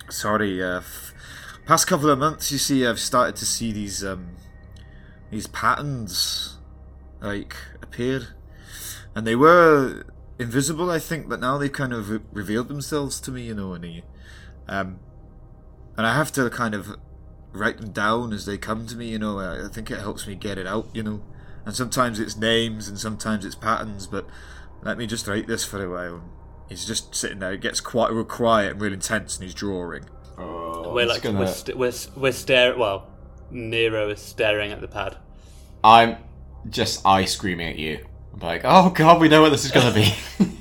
sorry 0.09 0.63
uh 0.63 0.77
f- 0.77 1.13
past 1.65 1.85
couple 1.87 2.09
of 2.09 2.17
months 2.17 2.51
you 2.51 2.57
see 2.57 2.85
i've 2.85 2.99
started 2.99 3.35
to 3.35 3.45
see 3.45 3.71
these 3.71 4.03
um 4.03 4.29
these 5.29 5.47
patterns 5.47 6.57
like 7.21 7.55
appear. 7.81 8.35
And 9.15 9.25
they 9.25 9.35
were 9.35 10.05
invisible 10.39 10.91
i 10.91 10.99
think 10.99 11.27
but 11.27 11.39
now 11.39 11.57
they've 11.57 11.71
kind 11.71 11.91
of 11.91 12.09
re- 12.09 12.19
revealed 12.31 12.67
themselves 12.67 13.19
to 13.19 13.31
me 13.31 13.41
you 13.41 13.55
know 13.55 13.73
and 13.73 13.83
he 13.83 14.03
um 14.67 14.99
and 15.97 16.05
i 16.05 16.13
have 16.15 16.31
to 16.33 16.47
kind 16.51 16.75
of 16.75 16.95
write 17.53 17.77
them 17.77 17.89
down 17.89 18.31
as 18.31 18.45
they 18.45 18.55
come 18.55 18.85
to 18.85 18.95
me 18.95 19.07
you 19.07 19.17
know 19.17 19.39
i, 19.39 19.65
I 19.65 19.67
think 19.67 19.89
it 19.89 19.97
helps 19.99 20.27
me 20.27 20.35
get 20.35 20.57
it 20.57 20.67
out 20.67 20.87
you 20.93 21.03
know. 21.03 21.23
And 21.65 21.75
sometimes 21.75 22.19
it's 22.19 22.37
names 22.37 22.87
and 22.87 22.97
sometimes 22.99 23.43
it's 23.43 23.55
patterns 23.55 24.05
but 24.07 24.27
let 24.83 24.97
me 24.97 25.07
just 25.07 25.27
write 25.27 25.47
this 25.47 25.65
for 25.65 25.83
a 25.83 25.89
while 25.89 26.23
He's 26.69 26.85
just 26.85 27.15
sitting 27.15 27.39
there. 27.39 27.53
It 27.53 27.61
gets 27.61 27.79
quite 27.79 28.11
real 28.11 28.25
quiet 28.25 28.73
and 28.73 28.81
real 28.81 28.93
intense, 28.93 29.35
and 29.37 29.43
he's 29.43 29.53
drawing. 29.53 30.05
Oh, 30.37 30.93
we're 30.93 31.05
like 31.05 31.21
gonna- 31.23 31.39
we're, 31.39 31.47
st- 31.47 31.77
we're 31.77 31.93
we're 32.15 32.31
staring. 32.31 32.77
Well, 32.79 33.07
Nero 33.49 34.09
is 34.09 34.21
staring 34.21 34.71
at 34.71 34.81
the 34.81 34.87
pad. 34.87 35.17
I'm 35.83 36.17
just 36.69 37.05
eye 37.05 37.25
screaming 37.25 37.69
at 37.69 37.79
you. 37.79 38.05
I'm 38.33 38.39
like, 38.39 38.61
oh 38.65 38.89
god, 38.89 39.21
we 39.21 39.29
know 39.29 39.41
what 39.41 39.49
this 39.49 39.65
is 39.65 39.71
gonna 39.71 39.93
be. 39.93 40.13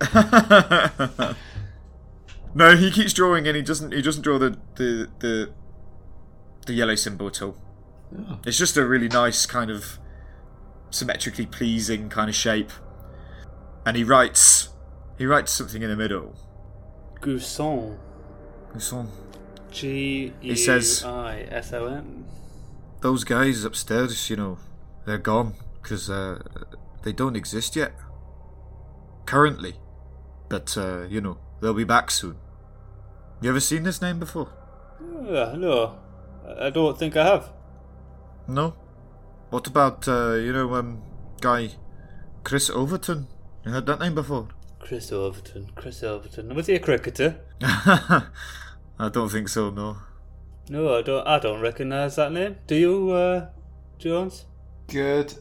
no, 2.54 2.74
he 2.76 2.90
keeps 2.90 3.12
drawing, 3.12 3.46
and 3.46 3.54
he 3.56 3.62
doesn't. 3.62 3.92
He 3.92 4.00
doesn't 4.02 4.22
draw 4.22 4.38
the 4.38 4.56
the 4.76 5.08
the, 5.18 5.52
the 6.66 6.72
yellow 6.72 6.94
symbol 6.94 7.26
at 7.26 7.42
all. 7.42 7.56
Oh. 8.18 8.38
It's 8.46 8.56
just 8.58 8.76
a 8.78 8.84
really 8.86 9.08
nice 9.08 9.44
kind 9.46 9.70
of 9.70 9.98
symmetrically 10.90 11.46
pleasing 11.46 12.08
kind 12.08 12.28
of 12.30 12.34
shape. 12.34 12.70
And 13.84 13.96
he 13.96 14.04
writes. 14.04 14.69
He 15.20 15.26
writes 15.26 15.52
something 15.52 15.82
in 15.82 15.90
the 15.90 15.96
middle. 15.96 16.34
Gousson. 17.20 17.98
It's 18.74 18.90
on. 18.90 19.06
He 19.70 20.32
says- 20.56 21.04
I 21.04 21.40
S 21.50 21.74
O 21.74 21.84
N. 21.84 22.24
Those 23.02 23.24
guys 23.24 23.62
upstairs, 23.62 24.30
you 24.30 24.36
know, 24.36 24.56
they're 25.04 25.18
gone 25.18 25.56
because 25.82 26.08
uh, 26.08 26.38
they 27.02 27.12
don't 27.12 27.36
exist 27.36 27.76
yet. 27.76 27.92
Currently, 29.26 29.74
but 30.48 30.74
uh, 30.78 31.02
you 31.02 31.20
know 31.20 31.36
they'll 31.60 31.74
be 31.74 31.84
back 31.84 32.10
soon. 32.10 32.36
You 33.42 33.50
ever 33.50 33.60
seen 33.60 33.82
this 33.82 34.00
name 34.00 34.20
before? 34.20 34.48
Uh, 35.00 35.54
no, 35.54 35.98
I 36.48 36.68
I 36.68 36.70
don't 36.70 36.98
think 36.98 37.14
I 37.18 37.26
have. 37.26 37.52
No. 38.48 38.74
What 39.50 39.66
about 39.66 40.08
uh, 40.08 40.32
you 40.32 40.54
know 40.54 40.74
um 40.76 41.02
guy 41.42 41.72
Chris 42.42 42.70
Overton? 42.70 43.26
You 43.66 43.72
heard 43.72 43.84
that 43.84 44.00
name 44.00 44.14
before? 44.14 44.48
Chris 44.80 45.12
Overton. 45.12 45.70
Chris 45.76 46.02
Overton. 46.02 46.54
Was 46.54 46.66
he 46.66 46.74
a 46.74 46.78
cricketer? 46.80 47.40
I 47.62 49.08
don't 49.12 49.28
think 49.28 49.48
so. 49.48 49.70
No. 49.70 49.98
No, 50.68 50.96
I 50.98 51.02
don't. 51.02 51.26
I 51.26 51.38
don't 51.38 51.60
recognise 51.60 52.16
that 52.16 52.32
name. 52.32 52.56
Do 52.66 52.74
you, 52.74 53.10
uh, 53.10 53.48
Jones? 53.98 54.46
Good 54.88 55.34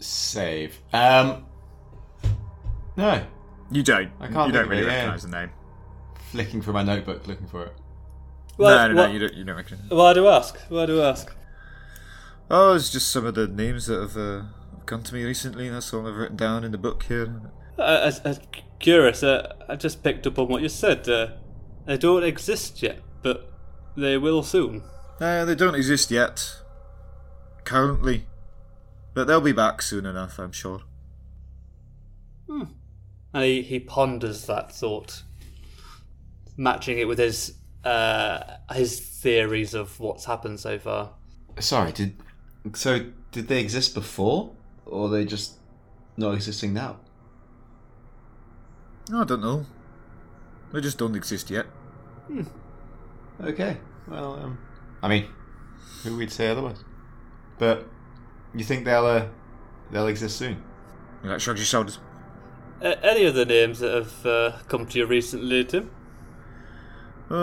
save. 0.00 0.78
Um, 0.92 1.46
no. 2.96 3.24
You 3.70 3.82
don't. 3.82 4.10
I 4.20 4.28
can't 4.28 4.46
You 4.48 4.52
don't 4.58 4.68
really 4.68 4.82
it, 4.82 4.86
yeah. 4.86 4.94
recognise 4.96 5.22
the 5.22 5.28
name. 5.30 5.50
Flicking 6.30 6.62
through 6.62 6.74
my 6.74 6.82
notebook, 6.82 7.26
looking 7.26 7.46
for 7.46 7.64
it. 7.66 7.72
no, 8.58 8.66
no, 8.68 8.88
no. 8.94 9.02
what- 9.02 9.12
You 9.12 9.18
don't. 9.20 9.34
You 9.34 9.44
don't 9.44 9.56
recognise. 9.56 9.90
Why 9.90 10.12
do 10.14 10.20
you 10.22 10.28
ask? 10.28 10.58
Why 10.68 10.86
do 10.86 11.00
I 11.02 11.10
ask? 11.10 11.34
Oh, 12.50 12.74
it's 12.74 12.90
just 12.90 13.08
some 13.10 13.26
of 13.26 13.34
the 13.34 13.46
names 13.46 13.86
that 13.86 14.00
have 14.00 14.16
uh, 14.16 14.42
come 14.86 15.02
to 15.02 15.14
me 15.14 15.22
recently. 15.24 15.68
That's 15.68 15.92
all 15.92 16.06
I've 16.06 16.16
written 16.16 16.36
down 16.36 16.64
in 16.64 16.72
the 16.72 16.78
book 16.78 17.02
here. 17.02 17.40
I, 17.78 18.08
I, 18.08 18.12
I'm 18.24 18.36
curious. 18.78 19.22
Uh, 19.22 19.54
I 19.68 19.76
just 19.76 20.02
picked 20.02 20.26
up 20.26 20.38
on 20.38 20.48
what 20.48 20.62
you 20.62 20.68
said. 20.68 21.08
Uh, 21.08 21.28
they 21.86 21.96
don't 21.96 22.24
exist 22.24 22.82
yet, 22.82 23.00
but 23.22 23.50
they 23.96 24.18
will 24.18 24.42
soon. 24.42 24.82
Uh, 25.20 25.44
they 25.44 25.54
don't 25.54 25.74
exist 25.74 26.10
yet, 26.10 26.56
currently, 27.64 28.26
but 29.14 29.26
they'll 29.26 29.40
be 29.40 29.52
back 29.52 29.82
soon 29.82 30.06
enough, 30.06 30.38
I'm 30.38 30.52
sure. 30.52 30.82
And 32.48 33.44
he, 33.44 33.62
he 33.62 33.80
ponders 33.80 34.46
that 34.46 34.72
thought, 34.72 35.22
matching 36.56 36.98
it 36.98 37.06
with 37.06 37.18
his 37.18 37.54
uh, 37.84 38.56
his 38.72 39.00
theories 39.00 39.74
of 39.74 39.98
what's 40.00 40.24
happened 40.24 40.60
so 40.60 40.78
far. 40.78 41.10
Sorry, 41.58 41.92
did 41.92 42.16
so? 42.74 43.10
Did 43.32 43.48
they 43.48 43.60
exist 43.60 43.94
before, 43.94 44.52
or 44.86 45.06
are 45.06 45.10
they 45.10 45.24
just 45.24 45.54
not 46.16 46.34
existing 46.34 46.72
now? 46.72 46.96
I 49.12 49.24
don't 49.24 49.40
know. 49.40 49.66
They 50.72 50.80
just 50.80 50.98
don't 50.98 51.16
exist 51.16 51.50
yet. 51.50 51.66
Okay. 53.42 53.78
Well, 54.06 54.34
um, 54.34 54.58
I 55.02 55.08
mean, 55.08 55.26
who 56.02 56.16
would 56.16 56.30
say 56.30 56.48
otherwise? 56.48 56.84
But 57.58 57.86
you 58.54 58.64
think 58.64 58.84
they'll 58.84 59.06
uh, 59.06 59.26
they'll 59.90 60.06
exist 60.08 60.36
soon? 60.36 60.62
That 61.24 61.40
shrugs 61.40 61.60
your 61.60 61.66
shoulders. 61.66 61.98
Uh, 62.82 62.94
any 63.02 63.26
other 63.26 63.44
names 63.44 63.80
that 63.80 63.92
have 63.92 64.26
uh, 64.26 64.52
come 64.68 64.86
to 64.86 64.98
you 64.98 65.06
recently, 65.06 65.64
Tim? 65.64 65.90
Uh, 67.30 67.34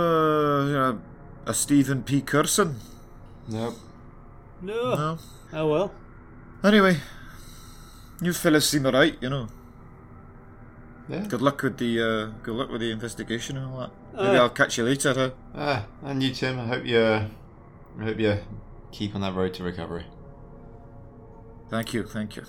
you 0.67 0.73
know, 0.73 1.01
a 1.45 1.53
Stephen 1.53 2.03
P. 2.03 2.21
Curson. 2.21 2.75
Nope. 3.47 3.75
No. 4.61 4.95
No. 4.95 5.17
Oh 5.53 5.67
well. 5.67 5.91
Anyway, 6.63 6.97
you 8.21 8.33
fellas 8.33 8.67
seem 8.69 8.85
alright, 8.85 9.17
you 9.21 9.29
know. 9.29 9.47
Yeah. 11.07 11.19
Good 11.27 11.41
luck 11.41 11.61
with 11.61 11.77
the 11.77 12.01
uh, 12.01 12.25
good 12.43 12.55
luck 12.55 12.69
with 12.71 12.81
the 12.81 12.91
investigation 12.91 13.57
and 13.57 13.67
all 13.71 13.79
that. 13.79 13.91
Maybe 14.13 14.37
Uh. 14.37 14.43
I'll 14.43 14.49
catch 14.49 14.77
you 14.77 14.83
later. 14.85 15.13
Huh? 15.13 15.29
Ah, 15.53 15.85
and 16.03 16.21
you, 16.23 16.31
Tim. 16.33 16.59
I 16.59 16.65
hope 16.65 16.85
you. 16.85 16.97
Uh, 16.97 17.27
I 17.99 18.03
hope 18.03 18.19
you 18.19 18.37
keep 18.91 19.13
on 19.15 19.21
that 19.21 19.33
road 19.35 19.53
to 19.55 19.63
recovery. 19.63 20.05
Thank 21.69 21.93
you, 21.93 22.03
thank 22.03 22.35
you. 22.35 22.43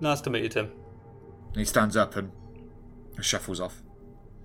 Nice 0.00 0.20
to 0.22 0.30
meet 0.30 0.42
you, 0.42 0.48
Tim. 0.48 0.66
And 1.48 1.56
he 1.56 1.64
stands 1.64 1.96
up 1.96 2.16
and 2.16 2.30
shuffles 3.20 3.60
off. 3.60 3.82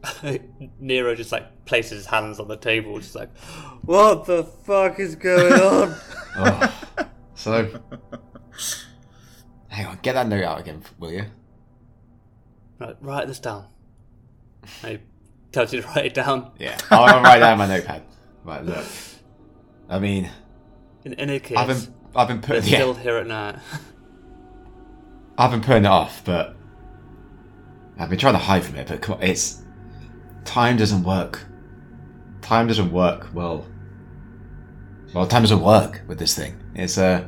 Nero 0.79 1.13
just 1.15 1.31
like 1.31 1.65
places 1.65 1.91
his 1.91 2.05
hands 2.05 2.39
on 2.39 2.47
the 2.47 2.55
table, 2.57 2.99
just 2.99 3.15
like, 3.15 3.35
what 3.81 4.25
the 4.25 4.43
fuck 4.43 4.99
is 4.99 5.15
going 5.15 5.53
on? 5.61 5.95
Oh. 6.37 6.73
so, 7.35 7.81
hang 9.67 9.85
on. 9.87 9.99
Get 10.01 10.13
that 10.13 10.27
note 10.27 10.43
out 10.43 10.59
again, 10.59 10.83
will 10.99 11.11
you? 11.11 11.25
Right, 12.79 12.95
write 13.01 13.27
this 13.27 13.39
down. 13.39 13.65
He 14.81 14.99
tells 15.51 15.73
you 15.73 15.81
to 15.81 15.87
write 15.87 16.05
it 16.05 16.13
down. 16.13 16.51
Yeah. 16.57 16.77
I'll 16.89 17.21
write 17.21 17.37
it 17.37 17.39
down 17.41 17.57
my 17.57 17.67
notepad. 17.67 18.03
Right. 18.43 18.63
Look. 18.63 18.85
I 19.89 19.99
mean, 19.99 20.29
In 21.03 21.13
any 21.15 21.39
case, 21.39 21.57
I've 21.57 21.67
been 21.67 21.95
I've 22.15 22.27
been 22.27 22.41
putting 22.41 22.63
yeah, 22.63 22.77
still 22.77 22.93
here 22.93 23.17
at 23.17 23.27
night. 23.27 23.57
I've 25.37 25.51
been 25.51 25.61
putting 25.61 25.85
it 25.85 25.89
off, 25.89 26.23
but 26.23 26.55
I've 27.97 28.09
been 28.09 28.19
trying 28.19 28.33
to 28.33 28.39
hide 28.39 28.63
from 28.63 28.75
it. 28.75 28.87
But 28.87 29.01
come 29.01 29.15
on, 29.15 29.23
it's 29.23 29.61
time 30.45 30.77
doesn't 30.77 31.03
work. 31.03 31.45
Time 32.41 32.67
doesn't 32.67 32.91
work 32.91 33.29
well. 33.33 33.65
Well, 35.13 35.27
time 35.27 35.41
doesn't 35.41 35.61
work 35.61 36.01
with 36.07 36.19
this 36.19 36.35
thing. 36.35 36.61
It's 36.75 36.97
a, 36.97 37.27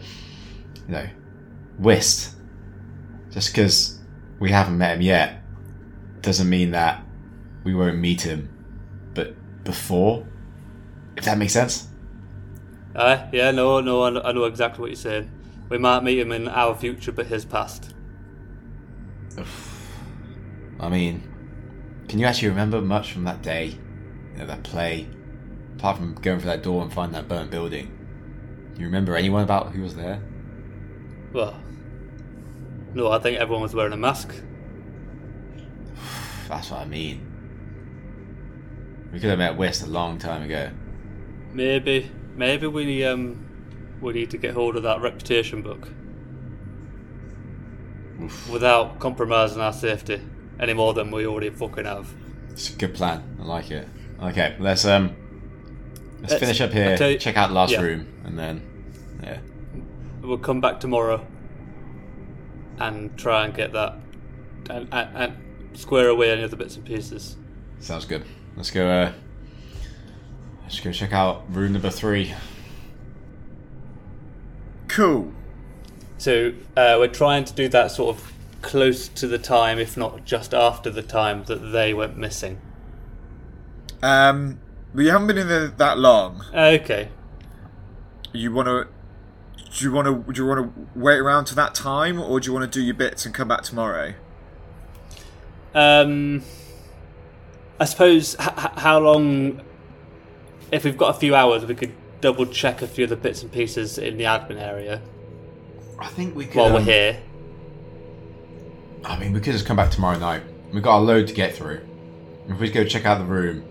you 0.87 0.93
know, 0.93 1.07
Wist. 1.79 2.35
Just 3.31 3.49
because 3.49 3.99
we 4.39 4.51
haven't 4.51 4.77
met 4.77 4.95
him 4.95 5.01
yet 5.01 5.40
doesn't 6.21 6.49
mean 6.49 6.71
that 6.71 7.03
we 7.63 7.73
won't 7.73 7.97
meet 7.97 8.21
him, 8.21 8.49
but 9.13 9.35
before. 9.63 10.25
If 11.17 11.25
that 11.25 11.37
makes 11.37 11.53
sense. 11.53 11.87
Aye, 12.95 13.29
yeah, 13.31 13.51
no, 13.51 13.79
no, 13.81 14.03
I 14.03 14.09
know, 14.09 14.21
I 14.21 14.31
know 14.31 14.45
exactly 14.45 14.81
what 14.81 14.89
you're 14.89 14.95
saying. 14.95 15.31
We 15.69 15.77
might 15.77 16.03
meet 16.03 16.19
him 16.19 16.31
in 16.31 16.47
our 16.47 16.75
future, 16.75 17.11
but 17.11 17.27
his 17.27 17.45
past. 17.45 17.93
I 20.79 20.89
mean, 20.89 21.23
can 22.07 22.19
you 22.19 22.25
actually 22.25 22.49
remember 22.49 22.81
much 22.81 23.13
from 23.13 23.23
that 23.23 23.41
day? 23.41 23.77
You 24.33 24.39
know, 24.39 24.45
that 24.47 24.63
play? 24.63 25.07
Apart 25.77 25.97
from 25.97 26.15
going 26.15 26.39
through 26.39 26.49
that 26.49 26.63
door 26.63 26.81
and 26.81 26.91
finding 26.91 27.13
that 27.13 27.27
burnt 27.27 27.51
building. 27.51 27.97
Do 28.73 28.81
you 28.81 28.87
remember 28.87 29.15
anyone 29.15 29.43
about 29.43 29.71
who 29.71 29.81
was 29.81 29.95
there? 29.95 30.21
Well, 31.31 31.57
no, 32.93 33.11
I 33.11 33.19
think 33.19 33.39
everyone 33.39 33.61
was 33.61 33.73
wearing 33.73 33.93
a 33.93 33.97
mask. 33.97 34.33
That's 36.51 36.69
what 36.69 36.81
I 36.81 36.85
mean. 36.85 37.25
We 39.13 39.21
could 39.21 39.29
have 39.29 39.39
met 39.39 39.55
Wist 39.55 39.83
a 39.83 39.87
long 39.87 40.17
time 40.17 40.43
ago. 40.43 40.69
Maybe, 41.53 42.11
maybe 42.35 42.67
we 42.67 43.05
um, 43.05 43.47
we 44.01 44.11
need 44.11 44.31
to 44.31 44.37
get 44.37 44.53
hold 44.53 44.75
of 44.75 44.83
that 44.83 44.99
reputation 44.99 45.61
book 45.61 45.87
without 48.51 48.99
compromising 48.99 49.61
our 49.61 49.71
safety 49.71 50.19
any 50.59 50.73
more 50.73 50.93
than 50.93 51.09
we 51.09 51.25
already 51.25 51.49
fucking 51.49 51.85
have. 51.85 52.13
It's 52.49 52.69
a 52.69 52.77
good 52.77 52.93
plan. 52.93 53.37
I 53.41 53.45
like 53.45 53.71
it. 53.71 53.87
Okay, 54.21 54.57
let's 54.59 54.83
um, 54.83 55.15
let's, 56.19 56.33
Let's- 56.33 56.43
finish 56.43 56.59
up 56.59 56.73
here. 56.73 56.97
you- 57.11 57.17
check 57.17 57.37
out 57.37 57.47
the 57.47 57.55
last 57.55 57.71
yeah. 57.71 57.81
room, 57.81 58.07
and 58.25 58.37
then 58.37 58.61
yeah, 59.23 59.39
We'll 60.21 60.37
come 60.37 60.59
back 60.59 60.81
tomorrow 60.81 61.25
and 62.77 63.17
try 63.17 63.45
and 63.45 63.53
get 63.53 63.71
that 63.71 63.95
and, 64.69 64.87
and, 64.91 65.17
and 65.17 65.50
square 65.73 66.09
away 66.09 66.31
any 66.31 66.43
other 66.43 66.55
bits 66.55 66.75
and 66.75 66.85
pieces. 66.85 67.37
sounds 67.79 68.05
good. 68.05 68.23
Let's 68.55 68.71
go. 68.71 68.87
Uh, 68.87 69.11
let's 70.63 70.79
go 70.79 70.91
check 70.91 71.13
out 71.13 71.43
room 71.49 71.73
number 71.73 71.89
three. 71.89 72.33
Cool. 74.87 75.31
So 76.17 76.53
uh, 76.75 76.97
we're 76.99 77.07
trying 77.07 77.45
to 77.45 77.53
do 77.53 77.67
that 77.69 77.91
sort 77.91 78.15
of 78.15 78.33
close 78.61 79.07
to 79.07 79.27
the 79.27 79.39
time, 79.39 79.79
if 79.79 79.97
not 79.97 80.25
just 80.25 80.53
after 80.53 80.89
the 80.89 81.01
time 81.01 81.45
that 81.45 81.55
they 81.71 81.93
went 81.93 82.17
missing. 82.17 82.59
Um, 84.03 84.59
but 84.93 85.03
you 85.03 85.11
haven't 85.11 85.27
been 85.27 85.37
in 85.37 85.47
there 85.47 85.67
that 85.67 85.97
long. 85.97 86.43
Okay. 86.53 87.09
You 88.33 88.51
want 88.53 88.67
to? 88.67 88.87
Do 89.77 89.85
you 89.85 89.91
want 89.91 90.07
to? 90.07 90.33
Do 90.33 90.41
you 90.41 90.47
want 90.47 90.75
to 90.75 90.87
wait 90.99 91.17
around 91.17 91.45
to 91.45 91.55
that 91.55 91.73
time, 91.73 92.19
or 92.19 92.39
do 92.39 92.47
you 92.47 92.53
want 92.53 92.71
to 92.71 92.79
do 92.79 92.83
your 92.83 92.95
bits 92.95 93.25
and 93.25 93.33
come 93.33 93.47
back 93.47 93.63
tomorrow? 93.63 94.13
Um, 95.73 96.43
I 97.79 97.85
suppose 97.85 98.35
h- 98.39 98.47
how 98.77 98.99
long? 98.99 99.61
If 100.71 100.83
we've 100.85 100.97
got 100.97 101.15
a 101.15 101.19
few 101.19 101.35
hours, 101.35 101.65
we 101.65 101.75
could 101.75 101.93
double 102.21 102.45
check 102.45 102.81
a 102.81 102.87
few 102.87 103.05
of 103.05 103.09
the 103.09 103.15
bits 103.15 103.41
and 103.41 103.51
pieces 103.51 103.97
in 103.97 104.17
the 104.17 104.25
admin 104.25 104.61
area 104.61 105.01
I 105.99 106.07
think 106.07 106.35
we 106.35 106.45
could. 106.45 106.55
while 106.57 106.71
we're 106.71 106.79
um, 106.79 106.85
here. 106.85 107.19
I 109.03 109.19
mean, 109.19 109.33
we 109.33 109.39
could 109.39 109.53
just 109.53 109.65
come 109.65 109.75
back 109.77 109.91
tomorrow 109.91 110.17
night. 110.19 110.43
We've 110.71 110.83
got 110.83 110.99
a 110.99 111.01
load 111.01 111.27
to 111.27 111.33
get 111.33 111.55
through. 111.55 111.81
If 112.47 112.59
we 112.59 112.69
go 112.69 112.83
check 112.85 113.05
out 113.05 113.17
the 113.17 113.25
room, 113.25 113.63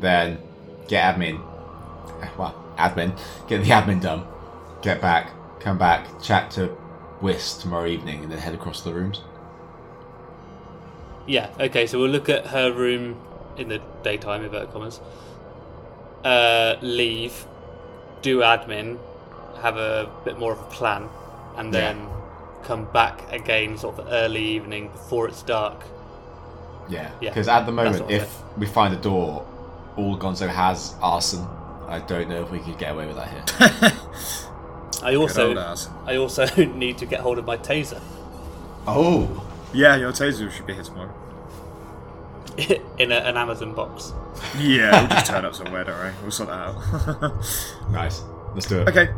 then 0.00 0.38
get 0.88 1.14
admin. 1.14 1.40
Well, 2.36 2.74
admin. 2.76 3.18
Get 3.48 3.62
the 3.62 3.70
admin 3.70 4.00
done. 4.00 4.26
Get 4.82 5.00
back, 5.00 5.30
come 5.60 5.78
back, 5.78 6.20
chat 6.20 6.50
to 6.52 6.76
Wist 7.20 7.60
tomorrow 7.60 7.86
evening, 7.86 8.24
and 8.24 8.32
then 8.32 8.38
head 8.38 8.54
across 8.54 8.82
the 8.82 8.92
rooms. 8.92 9.20
Yeah. 11.26 11.50
Okay. 11.60 11.86
So 11.86 11.98
we'll 11.98 12.10
look 12.10 12.28
at 12.28 12.46
her 12.48 12.72
room 12.72 13.20
in 13.56 13.68
the 13.68 13.80
daytime, 14.02 14.44
inverted 14.44 14.70
commas. 14.72 15.00
Uh, 16.24 16.76
leave, 16.82 17.46
do 18.22 18.38
admin, 18.40 18.98
have 19.60 19.76
a 19.76 20.08
bit 20.24 20.38
more 20.38 20.52
of 20.52 20.60
a 20.60 20.64
plan, 20.64 21.08
and 21.56 21.72
Yeah. 21.72 21.80
then 21.80 22.08
come 22.62 22.84
back 22.92 23.32
again, 23.32 23.76
sort 23.76 23.98
of 23.98 24.06
early 24.12 24.44
evening 24.44 24.88
before 24.88 25.26
it's 25.28 25.42
dark. 25.42 25.82
Yeah. 26.88 27.10
Yeah, 27.20 27.30
Because 27.30 27.48
at 27.48 27.66
the 27.66 27.72
moment, 27.72 28.02
what 28.02 28.10
I 28.12 28.16
if 28.16 28.42
we 28.56 28.66
find 28.66 28.94
a 28.94 28.96
door, 28.98 29.44
all 29.96 30.16
Gonzo 30.16 30.48
has 30.48 30.94
arson. 31.02 31.46
I 31.88 31.98
don't 31.98 32.28
know 32.28 32.42
if 32.42 32.50
we 32.50 32.60
could 32.60 32.78
get 32.78 32.92
away 32.92 33.06
with 33.06 33.16
that 33.16 33.28
here. 33.28 33.92
I 35.02 35.16
also. 35.16 35.56
I 36.06 36.16
also 36.22 36.46
need 36.64 36.98
to 36.98 37.06
get 37.06 37.20
hold 37.20 37.38
of 37.38 37.44
my 37.44 37.56
taser. 37.56 38.00
oh. 38.86 39.48
Yeah, 39.72 39.96
your 39.96 40.12
taser 40.12 40.50
should 40.50 40.66
be 40.66 40.74
here 40.74 40.82
tomorrow. 40.82 41.14
in 42.98 43.12
a, 43.12 43.16
an 43.16 43.36
Amazon 43.36 43.74
box. 43.74 44.12
Yeah, 44.58 45.00
we'll 45.00 45.08
just 45.08 45.26
turn 45.30 45.44
up 45.44 45.54
somewhere, 45.54 45.84
don't 45.84 45.98
worry. 45.98 46.12
We'll 46.22 46.30
sort 46.30 46.50
that 46.50 46.58
out. 46.58 47.44
Nice. 47.90 48.22
Let's 48.54 48.66
do 48.66 48.80
it. 48.80 48.88
okay. 48.88 49.08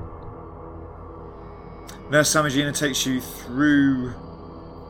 Nurse 2.10 2.32
Samagina 2.32 2.76
takes 2.76 3.06
you 3.06 3.20
through 3.20 4.12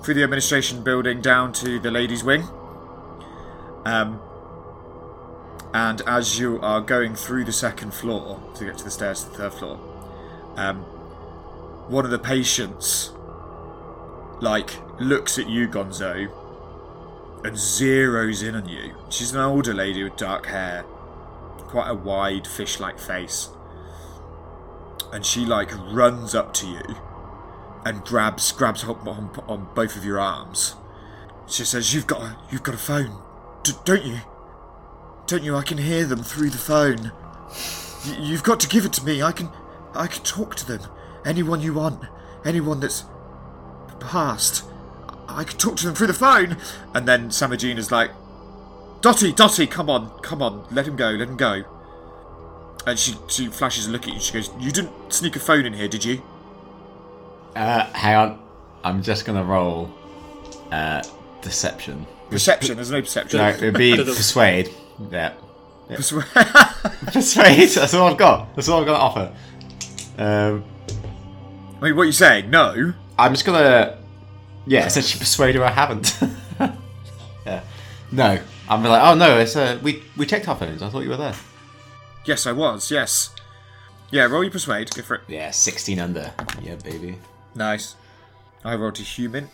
through 0.03 0.15
the 0.15 0.23
administration 0.23 0.83
building 0.83 1.23
down 1.23 1.53
to 1.55 1.79
the 1.79 1.91
ladies' 1.91 2.23
wing. 2.23 2.43
Um, 3.87 4.21
and 5.73 6.03
as 6.07 6.39
you 6.39 6.61
are 6.61 6.83
going 6.83 7.15
through 7.15 7.45
the 7.45 7.53
second 7.53 7.95
floor 7.95 8.43
to 8.57 8.65
get 8.65 8.77
to 8.79 8.85
the 8.85 8.91
stairs 8.91 9.25
to 9.25 9.31
the 9.31 9.37
third 9.37 9.55
floor, 9.55 9.81
um, 10.57 10.83
one 11.89 12.05
of 12.05 12.11
the 12.11 12.19
patients 12.19 13.13
like 14.41 14.71
looks 15.01 15.39
at 15.39 15.49
you, 15.49 15.69
Gonzo, 15.69 16.31
and 17.45 17.57
zeroes 17.57 18.47
in 18.47 18.55
on 18.55 18.69
you. 18.69 18.95
She's 19.11 19.33
an 19.33 19.41
older 19.41 19.75
lady 19.75 20.03
with 20.03 20.17
dark 20.17 20.47
hair, 20.47 20.83
quite 21.69 21.89
a 21.89 21.95
wide 21.95 22.47
fish-like 22.47 22.99
face, 22.99 23.49
and 25.13 25.25
she 25.25 25.45
like 25.45 25.71
runs 25.93 26.35
up 26.35 26.55
to 26.55 26.67
you 26.67 26.97
and 27.85 28.03
grabs 28.05 28.51
grabs 28.53 28.85
on, 28.85 28.97
on, 29.07 29.31
on 29.47 29.69
both 29.75 29.97
of 29.97 30.05
your 30.05 30.19
arms. 30.19 30.75
She 31.47 31.65
says, 31.65 31.93
"You've 31.95 32.07
got 32.07 32.23
a, 32.23 32.37
you've 32.51 32.63
got 32.63 32.75
a 32.75 32.79
phone, 32.79 33.19
D- 33.63 33.73
don't 33.85 34.05
you? 34.05 34.19
Don't 35.27 35.43
you? 35.43 35.57
I 35.57 35.63
can 35.63 35.79
hear 35.79 36.05
them 36.05 36.23
through 36.23 36.51
the 36.51 36.59
phone. 36.59 37.13
Y- 38.07 38.19
you've 38.21 38.43
got 38.43 38.61
to 38.61 38.69
give 38.69 38.85
it 38.85 38.93
to 38.95 39.05
me. 39.05 39.23
I 39.23 39.33
can 39.33 39.51
I 39.95 40.07
can 40.07 40.23
talk 40.23 40.55
to 40.57 40.67
them. 40.67 40.81
Anyone 41.25 41.61
you 41.61 41.75
want, 41.75 42.03
anyone 42.45 42.81
that's 42.81 43.05
passed. 44.01 44.65
I 45.29 45.45
could 45.45 45.59
talk 45.59 45.77
to 45.79 45.87
them 45.87 45.95
through 45.95 46.09
the 46.09 46.13
phone." 46.15 46.57
And 46.95 47.07
then 47.09 47.29
Samagina's 47.31 47.91
like, 47.91 48.11
"Dotty, 49.01 49.33
Dotty, 49.33 49.67
come 49.67 49.89
on, 49.91 50.11
come 50.21 50.43
on, 50.43 50.65
let 50.71 50.87
him 50.87 50.97
go, 50.97 51.11
let 51.11 51.29
him 51.29 51.37
go." 51.37 51.65
And 52.87 52.99
she 52.99 53.15
she 53.29 53.47
flashes 53.49 53.87
a 53.87 53.91
look 53.91 54.07
at 54.07 54.15
you. 54.15 54.21
She 54.21 54.33
goes, 54.33 54.51
"You 54.59 54.71
didn't 54.71 54.93
sneak 55.13 55.37
a 55.37 55.41
phone 55.41 55.65
in 55.67 55.73
here, 55.73 55.89
did 55.89 56.05
you?" 56.05 56.23
Uh, 57.57 57.85
hang 57.93 58.17
on. 58.17 58.39
I'm 58.83 59.03
just 59.03 59.25
gonna 59.25 59.45
roll 59.45 59.91
uh, 60.73 61.03
deception. 61.41 62.07
Perception. 62.31 62.77
There's 62.77 62.91
no 62.91 63.01
perception. 63.01 63.39
No, 63.39 63.49
it'd 63.51 63.75
be 63.75 63.97
Doesn't- 63.97 64.15
persuade. 64.17 64.71
Yeah. 65.11 65.33
Persua- 65.89 67.13
Persuade. 67.13 67.69
That's 67.69 67.95
all 67.95 68.09
I've 68.11 68.17
got. 68.19 68.55
That's 68.57 68.69
all 68.69 68.81
I've 68.81 68.87
got 68.87 68.97
to 68.97 69.03
offer. 69.03 69.37
Um, 70.19 70.65
I 71.81 71.85
mean, 71.85 71.97
what 71.97 72.03
are 72.03 72.07
you 72.07 72.13
saying? 72.13 72.51
No. 72.51 72.93
I'm 73.19 73.33
just 73.33 73.45
gonna. 73.45 73.99
Yeah, 74.67 74.87
essentially 74.87 75.19
persuade 75.21 75.55
her 75.55 75.65
I 75.65 75.71
haven't. 75.71 76.19
yeah. 77.47 77.63
No. 78.11 78.39
I'm 78.69 78.83
like, 78.83 79.03
oh 79.03 79.15
no, 79.15 79.39
it's 79.39 79.57
uh, 79.57 79.79
we 79.83 80.03
we 80.17 80.27
checked 80.27 80.49
our 80.49 80.57
phones. 80.57 80.83
I 80.83 80.89
thought 80.89 81.01
you 81.01 81.11
were 81.11 81.17
there. 81.17 81.35
Yes, 82.25 82.47
I 82.47 82.53
was. 82.53 82.91
Yes. 82.91 83.35
Yeah. 84.11 84.25
Roll 84.25 84.43
your 84.43 84.53
persuade. 84.53 84.91
Go 84.95 85.03
for 85.03 85.17
it. 85.17 85.23
Yeah, 85.29 85.51
16 85.51 85.99
under. 85.99 86.33
Yeah, 86.63 86.77
baby. 86.77 87.19
Nice. 87.55 87.97
I 88.65 88.75
rolled 88.77 88.99
a 88.99 89.03
human. 89.03 89.51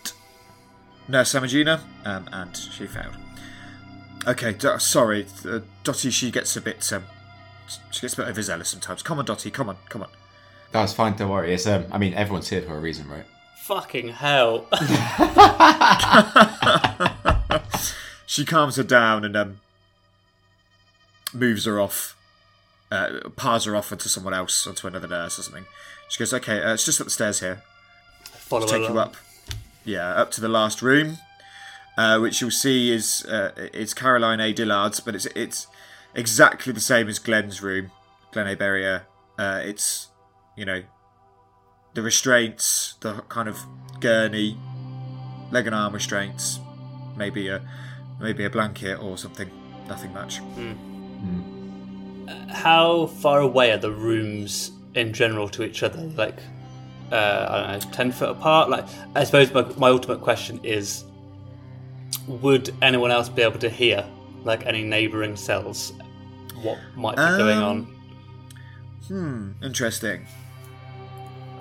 Nurse 1.09 1.33
Samagina, 1.35 1.81
um, 2.05 2.29
and 2.33 2.57
she 2.57 2.87
failed. 2.87 3.17
Okay. 4.29 4.53
D- 4.53 4.79
sorry, 4.79 5.27
uh, 5.45 5.61
Dottie. 5.83 6.11
She 6.11 6.31
gets 6.31 6.57
a 6.57 6.61
bit. 6.61 6.93
Um, 6.93 7.05
she 7.91 8.01
gets 8.03 8.15
a 8.15 8.19
bit 8.19 8.29
overzealous 8.29 8.69
sometimes. 8.69 9.03
Come 9.03 9.19
on, 9.19 9.25
Dottie. 9.25 9.51
Come 9.51 9.69
on. 9.69 9.77
Come 9.89 10.03
on. 10.03 10.09
That's 10.71 10.93
fine. 10.93 11.17
Don't 11.17 11.31
worry. 11.31 11.53
It's 11.53 11.67
um. 11.67 11.87
I 11.91 11.99
mean, 11.99 12.15
everyone's 12.15 12.49
here 12.49 12.63
for 12.63 12.77
a 12.77 12.81
reason, 12.81 13.09
right? 13.09 13.25
Fucking 13.61 14.09
hell. 14.09 14.67
She 18.31 18.45
calms 18.45 18.77
her 18.77 18.85
down 18.85 19.25
and 19.25 19.37
um, 19.37 19.61
moves 21.35 21.65
her 21.65 21.81
off, 21.81 22.17
uh, 22.93 23.29
pars 23.35 23.65
her 23.65 23.75
off 23.75 23.91
onto 23.91 24.09
someone 24.09 24.33
else, 24.33 24.69
onto 24.69 24.87
another 24.87 25.09
nurse 25.09 25.37
or 25.37 25.43
something. 25.43 25.65
She 26.09 26.17
goes, 26.21 26.33
"Okay, 26.33 26.63
uh, 26.63 26.75
it's 26.75 26.85
just 26.85 27.01
up 27.01 27.09
the 27.09 27.11
stairs 27.11 27.41
here. 27.41 27.65
Follow 28.27 28.69
take 28.69 28.83
along. 28.83 28.93
you 28.93 28.99
up. 29.01 29.17
Yeah, 29.85 30.11
up 30.13 30.31
to 30.31 30.41
the 30.41 30.49
last 30.49 30.81
room, 30.81 31.19
uh, 31.99 32.21
which 32.21 32.41
you'll 32.41 32.53
see 32.53 32.93
is 32.93 33.25
uh, 33.25 33.51
it's 33.75 33.95
Caroline 33.95 34.39
A. 34.39 34.53
Dillard's, 34.53 35.01
but 35.01 35.17
it's 35.17 35.27
it's 35.35 35.67
exactly 36.15 36.73
the 36.73 36.79
same 36.79 37.09
as 37.09 37.19
Glenn's 37.19 37.61
room, 37.61 37.91
Glen 38.31 38.47
A. 38.47 38.55
Berrier. 38.55 39.07
Uh, 39.37 39.61
it's 39.65 40.07
you 40.57 40.65
know 40.65 40.85
the 41.95 42.03
restraints, 42.03 42.95
the 43.01 43.23
kind 43.29 43.49
of 43.49 43.59
gurney, 44.01 44.57
leg 45.51 45.67
and 45.67 45.75
arm 45.75 45.93
restraints, 45.95 46.61
maybe 47.17 47.49
a 47.49 47.61
maybe 48.21 48.45
a 48.45 48.51
blanket 48.51 48.97
or 49.01 49.17
something. 49.19 49.51
Nothing 49.89 50.13
much. 50.13 50.41
How 52.49 53.07
far 53.07 53.41
away 53.41 53.73
are 53.73 53.79
the 53.79 53.91
rooms 53.91 54.73
in 54.95 55.13
general 55.13 55.49
to 55.51 55.65
each 55.65 55.83
other? 55.83 56.01
Like, 56.03 56.39
uh, 57.11 57.47
I 57.49 57.73
don't 57.73 57.85
know, 57.85 57.91
10 57.93 58.13
foot 58.13 58.29
apart? 58.31 58.71
Like, 58.71 58.87
I 59.17 59.25
suppose 59.25 59.53
my, 59.53 59.63
my 59.77 59.89
ultimate 59.89 60.21
question 60.21 60.61
is 60.63 61.05
would 62.29 62.73
anyone 62.83 63.11
else 63.11 63.29
be 63.29 63.43
able 63.43 63.59
to 63.59 63.69
hear, 63.71 64.05
like, 64.45 64.65
any 64.67 64.83
neighbouring 64.85 65.35
cells, 65.37 65.93
what 66.63 66.79
might 66.95 67.17
be 67.17 67.23
going 67.23 67.59
Um, 67.59 67.65
on? 67.65 69.57
Hmm, 69.59 69.65
interesting. 69.65 70.27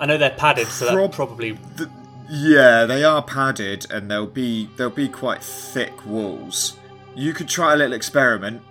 I 0.00 0.06
know 0.06 0.16
they're 0.16 0.30
padded, 0.30 0.66
so 0.66 0.86
that 0.86 0.94
prob- 0.94 1.12
probably. 1.12 1.52
The, 1.76 1.90
yeah, 2.30 2.86
they 2.86 3.04
are 3.04 3.22
padded, 3.22 3.86
and 3.90 4.10
they'll 4.10 4.26
be 4.26 4.68
they'll 4.76 4.90
be 4.90 5.08
quite 5.08 5.42
thick 5.44 6.06
walls. 6.06 6.78
You 7.14 7.32
could 7.34 7.48
try 7.48 7.74
a 7.74 7.76
little 7.76 7.92
experiment, 7.92 8.62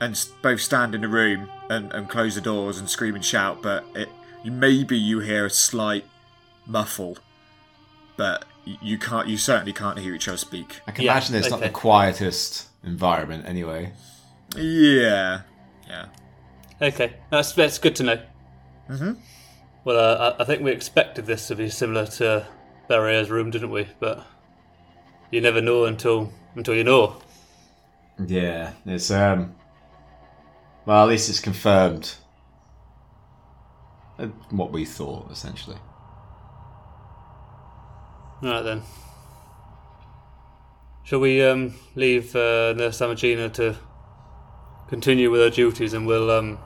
and 0.00 0.28
both 0.42 0.60
stand 0.60 0.94
in 0.94 1.04
a 1.04 1.08
room 1.08 1.48
and, 1.70 1.92
and 1.92 2.08
close 2.08 2.34
the 2.34 2.40
doors 2.40 2.78
and 2.78 2.90
scream 2.90 3.14
and 3.14 3.24
shout. 3.24 3.62
But 3.62 3.84
it, 3.94 4.08
maybe 4.44 4.98
you 4.98 5.20
hear 5.20 5.46
a 5.46 5.50
slight 5.50 6.04
muffle, 6.66 7.18
but 8.16 8.44
you 8.64 8.98
can't. 8.98 9.28
You 9.28 9.36
certainly 9.38 9.72
can't 9.72 9.98
hear 9.98 10.14
each 10.14 10.26
other 10.26 10.36
speak. 10.36 10.80
I 10.86 10.90
can 10.90 11.04
Yeah, 11.04 11.12
imagine 11.12 11.36
it's 11.36 11.50
not 11.50 11.60
the 11.60 11.70
quietest 11.70 12.68
environment 12.82 13.44
anyway. 13.46 13.92
Yeah, 14.56 15.42
yeah. 15.88 16.06
Okay, 16.80 17.14
that's, 17.30 17.52
that's 17.52 17.78
good 17.78 17.96
to 17.96 18.02
know. 18.02 18.22
Mm-hmm. 18.90 19.12
Well, 19.86 20.20
uh, 20.20 20.34
I, 20.40 20.42
think 20.42 20.62
we 20.62 20.72
expected 20.72 21.26
this 21.26 21.46
to 21.46 21.54
be 21.54 21.70
similar 21.70 22.06
to 22.06 22.44
Barrier's 22.88 23.30
room, 23.30 23.52
didn't 23.52 23.70
we? 23.70 23.86
But 24.00 24.26
you 25.30 25.40
never 25.40 25.60
know 25.60 25.84
until 25.84 26.32
until 26.56 26.74
you 26.74 26.82
know. 26.82 27.22
Yeah, 28.18 28.72
it's 28.84 29.12
um. 29.12 29.54
Well, 30.86 31.04
at 31.04 31.08
least 31.08 31.28
it's 31.28 31.38
confirmed. 31.38 32.16
uh, 34.18 34.26
What 34.50 34.72
we 34.72 34.84
thought, 34.84 35.30
essentially. 35.30 35.76
All 38.42 38.48
right 38.48 38.62
then. 38.62 38.82
Shall 41.04 41.20
we 41.20 41.40
um, 41.44 41.74
leave 41.94 42.34
uh, 42.34 42.72
Nurse 42.72 42.98
Samagina 42.98 43.52
to 43.52 43.76
continue 44.88 45.30
with 45.30 45.42
her 45.42 45.50
duties, 45.50 45.92
and 45.92 46.08
we'll 46.08 46.28
um, 46.28 46.58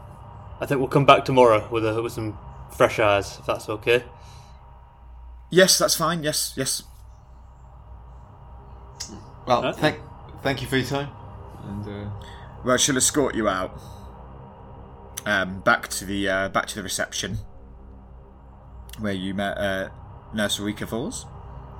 I 0.58 0.64
think 0.64 0.78
we'll 0.80 0.88
come 0.88 1.04
back 1.04 1.26
tomorrow 1.26 1.68
with 1.70 1.84
a, 1.84 2.00
with 2.00 2.14
some 2.14 2.38
fresh 2.76 2.98
eyes, 2.98 3.38
if 3.38 3.46
that's 3.46 3.68
okay. 3.68 4.04
Yes, 5.50 5.78
that's 5.78 5.94
fine. 5.96 6.22
Yes, 6.22 6.52
yes. 6.56 6.82
Well, 9.46 9.64
Okay. 9.66 9.80
thank 9.80 9.98
thank 10.42 10.62
you 10.62 10.68
for 10.68 10.76
your 10.76 10.86
time. 10.86 11.08
And 11.64 11.86
uh, 12.06 12.10
Well, 12.64 12.76
she'll 12.76 12.96
escort 12.96 13.34
you 13.34 13.48
out. 13.48 13.78
Um, 15.26 15.60
back 15.60 15.88
to 15.88 16.04
the 16.04 16.28
uh, 16.28 16.48
back 16.48 16.66
to 16.68 16.74
the 16.76 16.82
reception 16.82 17.38
where 18.98 19.12
you 19.12 19.34
met 19.34 19.58
uh, 19.58 19.88
Nurse 20.34 20.58
Rika 20.60 20.86
Falls. 20.86 21.26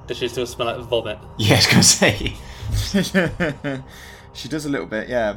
Does 0.07 0.19
she 0.19 0.29
still 0.29 0.47
smell 0.47 0.67
like 0.77 0.87
vomit? 0.87 1.19
yeah, 1.39 1.55
I 1.55 1.57
was 1.57 1.67
gonna 1.67 1.83
say. 1.83 2.37
she 4.33 4.49
does 4.49 4.65
a 4.67 4.69
little 4.69 4.87
bit, 4.87 5.09
yeah. 5.09 5.37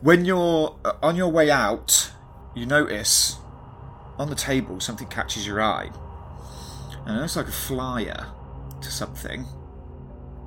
When 0.00 0.24
you're 0.24 0.76
uh, 0.84 0.92
on 1.02 1.16
your 1.16 1.28
way 1.30 1.50
out, 1.50 2.10
you 2.54 2.66
notice 2.66 3.36
on 4.18 4.28
the 4.30 4.36
table 4.36 4.80
something 4.80 5.08
catches 5.08 5.46
your 5.46 5.60
eye, 5.62 5.90
and 7.06 7.16
it 7.16 7.20
looks 7.20 7.36
like 7.36 7.48
a 7.48 7.52
flyer 7.52 8.26
to 8.80 8.90
something. 8.90 9.46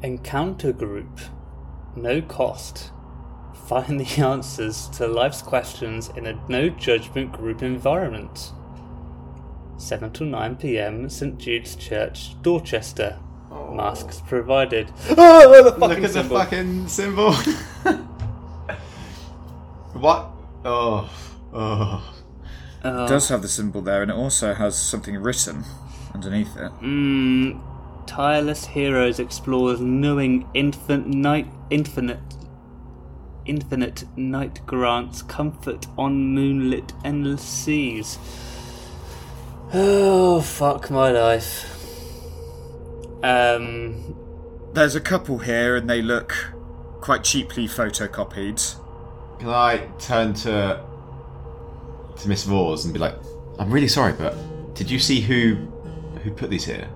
Encounter 0.03 0.71
group. 0.71 1.19
No 1.95 2.21
cost. 2.21 2.91
Find 3.67 3.99
the 3.99 4.05
answers 4.23 4.87
to 4.89 5.07
life's 5.07 5.41
questions 5.41 6.09
in 6.15 6.27
a 6.27 6.39
no 6.47 6.69
judgment 6.69 7.31
group 7.31 7.63
environment. 7.63 8.51
7 9.77 10.11
to 10.13 10.25
9 10.25 10.55
pm, 10.55 11.09
St 11.09 11.37
Jude's 11.37 11.75
Church, 11.75 12.39
Dorchester. 12.41 13.19
Oh. 13.51 13.73
Masks 13.73 14.21
provided. 14.25 14.91
Oh, 15.17 15.63
the 15.63 15.71
fucking 15.71 15.89
Look 15.89 15.99
at 16.03 16.11
symbol. 16.11 16.37
the 16.37 16.43
fucking 16.43 16.87
symbol. 16.87 17.33
what? 19.93 20.29
Oh, 20.65 21.09
oh. 21.53 22.13
Oh. 22.83 23.05
It 23.05 23.09
does 23.09 23.29
have 23.29 23.41
the 23.41 23.47
symbol 23.47 23.81
there, 23.81 24.01
and 24.01 24.11
it 24.11 24.15
also 24.15 24.53
has 24.53 24.77
something 24.77 25.17
written 25.17 25.63
underneath 26.13 26.55
it. 26.55 26.71
Mm, 26.81 27.61
tireless 28.05 28.65
heroes 28.65 29.19
explores 29.19 29.79
knowing 29.79 30.47
infinite 30.53 31.07
night 31.07 31.47
infinite 31.69 32.19
infinite 33.45 34.03
night 34.17 34.59
grants 34.65 35.21
comfort 35.21 35.87
on 35.97 36.33
moonlit 36.33 36.93
endless 37.03 37.41
seas. 37.41 38.19
Oh, 39.73 40.41
fuck 40.41 40.89
my 40.89 41.11
life. 41.11 41.73
Um, 43.23 44.15
There's 44.73 44.95
a 44.95 45.01
couple 45.01 45.39
here, 45.39 45.75
and 45.75 45.89
they 45.89 46.01
look 46.01 46.53
quite 47.01 47.23
cheaply 47.23 47.67
photocopied. 47.67 48.75
Can 49.39 49.49
I 49.49 49.87
turn 49.99 50.33
to 50.35 50.83
to 52.21 52.27
Miss 52.29 52.43
Vors 52.43 52.85
and 52.85 52.93
be 52.93 52.99
like, 52.99 53.15
"I'm 53.59 53.71
really 53.71 53.87
sorry, 53.87 54.13
but 54.13 54.35
did 54.75 54.89
you 54.89 54.99
see 54.99 55.21
who 55.21 55.55
who 56.23 56.31
put 56.31 56.49
these 56.49 56.65
here?" 56.65 56.87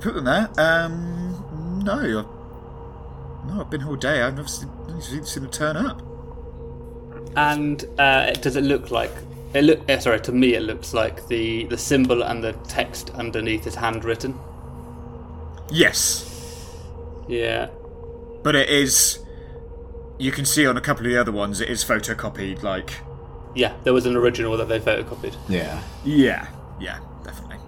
Put 0.00 0.14
them 0.14 0.24
there. 0.24 0.48
Um, 0.58 1.82
no, 1.84 1.94
I've, 1.94 3.48
no, 3.48 3.60
I've 3.60 3.70
been 3.70 3.80
here 3.80 3.90
all 3.90 3.96
day. 3.96 4.22
I've 4.22 4.34
never 4.36 4.48
seen, 4.48 4.68
never 4.88 5.00
seen 5.00 5.24
seen 5.24 5.42
them 5.44 5.52
turn 5.52 5.76
up. 5.76 6.00
and 7.36 7.84
uh, 7.98 8.32
does 8.32 8.56
it 8.56 8.64
look 8.64 8.90
like? 8.90 9.12
It 9.54 9.62
look. 9.64 9.80
eh, 9.88 9.98
sorry, 9.98 10.20
to 10.22 10.32
me 10.32 10.54
it 10.54 10.62
looks 10.62 10.92
like 10.94 11.26
the 11.28 11.64
the 11.64 11.76
symbol 11.78 12.22
and 12.22 12.42
the 12.42 12.52
text 12.68 13.10
underneath 13.10 13.66
is 13.66 13.74
handwritten. 13.74 14.38
Yes, 15.70 16.28
Yeah. 17.28 17.68
but 18.42 18.54
it 18.54 18.68
is. 18.68 19.18
You 20.18 20.30
can 20.32 20.44
see 20.44 20.66
on 20.66 20.76
a 20.76 20.80
couple 20.80 21.06
of 21.06 21.12
the 21.12 21.18
other 21.18 21.32
ones, 21.32 21.60
it 21.60 21.68
is 21.70 21.82
photocopied. 21.84 22.62
Like, 22.62 22.92
Yeah, 23.54 23.74
there 23.84 23.92
was 23.92 24.06
an 24.06 24.16
original 24.16 24.56
that 24.56 24.68
they 24.68 24.80
photocopied. 24.80 25.36
Yeah. 25.48 25.82
yeah, 26.04 26.48
yeah, 26.80 26.98
definitely. 27.24 27.58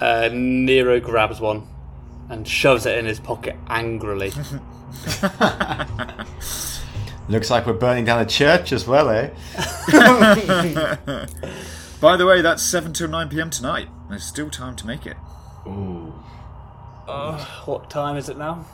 Uh, 0.00 0.30
Nero 0.32 0.98
grabs 1.00 1.40
one 1.40 1.66
and 2.30 2.48
shoves 2.48 2.86
it 2.86 2.96
in 2.98 3.04
his 3.04 3.20
pocket 3.20 3.56
angrily. 3.68 4.32
Looks 7.28 7.50
like 7.50 7.66
we're 7.66 7.74
burning 7.74 8.04
down 8.06 8.20
a 8.20 8.26
church 8.26 8.72
as 8.72 8.86
well, 8.86 9.10
eh? 9.10 9.30
By 12.00 12.16
the 12.16 12.24
way, 12.26 12.40
that's 12.40 12.62
seven 12.62 12.92
till 12.92 13.08
nine 13.08 13.28
p.m. 13.28 13.50
tonight. 13.50 13.88
There's 14.08 14.24
still 14.24 14.48
time 14.50 14.74
to 14.76 14.86
make 14.86 15.04
it. 15.06 15.16
Ooh. 15.66 16.14
what 17.66 17.90
time 17.90 18.16
is 18.16 18.28
it 18.28 18.38
now? 18.38 18.64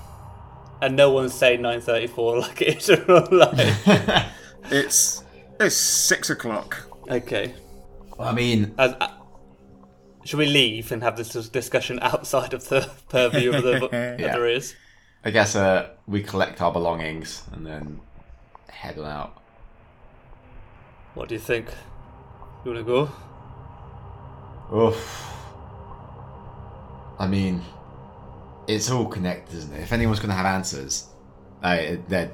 And 0.80 0.94
no 0.94 1.10
one's 1.10 1.34
saying 1.34 1.60
9.34 1.60 2.40
like 2.40 2.62
it 2.62 2.76
is 2.76 2.88
in 2.90 3.02
real 3.06 3.26
life. 3.30 3.86
It's 4.70 5.22
it's 5.60 5.76
six 5.76 6.30
o'clock. 6.30 6.86
okay. 7.10 7.54
I 8.18 8.32
mean, 8.32 8.74
As, 8.78 8.94
uh, 9.00 9.08
should 10.24 10.38
we 10.38 10.46
leave 10.46 10.90
and 10.90 11.02
have 11.02 11.16
this 11.16 11.30
discussion 11.48 11.98
outside 12.00 12.54
of 12.54 12.68
the 12.68 12.90
purview 13.10 13.52
of 13.54 13.62
the 13.62 13.88
Yeah. 14.18 14.32
there 14.32 14.46
is? 14.48 14.74
I 15.24 15.30
guess 15.30 15.54
uh, 15.56 15.90
we 16.06 16.22
collect 16.22 16.60
our 16.62 16.72
belongings 16.72 17.42
and 17.52 17.66
then 17.66 18.00
head 18.70 18.98
on 18.98 19.04
out. 19.06 19.42
What 21.14 21.28
do 21.28 21.34
you 21.34 21.40
think? 21.40 21.66
You 22.64 22.72
want 22.72 22.86
to 22.86 23.08
go? 24.70 24.86
Oof. 24.88 25.32
I 27.18 27.26
mean, 27.26 27.62
it's 28.66 28.90
all 28.90 29.06
connected, 29.06 29.56
isn't 29.56 29.72
it? 29.74 29.82
If 29.82 29.92
anyone's 29.92 30.18
going 30.20 30.30
to 30.30 30.34
have 30.36 30.46
answers, 30.46 31.06
uh, 31.64 31.76
it, 31.80 32.08
that 32.08 32.32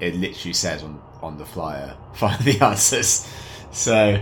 it 0.00 0.14
literally 0.16 0.54
says 0.54 0.82
on, 0.82 1.00
on 1.24 1.38
the 1.38 1.44
flyer, 1.44 1.96
find 2.14 2.40
the 2.44 2.60
answers. 2.64 3.28
So 3.70 4.20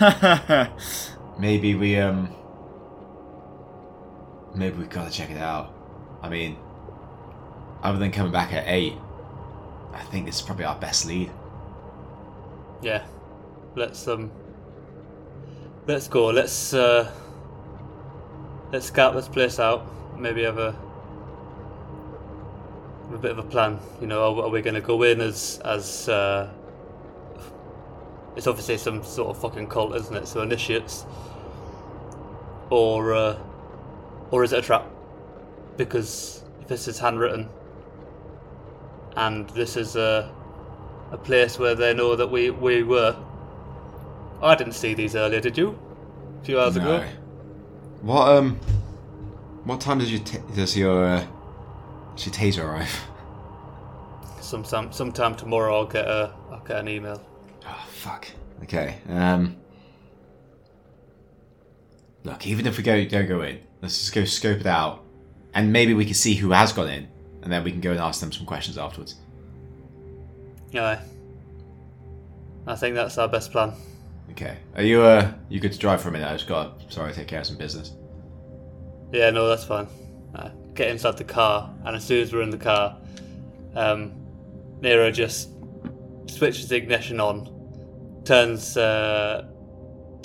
maybe 1.38 1.74
we 1.74 1.96
um, 1.98 2.34
maybe 4.54 4.78
we 4.78 4.84
gotta 4.86 5.10
check 5.10 5.30
it 5.30 5.38
out. 5.38 5.74
I 6.22 6.28
mean, 6.28 6.56
other 7.82 7.98
than 7.98 8.10
coming 8.10 8.32
back 8.32 8.52
at 8.52 8.64
eight, 8.66 8.94
I 9.92 10.02
think 10.04 10.26
this 10.26 10.36
is 10.36 10.42
probably 10.42 10.64
our 10.64 10.78
best 10.78 11.06
lead. 11.06 11.30
Yeah. 12.82 13.04
Let's 13.76 14.06
um. 14.08 14.30
Let's 15.86 16.08
go. 16.08 16.26
Let's 16.26 16.74
uh. 16.74 17.10
Let's 18.72 18.86
scout 18.86 19.14
this 19.14 19.28
place 19.28 19.58
out. 19.58 19.86
Maybe 20.18 20.42
have 20.42 20.58
a. 20.58 20.76
a 23.12 23.18
bit 23.18 23.30
of 23.30 23.38
a 23.38 23.42
plan. 23.42 23.78
You 24.00 24.06
know, 24.06 24.22
are, 24.22 24.44
are 24.44 24.50
we 24.50 24.62
going 24.62 24.74
to 24.74 24.80
go 24.80 25.02
in 25.02 25.20
as 25.20 25.60
as? 25.64 26.08
Uh, 26.08 26.48
it's 28.36 28.46
obviously 28.46 28.78
some 28.78 29.02
sort 29.02 29.30
of 29.30 29.40
fucking 29.40 29.66
cult, 29.66 29.94
isn't 29.96 30.16
it? 30.16 30.26
So 30.26 30.42
initiates. 30.42 31.04
Or 32.70 33.14
uh, 33.14 33.38
or 34.30 34.44
is 34.44 34.52
it 34.52 34.60
a 34.60 34.62
trap? 34.62 34.86
Because 35.76 36.44
if 36.60 36.68
this 36.68 36.86
is 36.88 36.98
handwritten, 36.98 37.48
and 39.16 39.50
this 39.50 39.76
is 39.76 39.96
a 39.96 40.32
a 41.10 41.18
place 41.18 41.58
where 41.58 41.74
they 41.74 41.92
know 41.94 42.16
that 42.16 42.28
we 42.28 42.50
we 42.50 42.82
were. 42.82 43.16
I 44.42 44.54
didn't 44.54 44.72
see 44.72 44.94
these 44.94 45.16
earlier, 45.16 45.40
did 45.40 45.58
you? 45.58 45.78
A 46.40 46.44
few 46.44 46.60
hours 46.60 46.76
ago. 46.76 47.04
What 48.00 48.28
um, 48.28 48.56
what 49.64 49.80
time 49.80 49.98
does 49.98 50.10
your 50.10 50.20
t- 50.20 50.38
does 50.54 50.76
your 50.76 51.04
uh, 51.04 51.26
your 52.16 52.34
taser 52.34 52.64
arrive? 52.64 53.00
Sometime, 54.40 54.92
sometime 54.92 55.34
tomorrow, 55.34 55.76
I'll 55.76 55.86
get 55.86 56.06
a, 56.06 56.32
I'll 56.50 56.60
get 56.60 56.78
an 56.78 56.88
email. 56.88 57.22
Oh 57.66 57.86
fuck. 57.90 58.26
Okay. 58.64 58.98
Um. 59.08 59.56
Look, 62.24 62.46
even 62.46 62.66
if 62.66 62.76
we 62.76 62.82
go 62.82 63.02
don't 63.06 63.28
go 63.28 63.42
in, 63.42 63.60
let's 63.80 63.98
just 63.98 64.12
go 64.12 64.24
scope 64.24 64.60
it 64.60 64.66
out, 64.66 65.04
and 65.54 65.72
maybe 65.72 65.94
we 65.94 66.04
can 66.04 66.14
see 66.14 66.34
who 66.34 66.50
has 66.50 66.72
gone 66.72 66.88
in, 66.88 67.08
and 67.42 67.50
then 67.50 67.64
we 67.64 67.70
can 67.70 67.80
go 67.80 67.92
and 67.92 68.00
ask 68.00 68.20
them 68.20 68.32
some 68.32 68.44
questions 68.44 68.76
afterwards. 68.76 69.16
Yeah. 70.70 71.00
I 72.66 72.76
think 72.76 72.94
that's 72.94 73.16
our 73.18 73.28
best 73.28 73.52
plan. 73.52 73.72
Okay. 74.32 74.58
Are 74.76 74.82
you 74.82 75.02
uh 75.02 75.32
you 75.48 75.60
good 75.60 75.72
to 75.72 75.78
drive 75.78 76.02
for 76.02 76.10
a 76.10 76.12
minute? 76.12 76.28
I 76.28 76.34
just 76.34 76.46
got 76.46 76.80
sorry, 76.92 77.12
take 77.12 77.26
care 77.26 77.40
of 77.40 77.46
some 77.46 77.56
business. 77.56 77.92
Yeah, 79.12 79.30
no, 79.30 79.48
that's 79.48 79.64
fine. 79.64 79.88
Uh, 80.34 80.50
get 80.80 80.90
inside 80.90 81.18
the 81.18 81.24
car, 81.24 81.70
and 81.84 81.94
as 81.94 82.04
soon 82.04 82.22
as 82.22 82.32
we're 82.32 82.40
in 82.40 82.48
the 82.48 82.56
car, 82.56 82.96
um, 83.74 84.14
Nero 84.80 85.10
just 85.10 85.50
switches 86.26 86.68
the 86.68 86.76
ignition 86.76 87.20
on, 87.20 88.22
turns. 88.24 88.78
Uh, 88.78 89.46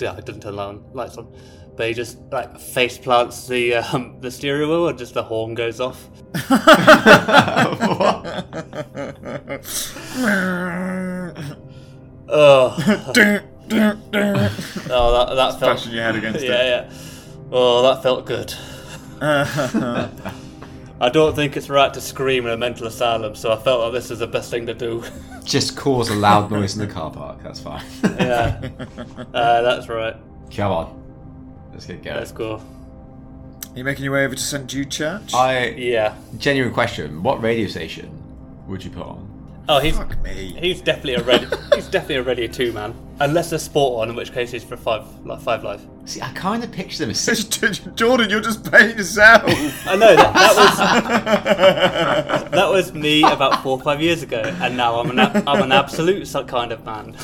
yeah, 0.00 0.16
it 0.16 0.24
doesn't 0.24 0.42
turn 0.42 0.56
the 0.56 0.82
lights 0.94 1.18
on, 1.18 1.30
but 1.76 1.88
he 1.88 1.94
just 1.94 2.18
like 2.32 2.58
face 2.58 2.96
plants 2.96 3.46
the 3.46 3.74
um, 3.74 4.18
the 4.20 4.30
steering 4.30 4.70
wheel, 4.70 4.88
and 4.88 4.98
just 4.98 5.12
the 5.12 5.22
horn 5.22 5.54
goes 5.54 5.80
off. 5.80 6.08
Oh, 12.28 12.74
oh, 12.78 13.12
that 13.70 15.32
that 15.36 15.60
felt. 15.60 15.62
Bashing 15.76 15.92
your 15.92 16.02
head 16.02 16.16
against 16.16 16.44
yeah, 16.44 16.62
yeah. 16.62 16.90
Oh, 17.52 17.82
that 17.82 18.02
felt 18.02 18.26
good. 18.26 18.52
I 20.98 21.10
don't 21.10 21.34
think 21.36 21.56
it's 21.56 21.68
right 21.68 21.92
to 21.92 22.00
scream 22.00 22.46
in 22.46 22.52
a 22.52 22.56
mental 22.56 22.86
asylum, 22.86 23.34
so 23.34 23.52
I 23.52 23.56
felt 23.56 23.82
like 23.82 23.92
this 23.92 24.10
is 24.10 24.20
the 24.20 24.26
best 24.26 24.50
thing 24.50 24.64
to 24.66 24.74
do. 24.74 25.04
Just 25.44 25.76
cause 25.76 26.08
a 26.08 26.14
loud 26.14 26.50
noise 26.50 26.76
in 26.76 26.86
the 26.86 26.92
car 26.92 27.10
park. 27.10 27.42
That's 27.42 27.60
fine. 27.60 27.84
yeah, 28.04 28.60
uh, 29.34 29.62
that's 29.62 29.88
right. 29.88 30.16
Come 30.54 30.72
on. 30.72 31.02
Let's 31.72 31.84
get 31.86 32.02
going. 32.02 32.16
Let's 32.16 32.32
go. 32.32 32.62
you 33.74 33.84
making 33.84 34.04
your 34.04 34.14
way 34.14 34.24
over 34.24 34.34
to 34.34 34.40
St 34.40 34.66
Jude 34.66 34.90
Church? 34.90 35.34
I 35.34 35.68
Yeah. 35.70 36.14
genuine 36.38 36.72
question. 36.72 37.22
What 37.22 37.42
radio 37.42 37.68
station 37.68 38.10
would 38.66 38.82
you 38.82 38.90
put 38.90 39.02
on? 39.06 39.32
Oh, 39.68 39.78
he's 39.80 39.96
Fuck 39.98 40.20
me. 40.22 40.56
he's 40.58 40.80
definitely 40.80 41.14
a 41.16 41.22
ready. 41.22 41.46
he's 41.74 41.88
definitely 41.88 42.16
a 42.16 42.22
radio 42.22 42.46
two 42.46 42.72
man, 42.72 42.94
unless 43.20 43.50
there's 43.50 43.62
sport 43.62 44.02
on, 44.02 44.10
in 44.10 44.16
which 44.16 44.32
case 44.32 44.52
it's 44.52 44.64
for 44.64 44.76
five 44.76 45.04
like 45.24 45.40
five 45.40 45.64
live. 45.64 45.86
See, 46.04 46.20
I 46.20 46.30
kind 46.32 46.62
of 46.62 46.70
picture 46.70 46.98
them 46.98 47.10
as 47.10 47.20
six. 47.20 47.44
Jordan, 47.94 48.30
you're 48.30 48.40
just 48.40 48.70
paying 48.70 48.96
yourself. 48.96 49.42
I 49.86 49.96
know 49.96 50.16
that, 50.16 50.34
that 50.34 50.56
was 50.56 52.50
that 52.50 52.70
was 52.70 52.92
me 52.92 53.22
about 53.22 53.62
four 53.62 53.78
or 53.78 53.82
five 53.82 54.00
years 54.00 54.22
ago, 54.22 54.42
and 54.60 54.76
now 54.76 55.00
I'm 55.00 55.10
an 55.10 55.18
I'm 55.20 55.62
an 55.62 55.72
absolute 55.72 56.26
so- 56.26 56.44
kind 56.44 56.72
of 56.72 56.84
man. 56.84 57.16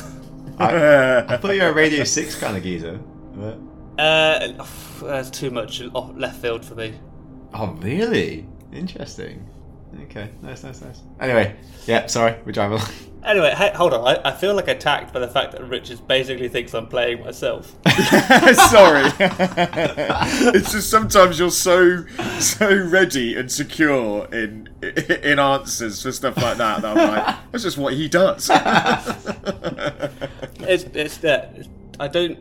I 0.59 1.37
thought 1.37 1.55
you 1.55 1.61
were 1.61 1.69
a 1.69 1.73
Radio 1.73 2.03
6 2.03 2.35
kind 2.39 2.55
of 2.55 2.63
geezer. 2.63 2.99
But... 3.35 3.57
Uh, 3.97 4.65
there's 5.01 5.31
too 5.31 5.49
much 5.49 5.81
left 5.81 6.41
field 6.41 6.63
for 6.63 6.75
me. 6.75 6.93
Oh, 7.53 7.67
really? 7.79 8.45
Interesting. 8.71 9.47
Okay, 10.01 10.29
nice, 10.41 10.63
nice, 10.63 10.81
nice. 10.81 11.01
Anyway, 11.19 11.55
yeah, 11.85 12.07
sorry, 12.07 12.35
we're 12.45 12.51
driving 12.51 12.77
along. 12.77 12.89
Anyway, 13.25 13.53
hey, 13.55 13.71
hold 13.73 13.93
on. 13.93 14.05
I, 14.05 14.29
I 14.29 14.33
feel 14.33 14.53
like 14.53 14.67
attacked 14.67 15.13
by 15.13 15.19
the 15.21 15.29
fact 15.29 15.53
that 15.53 15.63
Richard 15.63 16.05
basically 16.07 16.49
thinks 16.49 16.73
I'm 16.73 16.87
playing 16.87 17.23
myself. 17.23 17.67
Sorry. 18.69 19.09
it's 20.53 20.73
just 20.73 20.89
sometimes 20.89 21.39
you're 21.39 21.49
so 21.49 22.05
so 22.39 22.75
ready 22.75 23.37
and 23.37 23.49
secure 23.49 24.25
in 24.33 24.67
in 24.81 25.39
answers 25.39 26.03
for 26.03 26.11
stuff 26.11 26.35
like 26.35 26.57
that 26.57 26.81
that 26.81 26.97
I'm 26.97 27.15
like, 27.15 27.35
that's 27.51 27.63
just 27.63 27.77
what 27.77 27.93
he 27.93 28.09
does. 28.09 28.49
It's 30.59 30.83
it's 30.93 31.17
that 31.17 31.67
I 31.99 32.09
don't. 32.09 32.39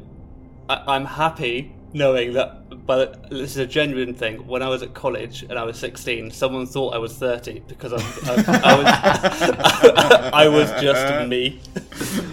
I, 0.69 0.83
I'm 0.95 1.05
happy 1.05 1.77
knowing 1.93 2.33
that 2.33 2.62
but 2.87 3.31
this 3.31 3.53
is 3.53 3.57
a 3.59 3.67
genuine 3.67 4.15
thing. 4.15 4.47
When 4.47 4.63
I 4.63 4.69
was 4.69 4.83
at 4.83 4.93
college 4.95 5.43
and 5.43 5.59
I 5.59 5.63
was 5.65 5.79
16, 5.79 6.31
someone 6.31 6.67
thought 6.67 6.95
I 6.95 6.99
was 6.99 7.15
30 7.17 7.63
because 7.69 7.93
I'm, 7.93 8.01
I, 8.01 8.61
I 8.65 8.77
was 8.77 10.31
I 10.35 10.49
was 10.49 10.71
just 10.83 11.29
me. 11.29 11.61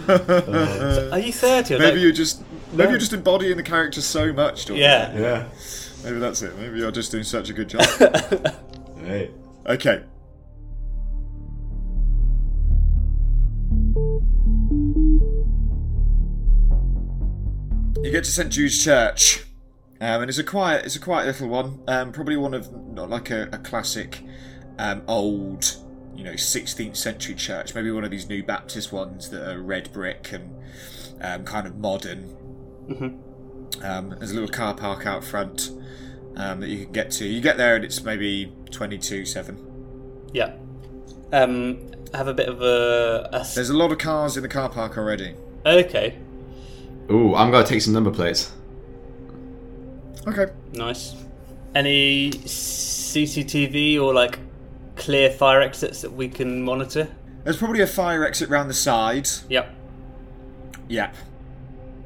So, 0.07 1.09
are 1.13 1.19
you 1.19 1.31
30? 1.31 1.75
Maybe 1.77 1.85
like, 1.91 2.01
you're 2.01 2.11
just 2.11 2.41
maybe 2.71 2.83
No. 2.83 2.89
you're 2.89 2.99
just 2.99 3.13
embodying 3.13 3.57
the 3.57 3.63
character 3.63 4.01
so 4.01 4.33
much. 4.33 4.65
Jordan. 4.67 4.81
yeah. 4.83 5.17
Yeah. 5.17 5.47
Maybe 6.03 6.19
that's 6.19 6.41
it. 6.41 6.57
Maybe 6.57 6.79
you're 6.79 6.91
just 6.91 7.11
doing 7.11 7.23
such 7.23 7.49
a 7.49 7.53
good 7.53 7.69
job. 7.69 7.85
Hey. 9.05 9.31
okay. 9.65 10.03
You 18.01 18.11
get 18.11 18.23
to 18.23 18.31
St 18.31 18.49
Jude's 18.49 18.81
Church, 18.83 19.43
um, 20.01 20.21
and 20.21 20.29
it's 20.29 20.37
a 20.37 20.43
quiet, 20.43 20.85
it's 20.85 20.95
a 20.95 20.99
quiet 20.99 21.25
little 21.25 21.49
one. 21.49 21.79
Um, 21.87 22.11
probably 22.11 22.37
one 22.37 22.53
of 22.53 22.71
not 22.93 23.09
like 23.09 23.29
a, 23.29 23.49
a 23.51 23.57
classic, 23.57 24.23
um, 24.77 25.01
old, 25.07 25.77
you 26.15 26.23
know, 26.23 26.33
16th 26.33 26.95
century 26.95 27.35
church. 27.35 27.75
Maybe 27.75 27.91
one 27.91 28.03
of 28.03 28.11
these 28.11 28.29
new 28.29 28.43
Baptist 28.43 28.91
ones 28.91 29.29
that 29.29 29.49
are 29.49 29.61
red 29.61 29.91
brick 29.91 30.31
and 30.31 30.55
um, 31.21 31.43
kind 31.43 31.67
of 31.67 31.77
modern. 31.77 32.35
Um, 33.81 34.09
there's 34.17 34.31
a 34.31 34.33
little 34.33 34.49
car 34.49 34.73
park 34.73 35.05
out 35.05 35.23
front 35.23 35.71
um, 36.35 36.61
that 36.61 36.69
you 36.69 36.83
can 36.85 36.91
get 36.91 37.11
to. 37.11 37.25
You 37.25 37.41
get 37.41 37.57
there 37.57 37.75
and 37.75 37.85
it's 37.85 38.03
maybe 38.03 38.53
22 38.71 39.25
7. 39.25 40.29
Yeah. 40.33 40.53
Um, 41.31 41.91
have 42.13 42.27
a 42.27 42.33
bit 42.33 42.47
of 42.49 42.61
a. 42.61 43.29
There's 43.53 43.69
a 43.69 43.77
lot 43.77 43.91
of 43.91 43.97
cars 43.97 44.37
in 44.37 44.43
the 44.43 44.49
car 44.49 44.69
park 44.69 44.97
already. 44.97 45.35
okay. 45.65 46.17
Ooh, 47.11 47.35
I'm 47.35 47.51
gonna 47.51 47.65
take 47.65 47.81
some 47.81 47.93
number 47.93 48.11
plates. 48.11 48.51
Okay. 50.29 50.51
Nice. 50.73 51.15
Any 51.75 52.31
CCTV 52.31 53.99
or 54.01 54.13
like 54.13 54.39
clear 54.95 55.29
fire 55.29 55.61
exits 55.61 56.01
that 56.01 56.11
we 56.11 56.27
can 56.29 56.61
monitor? 56.63 57.07
There's 57.43 57.57
probably 57.57 57.81
a 57.81 57.87
fire 57.87 58.25
exit 58.25 58.49
round 58.49 58.69
the 58.69 58.73
side. 58.73 59.27
Yep. 59.49 59.73
Yep. 60.87 61.15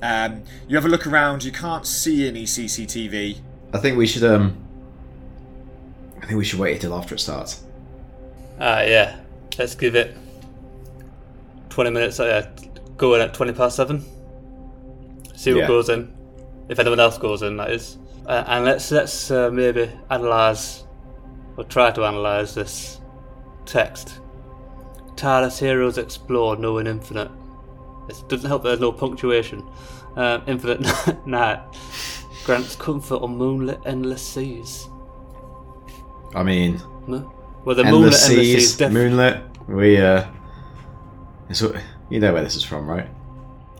Um, 0.01 0.43
you 0.67 0.76
have 0.76 0.86
a 0.86 0.89
look 0.89 1.07
around. 1.07 1.43
You 1.43 1.51
can't 1.51 1.86
see 1.88 2.28
any 2.28 2.43
CCTV. 2.43 3.38
I 3.74 3.78
think 3.80 3.97
we 3.97 4.05
should 4.05 4.24
um. 4.24 4.57
I 6.21 6.26
think 6.26 6.38
we 6.38 6.45
should 6.45 6.59
wait 6.59 6.76
until 6.76 6.93
after 6.93 7.15
it 7.15 7.19
starts. 7.19 7.63
Ah, 8.59 8.82
yeah. 8.82 9.17
Let's 9.57 9.76
give 9.76 9.95
it 9.95 10.15
20 11.69 11.89
minutes. 11.89 12.19
Uh, 12.19 12.49
go 12.97 13.15
in 13.15 13.21
at 13.21 13.34
20 13.34 13.53
past 13.53 13.76
7. 13.76 14.01
See 15.36 15.51
what 15.53 15.59
Yeah. 15.61 15.67
goes 15.67 15.89
in. 15.89 16.13
If 16.69 16.80
anyone 16.80 16.99
else 16.99 17.17
goes 17.17 17.41
in, 17.41 17.57
that 17.57 17.71
is. 17.71 17.97
Uh, 18.26 18.43
and 18.47 18.65
let's 18.65 18.91
let's 18.91 19.32
uh, 19.32 19.49
maybe 19.51 19.91
analyse, 20.09 20.86
or 21.57 21.63
try 21.65 21.91
to 21.91 22.03
analyse 22.03 22.53
this 22.53 23.01
text. 23.65 24.19
Tireless 25.15 25.59
heroes 25.59 25.97
explore 25.97 26.55
knowing 26.55 26.88
infinite. 26.88 27.30
It 28.09 28.24
doesn't 28.28 28.47
help 28.47 28.63
there's 28.63 28.80
no 28.80 28.91
punctuation. 28.91 29.63
Uh, 30.15 30.41
infinite 30.47 31.26
night 31.28 31.59
grants 32.45 32.76
comfort 32.76 33.21
on 33.21 33.36
moonlit 33.38 33.80
endless 33.86 34.21
seas. 34.21 34.88
I 36.36 36.43
mean, 36.43 36.82
No? 37.07 37.34
Well, 37.65 37.76
the 37.76 37.86
endless 37.86 38.30
moonlit 38.30 38.39
endless 38.39 38.74
seas 38.74 38.76
seas, 38.76 38.91
moonlit. 38.91 39.41
We 39.67 39.97
uh. 39.97 40.26
It's, 41.49 41.61
you 42.09 42.19
know 42.19 42.34
where 42.34 42.43
this 42.43 42.55
is 42.55 42.63
from, 42.63 42.89
right? 42.89 43.07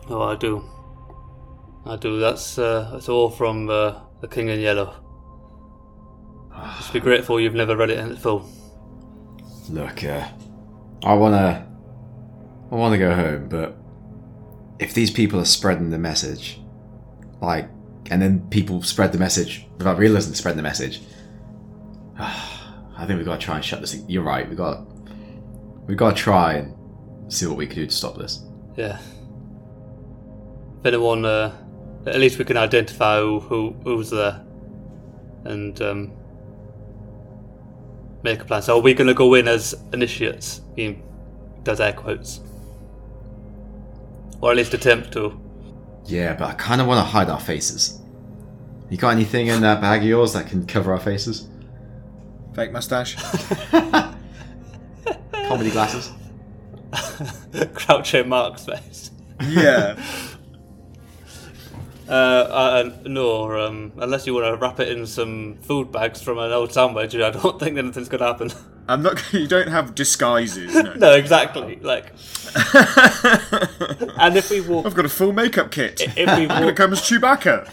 Oh, 0.08 0.22
I 0.22 0.36
do. 0.36 0.62
I 1.86 1.96
do. 1.96 2.18
That's 2.18 2.58
uh, 2.58 2.90
that's 2.92 3.08
all 3.08 3.30
from 3.30 3.68
uh, 3.68 4.00
The 4.24 4.28
King 4.28 4.48
in 4.48 4.58
Yellow. 4.58 4.94
Just 6.78 6.94
be 6.94 7.00
grateful 7.00 7.38
you've 7.38 7.52
never 7.52 7.76
read 7.76 7.90
it 7.90 7.98
in 7.98 8.16
full. 8.16 8.48
Look, 9.68 10.02
uh, 10.02 10.26
I 11.04 11.12
wanna, 11.12 11.68
I 12.72 12.74
wanna 12.74 12.96
go 12.96 13.14
home, 13.14 13.50
but 13.50 13.76
if 14.78 14.94
these 14.94 15.10
people 15.10 15.38
are 15.40 15.44
spreading 15.44 15.90
the 15.90 15.98
message, 15.98 16.58
like, 17.42 17.68
and 18.10 18.22
then 18.22 18.48
people 18.48 18.80
spread 18.80 19.12
the 19.12 19.18
message 19.18 19.66
without 19.76 19.98
realizing 19.98 20.30
they're 20.30 20.38
spreading 20.38 20.56
the 20.56 20.62
message, 20.62 21.02
I 22.18 23.04
think 23.06 23.18
we've 23.18 23.26
gotta 23.26 23.42
try 23.42 23.56
and 23.56 23.64
shut 23.64 23.82
this. 23.82 23.92
Thing. 23.92 24.08
You're 24.08 24.22
right. 24.22 24.48
We 24.48 24.56
got, 24.56 24.86
we 25.86 25.96
gotta 25.96 26.16
try 26.16 26.54
and 26.54 27.30
see 27.30 27.44
what 27.44 27.58
we 27.58 27.66
can 27.66 27.76
do 27.76 27.86
to 27.88 27.94
stop 27.94 28.16
this. 28.16 28.42
Yeah. 28.74 28.98
If 30.80 30.86
anyone, 30.86 31.26
uh, 31.26 31.63
at 32.06 32.20
least 32.20 32.38
we 32.38 32.44
can 32.44 32.56
identify 32.56 33.20
who, 33.20 33.40
who 33.40 33.74
who's 33.84 34.10
there, 34.10 34.44
and 35.44 35.80
um, 35.82 36.12
make 38.22 38.40
a 38.40 38.44
plan. 38.44 38.62
So 38.62 38.78
are 38.78 38.82
we 38.82 38.94
going 38.94 39.08
to 39.08 39.14
go 39.14 39.34
in 39.34 39.48
as 39.48 39.74
initiates? 39.92 40.60
He 40.76 40.98
does 41.62 41.80
air 41.80 41.92
quotes, 41.92 42.40
or 44.40 44.50
at 44.50 44.56
least 44.56 44.74
attempt 44.74 45.12
to. 45.12 45.40
Yeah, 46.06 46.34
but 46.34 46.48
I 46.48 46.52
kind 46.54 46.80
of 46.80 46.86
want 46.86 46.98
to 46.98 47.04
hide 47.04 47.30
our 47.30 47.40
faces. 47.40 48.00
You 48.90 48.98
got 48.98 49.10
anything 49.10 49.46
in 49.46 49.62
that 49.62 49.80
bag 49.80 50.02
of 50.02 50.08
yours 50.08 50.34
that 50.34 50.46
can 50.46 50.66
cover 50.66 50.92
our 50.92 51.00
faces? 51.00 51.48
Fake 52.54 52.70
mustache. 52.70 53.16
Comedy 55.32 55.70
glasses. 55.70 56.12
Groucho 56.92 58.26
Marx 58.26 58.66
face. 58.66 59.10
yeah. 59.48 59.96
Uh, 62.08 62.12
uh, 62.12 62.90
no, 63.06 63.66
um, 63.66 63.92
unless 63.98 64.26
you 64.26 64.34
want 64.34 64.44
to 64.46 64.56
wrap 64.60 64.78
it 64.80 64.88
in 64.88 65.06
some 65.06 65.56
food 65.62 65.90
bags 65.90 66.20
from 66.20 66.38
an 66.38 66.52
old 66.52 66.70
sandwich, 66.72 67.14
I 67.14 67.30
don't 67.30 67.58
think 67.60 67.78
anything's 67.78 68.08
going 68.10 68.20
to 68.20 68.26
happen. 68.26 68.50
I'm 68.86 69.02
not. 69.02 69.22
You 69.32 69.46
don't 69.48 69.68
have 69.68 69.94
disguises. 69.94 70.74
No. 70.74 70.92
no, 70.96 71.12
exactly. 71.14 71.76
Like, 71.76 72.12
and 74.18 74.36
if 74.36 74.50
we 74.50 74.60
walk, 74.60 74.84
I've 74.84 74.94
got 74.94 75.06
a 75.06 75.08
full 75.08 75.32
makeup 75.32 75.70
kit. 75.70 76.02
if 76.02 76.16
we 76.16 76.22
I'm 76.24 76.48
gonna 76.48 76.66
walk, 76.66 76.76
come 76.76 76.92
as 76.92 77.00
Chewbacca. 77.00 77.66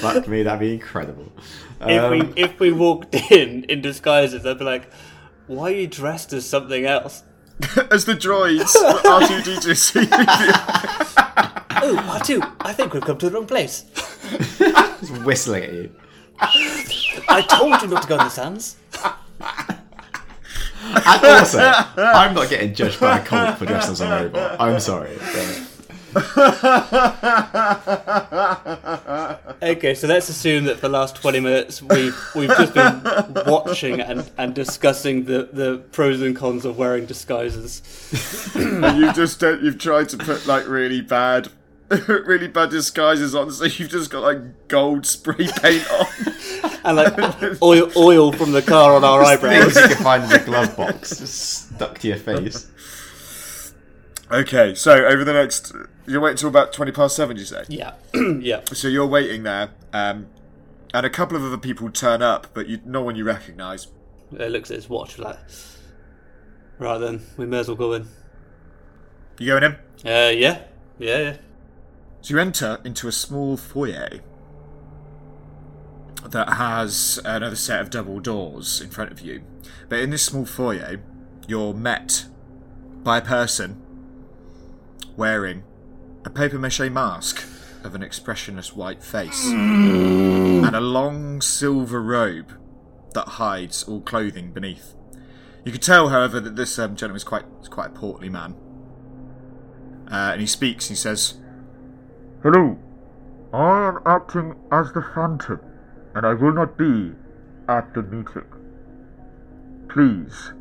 Fuck 0.00 0.26
me, 0.28 0.42
that'd 0.42 0.58
be 0.60 0.72
incredible. 0.74 1.32
if 1.82 2.02
Um, 2.02 2.10
we 2.10 2.22
if 2.42 2.58
we 2.58 2.72
walked 2.72 3.14
in 3.30 3.62
in 3.64 3.80
disguises, 3.80 4.42
they'd 4.42 4.58
be 4.58 4.64
like, 4.64 4.90
"Why 5.46 5.70
are 5.72 5.76
you 5.76 5.86
dressed 5.86 6.32
as 6.32 6.44
something 6.44 6.84
else?" 6.84 7.22
as 7.92 8.04
the 8.06 8.14
droids. 8.14 8.74
R2D2. 9.04 11.03
Oh, 11.82 11.96
R2, 12.20 12.56
I 12.60 12.72
think 12.72 12.92
we've 12.92 13.02
come 13.02 13.18
to 13.18 13.28
the 13.28 13.34
wrong 13.36 13.46
place. 13.46 13.84
He's 15.00 15.10
whistling 15.10 15.64
at 15.64 15.72
you. 15.72 15.94
I 16.40 17.42
told 17.48 17.82
you 17.82 17.88
not 17.88 18.02
to 18.02 18.08
go 18.08 18.14
in 18.14 18.24
the 18.24 18.28
sands. 18.28 18.76
And 20.86 21.24
also, 21.24 21.58
I'm 21.60 22.34
not 22.34 22.50
getting 22.50 22.74
judged 22.74 23.00
by 23.00 23.18
a 23.18 23.24
cult 23.24 23.58
for 23.58 23.66
dressing 23.66 23.92
as 23.92 24.00
a 24.00 24.08
robot. 24.08 24.60
I'm 24.60 24.80
sorry. 24.80 25.16
Okay, 29.62 29.94
so 29.94 30.06
let's 30.06 30.28
assume 30.28 30.64
that 30.64 30.76
for 30.76 30.82
the 30.82 30.90
last 30.90 31.16
twenty 31.16 31.40
minutes 31.40 31.82
we've 31.82 32.16
we've 32.36 32.50
just 32.50 32.74
been 32.74 33.02
watching 33.46 34.00
and, 34.00 34.30
and 34.36 34.54
discussing 34.54 35.24
the, 35.24 35.48
the 35.52 35.78
pros 35.90 36.20
and 36.20 36.36
cons 36.36 36.64
of 36.64 36.76
wearing 36.78 37.06
disguises. 37.06 37.82
you've 38.54 39.14
just 39.14 39.42
uh, 39.42 39.58
you've 39.58 39.78
tried 39.78 40.08
to 40.10 40.18
put 40.18 40.46
like 40.46 40.68
really 40.68 41.00
bad, 41.00 41.48
really 42.08 42.48
bad 42.48 42.70
disguises 42.70 43.34
on, 43.34 43.50
so 43.52 43.64
you've 43.64 43.90
just 43.90 44.10
got 44.10 44.22
like 44.22 44.68
gold 44.68 45.06
spray 45.06 45.48
paint 45.60 45.90
on. 45.90 46.06
And 46.86 46.98
like 46.98 47.62
oil 47.62 47.90
oil 47.96 48.30
from 48.30 48.52
the 48.52 48.60
car 48.60 48.94
on 48.94 49.04
our 49.04 49.22
eyebrows. 49.22 49.72
Things 49.72 49.76
you 49.76 49.94
can 49.94 50.04
find 50.04 50.22
in 50.24 50.28
the 50.28 50.38
glove 50.40 50.76
box, 50.76 51.16
just 51.18 51.70
stuck 51.74 51.98
to 52.00 52.08
your 52.08 52.18
face. 52.18 52.70
Okay, 54.30 54.74
so 54.74 54.92
over 54.92 55.24
the 55.24 55.32
next, 55.32 55.72
you're 56.06 56.20
waiting 56.20 56.34
until 56.34 56.50
about 56.50 56.74
twenty 56.74 56.92
past 56.92 57.16
seven. 57.16 57.38
You 57.38 57.46
say. 57.46 57.64
Yeah. 57.68 57.94
yeah. 58.38 58.60
So 58.74 58.88
you're 58.88 59.06
waiting 59.06 59.44
there, 59.44 59.70
um, 59.94 60.26
and 60.92 61.06
a 61.06 61.10
couple 61.10 61.38
of 61.38 61.42
other 61.42 61.56
people 61.56 61.90
turn 61.90 62.20
up, 62.20 62.48
but 62.52 62.68
you, 62.68 62.80
no 62.84 63.00
one 63.00 63.16
you 63.16 63.24
recognise. 63.24 63.86
It 64.32 64.50
looks 64.50 64.70
at 64.70 64.76
his 64.76 64.88
watch 64.90 65.18
like 65.18 65.38
Right 66.78 66.98
then, 66.98 67.22
we 67.36 67.46
may 67.46 67.60
as 67.60 67.68
well 67.68 67.76
go 67.76 67.92
in. 67.94 68.08
You 69.38 69.46
going 69.46 69.62
in? 69.64 69.72
Uh 70.04 70.30
yeah. 70.30 70.62
Yeah, 70.98 71.18
yeah. 71.18 71.36
So 72.24 72.32
you 72.32 72.40
enter 72.40 72.80
into 72.84 73.06
a 73.06 73.12
small 73.12 73.58
foyer 73.58 74.20
that 76.24 76.54
has 76.54 77.20
another 77.22 77.54
set 77.54 77.82
of 77.82 77.90
double 77.90 78.18
doors 78.18 78.80
in 78.80 78.88
front 78.88 79.12
of 79.12 79.20
you. 79.20 79.42
But 79.90 79.98
in 79.98 80.08
this 80.08 80.22
small 80.22 80.46
foyer, 80.46 81.02
you're 81.46 81.74
met 81.74 82.24
by 83.02 83.18
a 83.18 83.20
person 83.20 83.82
wearing 85.18 85.64
a 86.24 86.30
papier 86.30 86.58
mache 86.58 86.90
mask 86.90 87.46
of 87.84 87.94
an 87.94 88.02
expressionless 88.02 88.74
white 88.74 89.02
face 89.02 89.44
and 89.44 90.74
a 90.74 90.80
long 90.80 91.42
silver 91.42 92.00
robe 92.00 92.58
that 93.12 93.28
hides 93.28 93.82
all 93.82 94.00
clothing 94.00 94.50
beneath. 94.50 94.94
You 95.62 95.72
could 95.72 95.82
tell, 95.82 96.08
however, 96.08 96.40
that 96.40 96.56
this 96.56 96.78
um, 96.78 96.96
gentleman 96.96 97.16
is 97.16 97.24
quite 97.24 97.44
quite 97.68 97.88
a 97.88 97.90
portly 97.90 98.30
man. 98.30 98.54
Uh, 100.10 100.30
and 100.32 100.40
he 100.40 100.46
speaks. 100.46 100.88
He 100.88 100.94
says, 100.94 101.34
"Hello, 102.44 102.76
I 103.54 103.88
am 103.88 104.00
acting 104.04 104.54
as 104.70 104.92
the 104.92 105.00
Phantom, 105.00 105.58
and 106.14 106.26
I 106.26 106.34
will 106.34 106.52
not 106.52 106.76
be 106.76 107.12
at 107.68 107.94
the 107.94 108.02
meeting. 108.02 108.44
Please. 109.88 110.52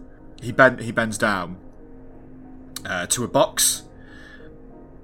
He 0.41 0.53
bend 0.53 0.79
he 0.79 0.93
bends 0.93 1.17
down 1.17 1.57
uh, 2.85 3.05
to 3.07 3.25
a 3.25 3.27
box. 3.27 3.83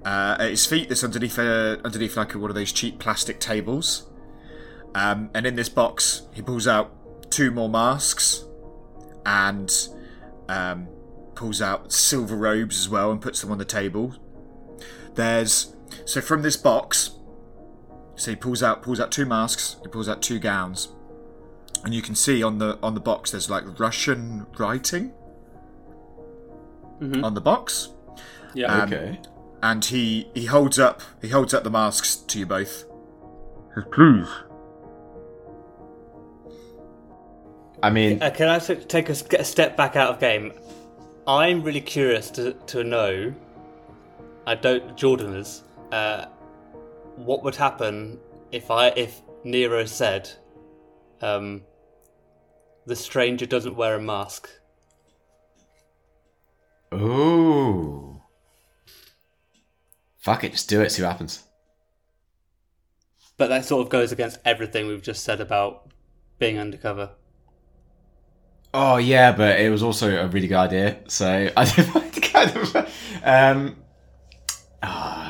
Uh, 0.06 0.36
at 0.40 0.48
his 0.48 0.64
feet, 0.64 0.88
that's 0.88 1.04
underneath 1.04 1.38
uh, 1.38 1.76
underneath 1.84 2.16
like 2.16 2.34
one 2.34 2.50
of 2.50 2.56
those 2.56 2.72
cheap 2.72 2.98
plastic 2.98 3.40
tables. 3.40 4.06
Um, 4.94 5.28
and 5.34 5.46
in 5.46 5.56
this 5.56 5.68
box, 5.68 6.22
he 6.32 6.40
pulls 6.40 6.66
out 6.66 7.30
two 7.30 7.50
more 7.50 7.68
masks 7.68 8.44
and 9.26 9.70
um, 10.48 10.88
pulls 11.34 11.60
out 11.60 11.92
silver 11.92 12.36
robes 12.36 12.78
as 12.78 12.88
well 12.88 13.12
and 13.12 13.20
puts 13.20 13.42
them 13.42 13.52
on 13.52 13.58
the 13.58 13.66
table. 13.66 14.14
There's 15.14 15.76
so 16.10 16.20
from 16.20 16.42
this 16.42 16.56
box, 16.56 17.10
so 18.16 18.30
he 18.32 18.36
pulls 18.36 18.62
out 18.62 18.82
pulls 18.82 19.00
out 19.00 19.10
two 19.12 19.26
masks, 19.26 19.76
he 19.82 19.88
pulls 19.88 20.08
out 20.08 20.20
two 20.22 20.38
gowns, 20.38 20.88
and 21.84 21.94
you 21.94 22.02
can 22.02 22.14
see 22.14 22.42
on 22.42 22.58
the 22.58 22.78
on 22.82 22.94
the 22.94 23.00
box 23.00 23.30
there's 23.30 23.48
like 23.50 23.64
Russian 23.78 24.46
writing 24.58 25.12
Mhm. 27.00 27.24
on 27.24 27.34
the 27.34 27.40
box, 27.40 27.90
Yeah. 28.54 28.72
Um, 28.82 28.92
Okay. 28.92 29.18
and 29.62 29.84
he 29.84 30.28
he 30.34 30.46
holds 30.46 30.78
up 30.78 31.00
he 31.22 31.28
holds 31.28 31.54
up 31.54 31.64
the 31.64 31.70
masks 31.70 32.16
to 32.16 32.38
you 32.40 32.46
both. 32.46 32.84
Says, 33.74 33.84
Please. 33.92 34.26
I 37.82 37.88
mean, 37.90 38.22
Uh, 38.22 38.30
can 38.30 38.48
I 38.48 38.58
take 38.58 39.08
a, 39.08 39.12
s- 39.12 39.22
get 39.22 39.40
a 39.40 39.44
step 39.44 39.76
back 39.76 39.96
out 39.96 40.10
of 40.14 40.20
game? 40.20 40.52
I'm 41.26 41.62
really 41.62 41.80
curious 41.80 42.30
to, 42.32 42.52
to 42.66 42.84
know. 42.84 43.32
I 44.46 44.54
don't. 44.54 44.96
Jordan 44.96 45.34
is. 45.34 45.62
Uh, 45.92 46.26
what 47.16 47.42
would 47.42 47.56
happen 47.56 48.18
if 48.52 48.70
I 48.70 48.88
if 48.88 49.20
Nero 49.44 49.84
said, 49.84 50.30
um, 51.20 51.62
"The 52.86 52.96
stranger 52.96 53.46
doesn't 53.46 53.76
wear 53.76 53.96
a 53.96 54.00
mask." 54.00 54.48
ooh. 56.94 58.20
Fuck 60.18 60.44
it, 60.44 60.52
just 60.52 60.68
do 60.68 60.80
it, 60.82 60.90
see 60.92 61.02
what 61.02 61.12
happens. 61.12 61.44
But 63.36 63.48
that 63.48 63.64
sort 63.64 63.86
of 63.86 63.88
goes 63.88 64.12
against 64.12 64.38
everything 64.44 64.86
we've 64.86 65.02
just 65.02 65.24
said 65.24 65.40
about 65.40 65.90
being 66.38 66.58
undercover. 66.58 67.10
Oh 68.74 68.98
yeah, 68.98 69.32
but 69.32 69.58
it 69.60 69.70
was 69.70 69.82
also 69.82 70.14
a 70.14 70.28
really 70.28 70.46
good 70.46 70.58
idea. 70.58 70.98
So 71.08 71.50
I 71.56 71.64
kind 72.22 72.56
of. 72.56 72.76
Um, 73.24 73.76
ah, 74.82 75.29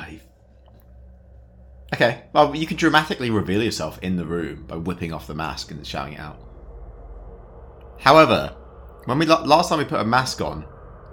okay, 1.94 2.22
well, 2.32 2.54
you 2.54 2.66
can 2.66 2.76
dramatically 2.76 3.30
reveal 3.30 3.62
yourself 3.62 3.98
in 4.02 4.16
the 4.16 4.24
room 4.24 4.64
by 4.66 4.76
whipping 4.76 5.12
off 5.12 5.26
the 5.26 5.34
mask 5.34 5.70
and 5.70 5.86
shouting 5.86 6.14
it 6.14 6.20
out. 6.20 6.38
However, 7.98 8.54
when 9.04 9.18
we 9.18 9.26
last 9.26 9.68
time 9.68 9.78
we 9.78 9.84
put 9.84 10.00
a 10.00 10.04
mask 10.04 10.40
on, 10.40 10.64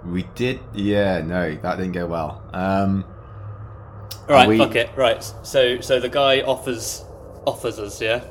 we 0.04 0.22
did. 0.34 0.60
Yeah, 0.74 1.20
no, 1.22 1.54
that 1.56 1.76
didn't 1.76 1.92
go 1.92 2.06
well. 2.06 2.48
Um, 2.52 3.04
All 4.22 4.26
right, 4.28 4.48
we- 4.48 4.58
fuck 4.58 4.74
it. 4.76 4.90
Right. 4.96 5.22
So 5.42 5.80
so 5.80 6.00
the 6.00 6.08
guy 6.08 6.40
offers 6.42 7.04
offers 7.46 7.78
us, 7.78 8.00
yeah, 8.00 8.24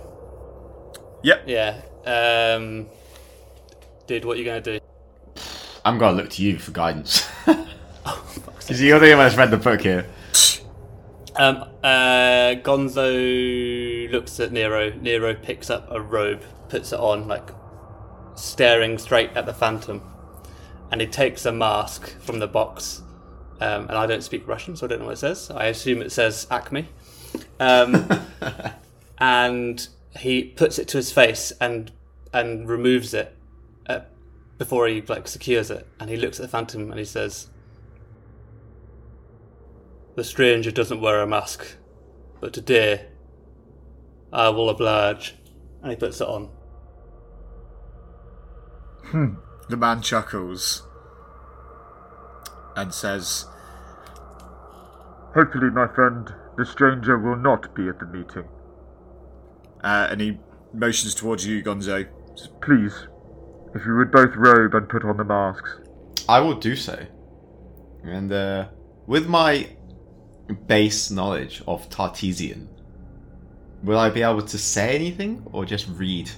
Yep. 1.23 1.43
yeah. 1.47 1.81
Um, 2.05 2.87
dude, 4.05 4.23
what 4.25 4.37
are 4.37 4.39
you 4.39 4.45
gonna 4.45 4.61
do? 4.61 4.79
I'm 5.83 5.97
gonna 5.97 6.17
look 6.17 6.29
to 6.31 6.41
you 6.43 6.57
for 6.59 6.71
guidance. 6.71 7.27
Because 8.59 8.81
you're 8.81 8.99
the 8.99 9.09
one 9.11 9.19
that's 9.19 9.37
read 9.37 9.49
the 9.49 9.55
book 9.57 9.79
here. 9.79 10.05
Um, 11.39 11.65
uh, 11.83 12.55
Gonzo 12.63 14.11
looks 14.11 14.39
at 14.39 14.51
Nero. 14.51 14.91
Nero 14.93 15.35
picks 15.35 15.69
up 15.69 15.87
a 15.91 16.01
robe, 16.01 16.43
puts 16.69 16.91
it 16.91 16.99
on, 16.99 17.27
like 17.27 17.49
staring 18.35 18.97
straight 18.97 19.31
at 19.35 19.45
the 19.45 19.53
Phantom, 19.53 20.01
and 20.91 21.01
he 21.01 21.07
takes 21.07 21.45
a 21.45 21.51
mask 21.51 22.19
from 22.19 22.39
the 22.39 22.47
box. 22.47 23.01
Um, 23.59 23.87
and 23.87 23.97
I 23.97 24.05
don't 24.05 24.23
speak 24.23 24.47
Russian, 24.47 24.75
so 24.75 24.85
I 24.85 24.89
don't 24.89 24.99
know 24.99 25.05
what 25.05 25.13
it 25.13 25.17
says. 25.17 25.49
I 25.51 25.65
assume 25.65 26.01
it 26.01 26.11
says 26.11 26.47
Acme. 26.51 26.87
Um, 27.59 28.07
and 29.17 29.87
he 30.17 30.43
puts 30.43 30.79
it 30.79 30.87
to 30.89 30.97
his 30.97 31.11
face 31.11 31.51
and 31.59 31.91
and 32.33 32.67
removes 32.67 33.13
it 33.13 33.35
uh, 33.87 34.01
before 34.57 34.87
he 34.87 35.01
like 35.01 35.27
secures 35.27 35.71
it. 35.71 35.87
And 35.99 36.09
he 36.09 36.17
looks 36.17 36.39
at 36.39 36.43
the 36.43 36.49
Phantom 36.49 36.89
and 36.91 36.99
he 36.99 37.05
says, 37.05 37.47
the 40.17 40.23
stranger 40.23 40.71
doesn't 40.71 40.99
wear 40.99 41.21
a 41.21 41.27
mask, 41.27 41.77
but 42.41 42.51
today 42.51 43.05
I 44.33 44.49
will 44.49 44.67
oblige. 44.67 45.35
And 45.83 45.91
he 45.91 45.95
puts 45.95 46.19
it 46.19 46.27
on. 46.27 46.49
The 49.69 49.77
man 49.77 50.01
chuckles 50.01 50.87
and 52.75 52.91
says, 52.91 53.45
Hopefully, 55.35 55.69
my 55.69 55.87
friend, 55.93 56.33
the 56.57 56.65
stranger 56.65 57.19
will 57.19 57.35
not 57.35 57.75
be 57.75 57.87
at 57.87 57.99
the 57.99 58.07
meeting. 58.07 58.49
uh, 59.83 60.07
and 60.09 60.19
he 60.19 60.39
motions 60.73 61.13
towards 61.13 61.45
you, 61.45 61.63
Gonzo. 61.63 62.07
Please, 62.63 63.07
if 63.75 63.85
you 63.85 63.95
would 63.97 64.11
both 64.11 64.35
robe 64.35 64.73
and 64.73 64.89
put 64.89 65.05
on 65.05 65.17
the 65.17 65.23
masks. 65.23 65.69
I 66.27 66.39
will 66.39 66.55
do 66.55 66.75
so. 66.75 67.05
And 68.03 68.31
uh, 68.31 68.69
with 69.05 69.27
my 69.27 69.76
base 70.53 71.11
knowledge 71.11 71.61
of 71.67 71.89
Tartesian, 71.89 72.67
will 73.83 73.97
I 73.99 74.09
be 74.09 74.21
able 74.21 74.41
to 74.43 74.57
say 74.57 74.95
anything 74.95 75.43
or 75.51 75.65
just 75.65 75.87
read? 75.89 76.29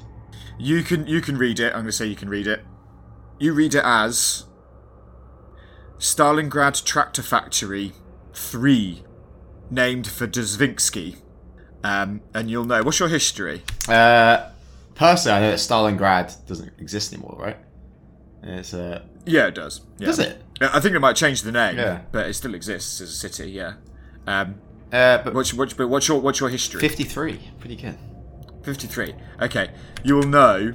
You 0.57 0.83
can 0.83 1.07
you 1.07 1.21
can 1.21 1.37
read 1.37 1.59
it. 1.59 1.67
I'm 1.67 1.81
going 1.81 1.85
to 1.85 1.91
say 1.91 2.05
you 2.05 2.15
can 2.15 2.29
read 2.29 2.47
it. 2.47 2.61
You 3.39 3.53
read 3.53 3.75
it 3.75 3.83
as 3.85 4.45
Stalingrad 5.97 6.83
Tractor 6.83 7.21
Factory 7.23 7.93
Three, 8.33 9.03
named 9.69 10.07
for 10.07 10.27
Dzerzhinsky. 10.27 11.17
Um, 11.83 12.21
and 12.33 12.49
you'll 12.49 12.65
know. 12.65 12.83
What's 12.83 12.99
your 12.99 13.07
history? 13.09 13.63
Uh, 13.87 14.49
personally, 14.95 15.37
I 15.37 15.41
know 15.41 15.51
that 15.51 15.59
Stalingrad 15.59 16.45
doesn't 16.45 16.73
exist 16.77 17.13
anymore, 17.13 17.37
right? 17.39 17.57
It's 18.43 18.73
uh, 18.73 19.03
Yeah, 19.25 19.47
it 19.47 19.55
does. 19.55 19.81
Yeah. 19.97 20.05
does 20.07 20.19
it? 20.19 20.41
I 20.61 20.79
think 20.81 20.95
it 20.95 20.99
might 20.99 21.15
change 21.15 21.41
the 21.43 21.51
name. 21.53 21.77
Yeah. 21.77 22.01
but 22.11 22.27
it 22.27 22.33
still 22.33 22.53
exists 22.53 22.99
as 22.99 23.09
a 23.09 23.13
city. 23.13 23.51
Yeah. 23.51 23.73
Um, 24.29 24.61
Uh, 24.93 25.17
but 25.23 25.33
what's, 25.33 25.53
what's, 25.53 25.73
but 25.73 25.87
what's 25.87 26.07
your 26.07 26.19
what's 26.21 26.39
your 26.39 26.49
history? 26.49 26.79
fifty-three, 26.81 27.39
pretty 27.59 27.75
good. 27.75 27.97
53. 28.63 29.15
Okay. 29.41 29.71
You 30.03 30.15
will 30.15 30.27
know 30.27 30.73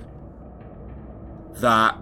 that 1.57 1.97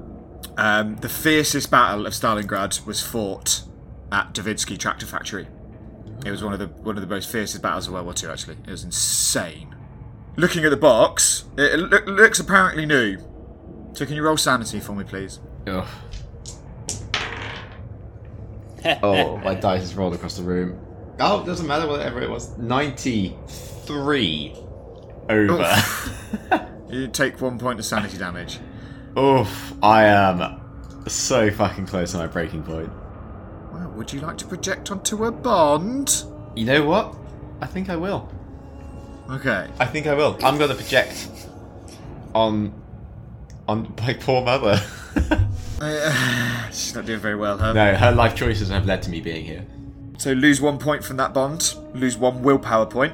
um, 0.57 0.96
the 0.96 1.09
fiercest 1.09 1.70
battle 1.70 2.07
of 2.07 2.12
Stalingrad 2.12 2.86
was 2.86 3.00
fought 3.03 3.62
at 4.11 4.32
Davidsky 4.32 4.78
Tractor 4.78 5.07
Factory. 5.07 5.48
It 6.24 6.30
was 6.30 6.42
one 6.44 6.53
of 6.53 6.59
the 6.61 6.68
one 6.68 6.96
of 6.96 7.00
the 7.03 7.09
most 7.14 7.30
fiercest 7.30 7.62
battles 7.62 7.86
of 7.88 7.94
World 7.94 8.07
War 8.07 8.14
II. 8.22 8.30
Actually, 8.30 8.57
it 8.66 8.70
was 8.70 8.84
insane. 8.84 9.74
Looking 10.36 10.64
at 10.64 10.70
the 10.70 10.76
box, 10.76 11.44
it, 11.59 11.74
it 11.74 11.78
loo- 11.78 12.14
looks 12.14 12.38
apparently 12.38 12.86
new. 12.86 13.18
So 13.94 14.07
can 14.07 14.14
you 14.14 14.22
roll 14.22 14.36
sanity 14.36 14.80
for 14.80 14.92
me, 14.94 15.05
please? 15.05 15.40
Ugh. 15.66 15.86
Oh, 19.03 19.36
my 19.38 19.55
dice 19.55 19.80
has 19.82 19.94
rolled 19.94 20.14
across 20.14 20.36
the 20.36 20.42
room. 20.42 20.76
Oh, 21.22 21.42
it 21.42 21.46
doesn't 21.46 21.66
matter 21.66 21.86
whatever 21.86 22.20
it 22.20 22.28
was. 22.28 22.56
Ninety-three 22.58 24.54
over. 25.28 25.76
You 26.92 27.08
take 27.08 27.40
one 27.40 27.58
point 27.58 27.78
of 27.78 27.86
sanity 27.86 28.18
damage. 28.18 28.58
Oof, 29.18 29.72
I 29.82 30.04
am 30.04 30.60
so 31.08 31.50
fucking 31.50 31.86
close 31.86 32.12
to 32.12 32.18
my 32.18 32.26
breaking 32.26 32.64
point. 32.64 32.90
Well, 33.72 33.90
would 33.96 34.12
you 34.12 34.20
like 34.20 34.36
to 34.38 34.46
project 34.46 34.90
onto 34.90 35.24
a 35.24 35.32
bond? 35.32 36.24
You 36.54 36.66
know 36.66 36.84
what? 36.84 37.16
I 37.62 37.66
think 37.66 37.88
I 37.88 37.96
will. 37.96 38.30
Okay. 39.30 39.70
I 39.80 39.86
think 39.86 40.06
I 40.06 40.12
will. 40.12 40.36
I'm 40.42 40.58
gonna 40.58 40.74
project 40.74 41.28
on 42.34 42.74
on 43.66 43.94
my 43.98 44.12
poor 44.14 44.42
mother. 44.42 44.78
Uh, 45.84 46.66
she's 46.70 46.94
not 46.94 47.04
doing 47.04 47.18
very 47.18 47.34
well, 47.34 47.58
huh? 47.58 47.72
no, 47.72 47.92
her 47.96 48.12
life 48.12 48.36
choices 48.36 48.68
have 48.68 48.86
led 48.86 49.02
to 49.02 49.10
me 49.10 49.20
being 49.20 49.44
here. 49.44 49.66
So 50.18 50.32
lose 50.32 50.60
one 50.60 50.78
point 50.78 51.02
from 51.04 51.16
that 51.16 51.34
bond, 51.34 51.74
lose 51.94 52.16
one 52.16 52.42
willpower 52.42 52.86
point, 52.86 53.12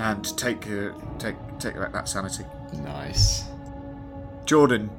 and 0.00 0.24
take 0.36 0.66
uh, 0.66 0.90
take 1.18 1.36
take 1.58 1.76
back 1.76 1.92
that 1.92 2.08
sanity. 2.08 2.44
Nice. 2.84 3.44
Jordan, 4.44 4.90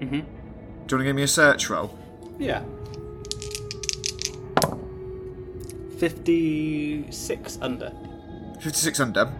Mhm. 0.00 0.10
do 0.10 0.16
you 0.16 0.18
want 0.18 0.88
to 0.88 1.04
give 1.04 1.16
me 1.16 1.22
a 1.22 1.28
search 1.28 1.68
roll? 1.70 1.96
Yeah. 2.38 2.62
56 5.98 7.58
under. 7.60 7.92
56 8.60 9.00
under. 9.00 9.32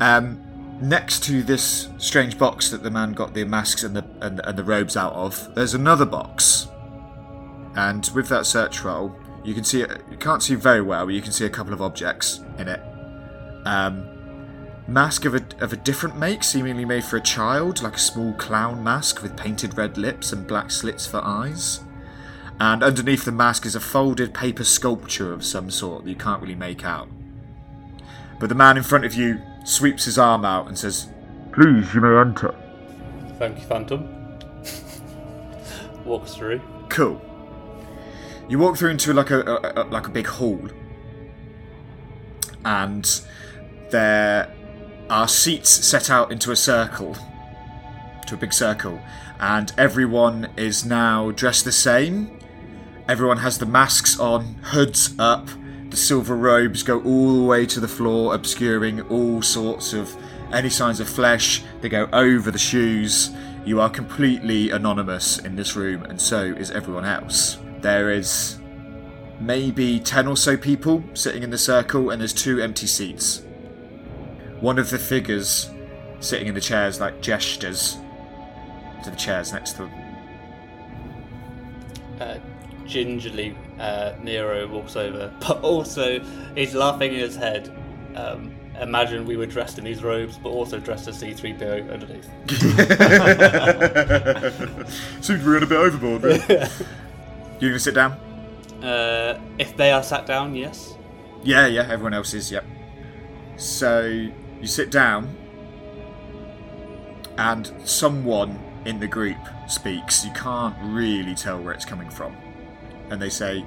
Um, 0.00 0.40
next 0.80 1.22
to 1.24 1.42
this 1.42 1.88
strange 1.98 2.38
box 2.38 2.70
that 2.70 2.82
the 2.82 2.90
man 2.90 3.12
got 3.12 3.34
the 3.34 3.44
masks 3.44 3.82
and 3.82 3.94
the 3.96 4.04
and, 4.20 4.40
and 4.44 4.58
the 4.58 4.64
robes 4.64 4.96
out 4.96 5.12
of, 5.14 5.54
there's 5.54 5.74
another 5.74 6.04
box. 6.06 6.66
And 7.76 8.08
with 8.14 8.28
that 8.28 8.46
search 8.46 8.82
roll, 8.84 9.16
you 9.44 9.54
can 9.54 9.64
see 9.64 9.80
you 9.80 10.16
can't 10.18 10.42
see 10.42 10.54
very 10.54 10.80
well, 10.80 11.04
but 11.06 11.14
you 11.14 11.22
can 11.22 11.32
see 11.32 11.44
a 11.44 11.50
couple 11.50 11.72
of 11.72 11.82
objects 11.82 12.40
in 12.58 12.68
it. 12.68 12.80
Um, 13.66 14.08
mask 14.88 15.24
of 15.24 15.34
a, 15.34 15.44
of 15.60 15.72
a 15.72 15.76
different 15.76 16.16
make, 16.16 16.42
seemingly 16.42 16.84
made 16.84 17.04
for 17.04 17.16
a 17.16 17.20
child, 17.20 17.82
like 17.82 17.96
a 17.96 17.98
small 17.98 18.32
clown 18.34 18.82
mask 18.82 19.22
with 19.22 19.36
painted 19.36 19.76
red 19.76 19.98
lips 19.98 20.32
and 20.32 20.46
black 20.46 20.70
slits 20.70 21.06
for 21.06 21.20
eyes. 21.22 21.80
And 22.60 22.82
underneath 22.82 23.24
the 23.24 23.32
mask 23.32 23.66
is 23.66 23.74
a 23.74 23.80
folded 23.80 24.32
paper 24.32 24.64
sculpture 24.64 25.32
of 25.32 25.44
some 25.44 25.70
sort 25.70 26.04
that 26.04 26.10
you 26.10 26.16
can't 26.16 26.40
really 26.40 26.54
make 26.54 26.84
out. 26.84 27.08
But 28.38 28.48
the 28.48 28.54
man 28.54 28.76
in 28.76 28.82
front 28.82 29.04
of 29.04 29.14
you 29.14 29.40
sweeps 29.64 30.04
his 30.04 30.18
arm 30.18 30.44
out 30.44 30.68
and 30.68 30.78
says, 30.78 31.08
Please, 31.52 31.92
you 31.94 32.00
may 32.00 32.16
enter. 32.18 32.54
Thank 33.38 33.58
you, 33.58 33.64
Phantom. 33.64 34.38
Walks 36.04 36.34
through. 36.34 36.60
Cool. 36.88 37.20
You 38.48 38.58
walk 38.58 38.76
through 38.76 38.90
into 38.90 39.12
like 39.12 39.30
a, 39.30 39.40
a, 39.40 39.82
a 39.82 39.84
like 39.84 40.06
a 40.06 40.10
big 40.10 40.26
hall, 40.26 40.68
and 42.64 43.20
there 43.90 44.54
are 45.08 45.28
seats 45.28 45.70
set 45.70 46.10
out 46.10 46.30
into 46.30 46.50
a 46.50 46.56
circle, 46.56 47.16
to 48.26 48.34
a 48.34 48.38
big 48.38 48.52
circle, 48.52 49.00
and 49.40 49.72
everyone 49.78 50.50
is 50.56 50.84
now 50.84 51.30
dressed 51.30 51.64
the 51.64 51.72
same. 51.72 52.38
Everyone 53.08 53.38
has 53.38 53.58
the 53.58 53.66
masks 53.66 54.18
on, 54.18 54.54
hoods 54.62 55.14
up. 55.18 55.48
The 55.90 55.96
silver 55.96 56.36
robes 56.36 56.82
go 56.82 57.00
all 57.02 57.36
the 57.36 57.44
way 57.44 57.66
to 57.66 57.80
the 57.80 57.88
floor, 57.88 58.34
obscuring 58.34 59.00
all 59.02 59.42
sorts 59.42 59.92
of 59.92 60.16
any 60.52 60.68
signs 60.68 61.00
of 61.00 61.08
flesh. 61.08 61.62
They 61.80 61.88
go 61.88 62.08
over 62.12 62.50
the 62.50 62.58
shoes. 62.58 63.30
You 63.64 63.80
are 63.80 63.90
completely 63.90 64.70
anonymous 64.70 65.38
in 65.38 65.56
this 65.56 65.76
room, 65.76 66.02
and 66.02 66.20
so 66.20 66.42
is 66.42 66.70
everyone 66.70 67.04
else. 67.04 67.58
There 67.84 68.08
is 68.08 68.58
maybe 69.38 70.00
10 70.00 70.26
or 70.26 70.38
so 70.38 70.56
people 70.56 71.04
sitting 71.12 71.42
in 71.42 71.50
the 71.50 71.58
circle, 71.58 72.08
and 72.08 72.18
there's 72.18 72.32
two 72.32 72.58
empty 72.58 72.86
seats. 72.86 73.42
One 74.60 74.78
of 74.78 74.88
the 74.88 74.98
figures 74.98 75.68
sitting 76.18 76.48
in 76.48 76.54
the 76.54 76.62
chairs, 76.62 76.98
like, 76.98 77.20
gestures 77.20 77.98
to 79.02 79.10
the 79.10 79.16
chairs 79.16 79.52
next 79.52 79.72
to 79.72 79.82
them. 79.82 79.92
Uh, 82.20 82.38
gingerly, 82.86 83.54
uh, 83.78 84.14
Nero 84.22 84.66
walks 84.66 84.96
over, 84.96 85.30
but 85.40 85.60
also 85.60 86.20
he's 86.54 86.74
laughing 86.74 87.12
in 87.12 87.20
his 87.20 87.36
head. 87.36 87.70
Um, 88.16 88.54
imagine 88.80 89.26
we 89.26 89.36
were 89.36 89.44
dressed 89.44 89.76
in 89.76 89.84
these 89.84 90.02
robes, 90.02 90.38
but 90.38 90.48
also 90.48 90.78
dressed 90.78 91.06
as 91.06 91.22
C3PO 91.22 91.92
underneath. 91.92 92.30
Seems 95.22 95.44
we 95.44 95.52
went 95.52 95.64
a 95.64 95.66
bit 95.66 95.76
overboard, 95.76 96.22
really. 96.22 96.66
You 97.64 97.70
gonna 97.70 97.78
sit 97.80 97.94
down? 97.94 98.12
Uh, 98.82 99.40
if 99.58 99.76
they 99.76 99.92
are 99.92 100.02
sat 100.02 100.26
down, 100.26 100.54
yes. 100.54 100.94
Yeah, 101.42 101.66
yeah, 101.66 101.82
everyone 101.90 102.14
else 102.14 102.34
is, 102.34 102.50
yep. 102.50 102.64
So 103.56 104.04
you 104.60 104.66
sit 104.66 104.90
down, 104.90 105.34
and 107.38 107.72
someone 107.84 108.58
in 108.84 108.98
the 109.00 109.06
group 109.06 109.36
speaks. 109.68 110.24
You 110.24 110.32
can't 110.32 110.76
really 110.82 111.34
tell 111.34 111.60
where 111.62 111.72
it's 111.72 111.84
coming 111.84 112.10
from. 112.10 112.36
And 113.10 113.20
they 113.20 113.30
say, 113.30 113.64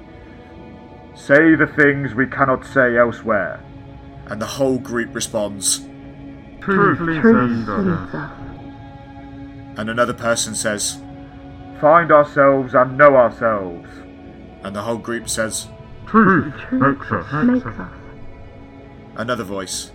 Say 1.14 1.54
the 1.56 1.66
things 1.66 2.14
we 2.14 2.26
cannot 2.26 2.64
say 2.64 2.96
elsewhere. 2.96 3.60
and 4.26 4.40
the 4.40 4.46
whole 4.46 4.78
group 4.78 5.14
responds, 5.14 5.80
Truth, 6.60 6.98
Truth 6.98 7.00
leads 7.00 7.68
us. 7.68 8.30
and 9.78 9.88
another 9.90 10.12
person 10.14 10.54
says, 10.54 10.98
Find 11.80 12.10
ourselves 12.10 12.74
and 12.74 12.96
know 12.98 13.14
ourselves. 13.16 13.88
and 14.64 14.74
the 14.74 14.82
whole 14.82 14.96
group 14.98 15.28
says, 15.28 15.68
Truth 16.06 16.54
Truth 16.68 16.82
makes 16.82 17.12
us. 17.12 17.44
makes 17.44 17.66
us. 17.66 17.90
another 19.16 19.44
voice, 19.44 19.92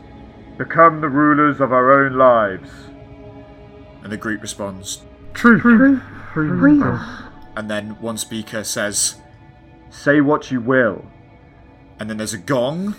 Become 0.57 1.01
the 1.01 1.09
rulers 1.09 1.59
of 1.59 1.73
our 1.73 1.91
own 2.05 2.13
lives. 2.17 2.69
and 4.03 4.11
the 4.11 4.17
group 4.17 4.41
responds, 4.41 5.03
Truth, 5.33 5.61
Truth 5.61 6.01
frees 6.33 6.59
frees 6.59 6.81
us. 6.83 6.99
us. 7.01 7.23
and 7.57 7.69
then 7.69 7.99
one 7.99 8.17
speaker 8.17 8.63
says, 8.63 9.15
Say 9.89 10.21
what 10.21 10.49
you 10.51 10.61
will. 10.61 11.05
and 11.99 12.09
then 12.09 12.17
there's 12.17 12.33
a 12.33 12.37
gong, 12.37 12.95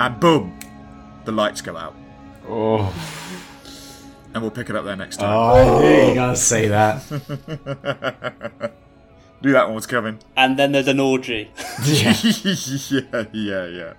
and 0.00 0.20
boom, 0.20 0.58
the 1.24 1.32
lights 1.32 1.60
go 1.60 1.76
out. 1.76 1.94
Oh, 2.48 2.94
And 4.38 4.44
we'll 4.44 4.52
pick 4.52 4.70
it 4.70 4.76
up 4.76 4.84
there 4.84 4.94
next 4.94 5.16
time. 5.16 5.30
oh 5.34 5.78
I 5.78 5.82
knew 5.82 6.08
you 6.10 6.14
gotta 6.14 6.36
say 6.36 6.68
that. 6.68 7.02
Knew 9.42 9.50
that 9.50 9.66
one 9.66 9.74
was 9.74 9.86
coming. 9.88 10.20
And 10.36 10.56
then 10.56 10.70
there's 10.70 10.86
an 10.86 11.00
orgy. 11.00 11.50
yeah. 11.84 12.14
yeah, 12.22 13.24
yeah, 13.32 13.66
yeah. 13.66 13.92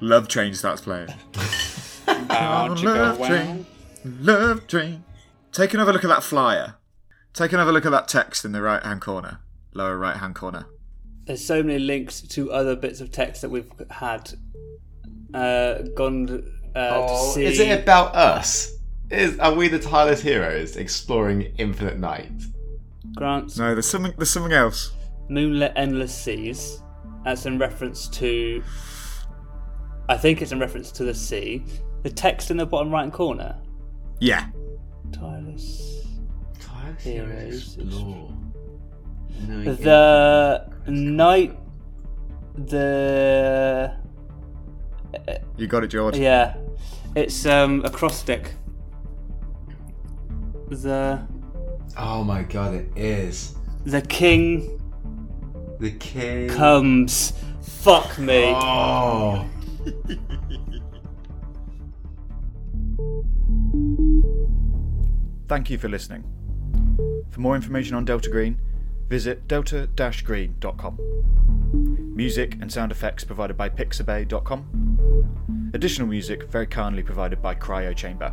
Love 0.00 0.26
Train 0.26 0.54
starts 0.54 0.80
playing. 0.80 1.08
Bound 2.28 2.82
Love. 2.82 3.18
Train, 3.26 3.66
Love 4.06 4.66
Train. 4.66 5.04
Take 5.52 5.74
another 5.74 5.92
look 5.92 6.04
at 6.04 6.08
that 6.08 6.22
flyer. 6.22 6.76
Take 7.34 7.52
another 7.52 7.70
look 7.72 7.84
at 7.84 7.92
that 7.92 8.08
text 8.08 8.46
in 8.46 8.52
the 8.52 8.62
right 8.62 8.82
hand 8.82 9.02
corner, 9.02 9.40
lower 9.74 9.98
right 9.98 10.16
hand 10.16 10.34
corner. 10.34 10.64
There's 11.26 11.44
so 11.44 11.62
many 11.62 11.78
links 11.78 12.22
to 12.22 12.50
other 12.52 12.74
bits 12.74 13.02
of 13.02 13.10
text 13.12 13.42
that 13.42 13.50
we've 13.50 13.70
had. 13.90 14.32
Uh, 15.34 15.82
gone 15.94 16.26
uh, 16.74 16.88
to 16.88 16.96
Oh, 17.10 17.32
see. 17.34 17.44
is 17.44 17.60
it 17.60 17.80
about 17.82 18.14
us? 18.14 18.73
Is 19.10 19.38
are 19.38 19.54
we 19.54 19.68
the 19.68 19.78
tireless 19.78 20.22
heroes 20.22 20.76
exploring 20.76 21.52
infinite 21.58 21.98
night? 21.98 22.32
Grant's 23.14 23.58
No, 23.58 23.74
there's 23.74 23.86
something. 23.86 24.12
There's 24.16 24.30
something 24.30 24.52
else. 24.52 24.92
Moonlit 25.28 25.72
Endless 25.76 26.14
Seas. 26.14 26.82
That's 27.24 27.46
in 27.46 27.58
reference 27.58 28.08
to. 28.08 28.62
I 30.08 30.16
think 30.16 30.42
it's 30.42 30.52
in 30.52 30.58
reference 30.58 30.90
to 30.92 31.04
the 31.04 31.14
sea. 31.14 31.64
The 32.02 32.10
text 32.10 32.50
in 32.50 32.56
the 32.56 32.66
bottom 32.66 32.90
right 32.90 33.10
corner. 33.12 33.56
Yeah. 34.20 34.48
Tireless. 35.12 36.06
Tireless 36.60 37.02
Heroes 37.02 37.78
explore. 37.78 38.32
Knowing 39.46 39.76
The 39.76 40.70
night. 40.86 41.58
The. 42.56 43.96
You 45.56 45.66
got 45.66 45.84
it, 45.84 45.88
George. 45.88 46.16
Yeah. 46.18 46.56
It's 47.14 47.46
um 47.46 47.82
acrostic. 47.84 48.54
The. 50.82 51.26
Oh 51.96 52.24
my 52.24 52.42
god, 52.42 52.74
it 52.74 52.88
is 52.96 53.54
The 53.84 54.02
king 54.02 54.80
the 55.80 55.90
king. 55.92 56.48
comes. 56.48 57.32
Fuck 57.62 58.18
me. 58.18 58.52
Oh. 58.54 59.46
Thank 65.48 65.70
you 65.70 65.78
for 65.78 65.88
listening. 65.88 66.24
For 67.30 67.40
more 67.40 67.54
information 67.54 67.94
on 67.96 68.04
Delta 68.04 68.28
Green, 68.30 68.60
visit 69.08 69.46
delta-green.com. 69.48 70.98
Music 72.16 72.56
and 72.60 72.70
sound 72.72 72.92
effects 72.92 73.24
provided 73.24 73.56
by 73.56 73.68
pixabay.com. 73.68 75.70
Additional 75.74 76.06
music 76.08 76.48
very 76.50 76.66
kindly 76.66 77.02
provided 77.02 77.42
by 77.42 77.54
Cryo 77.54 77.94
Chamber. 77.94 78.32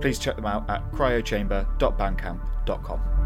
Please 0.00 0.18
check 0.18 0.36
them 0.36 0.46
out 0.46 0.70
at 0.70 0.90
cryochamber.bandcamp.com. 0.92 3.17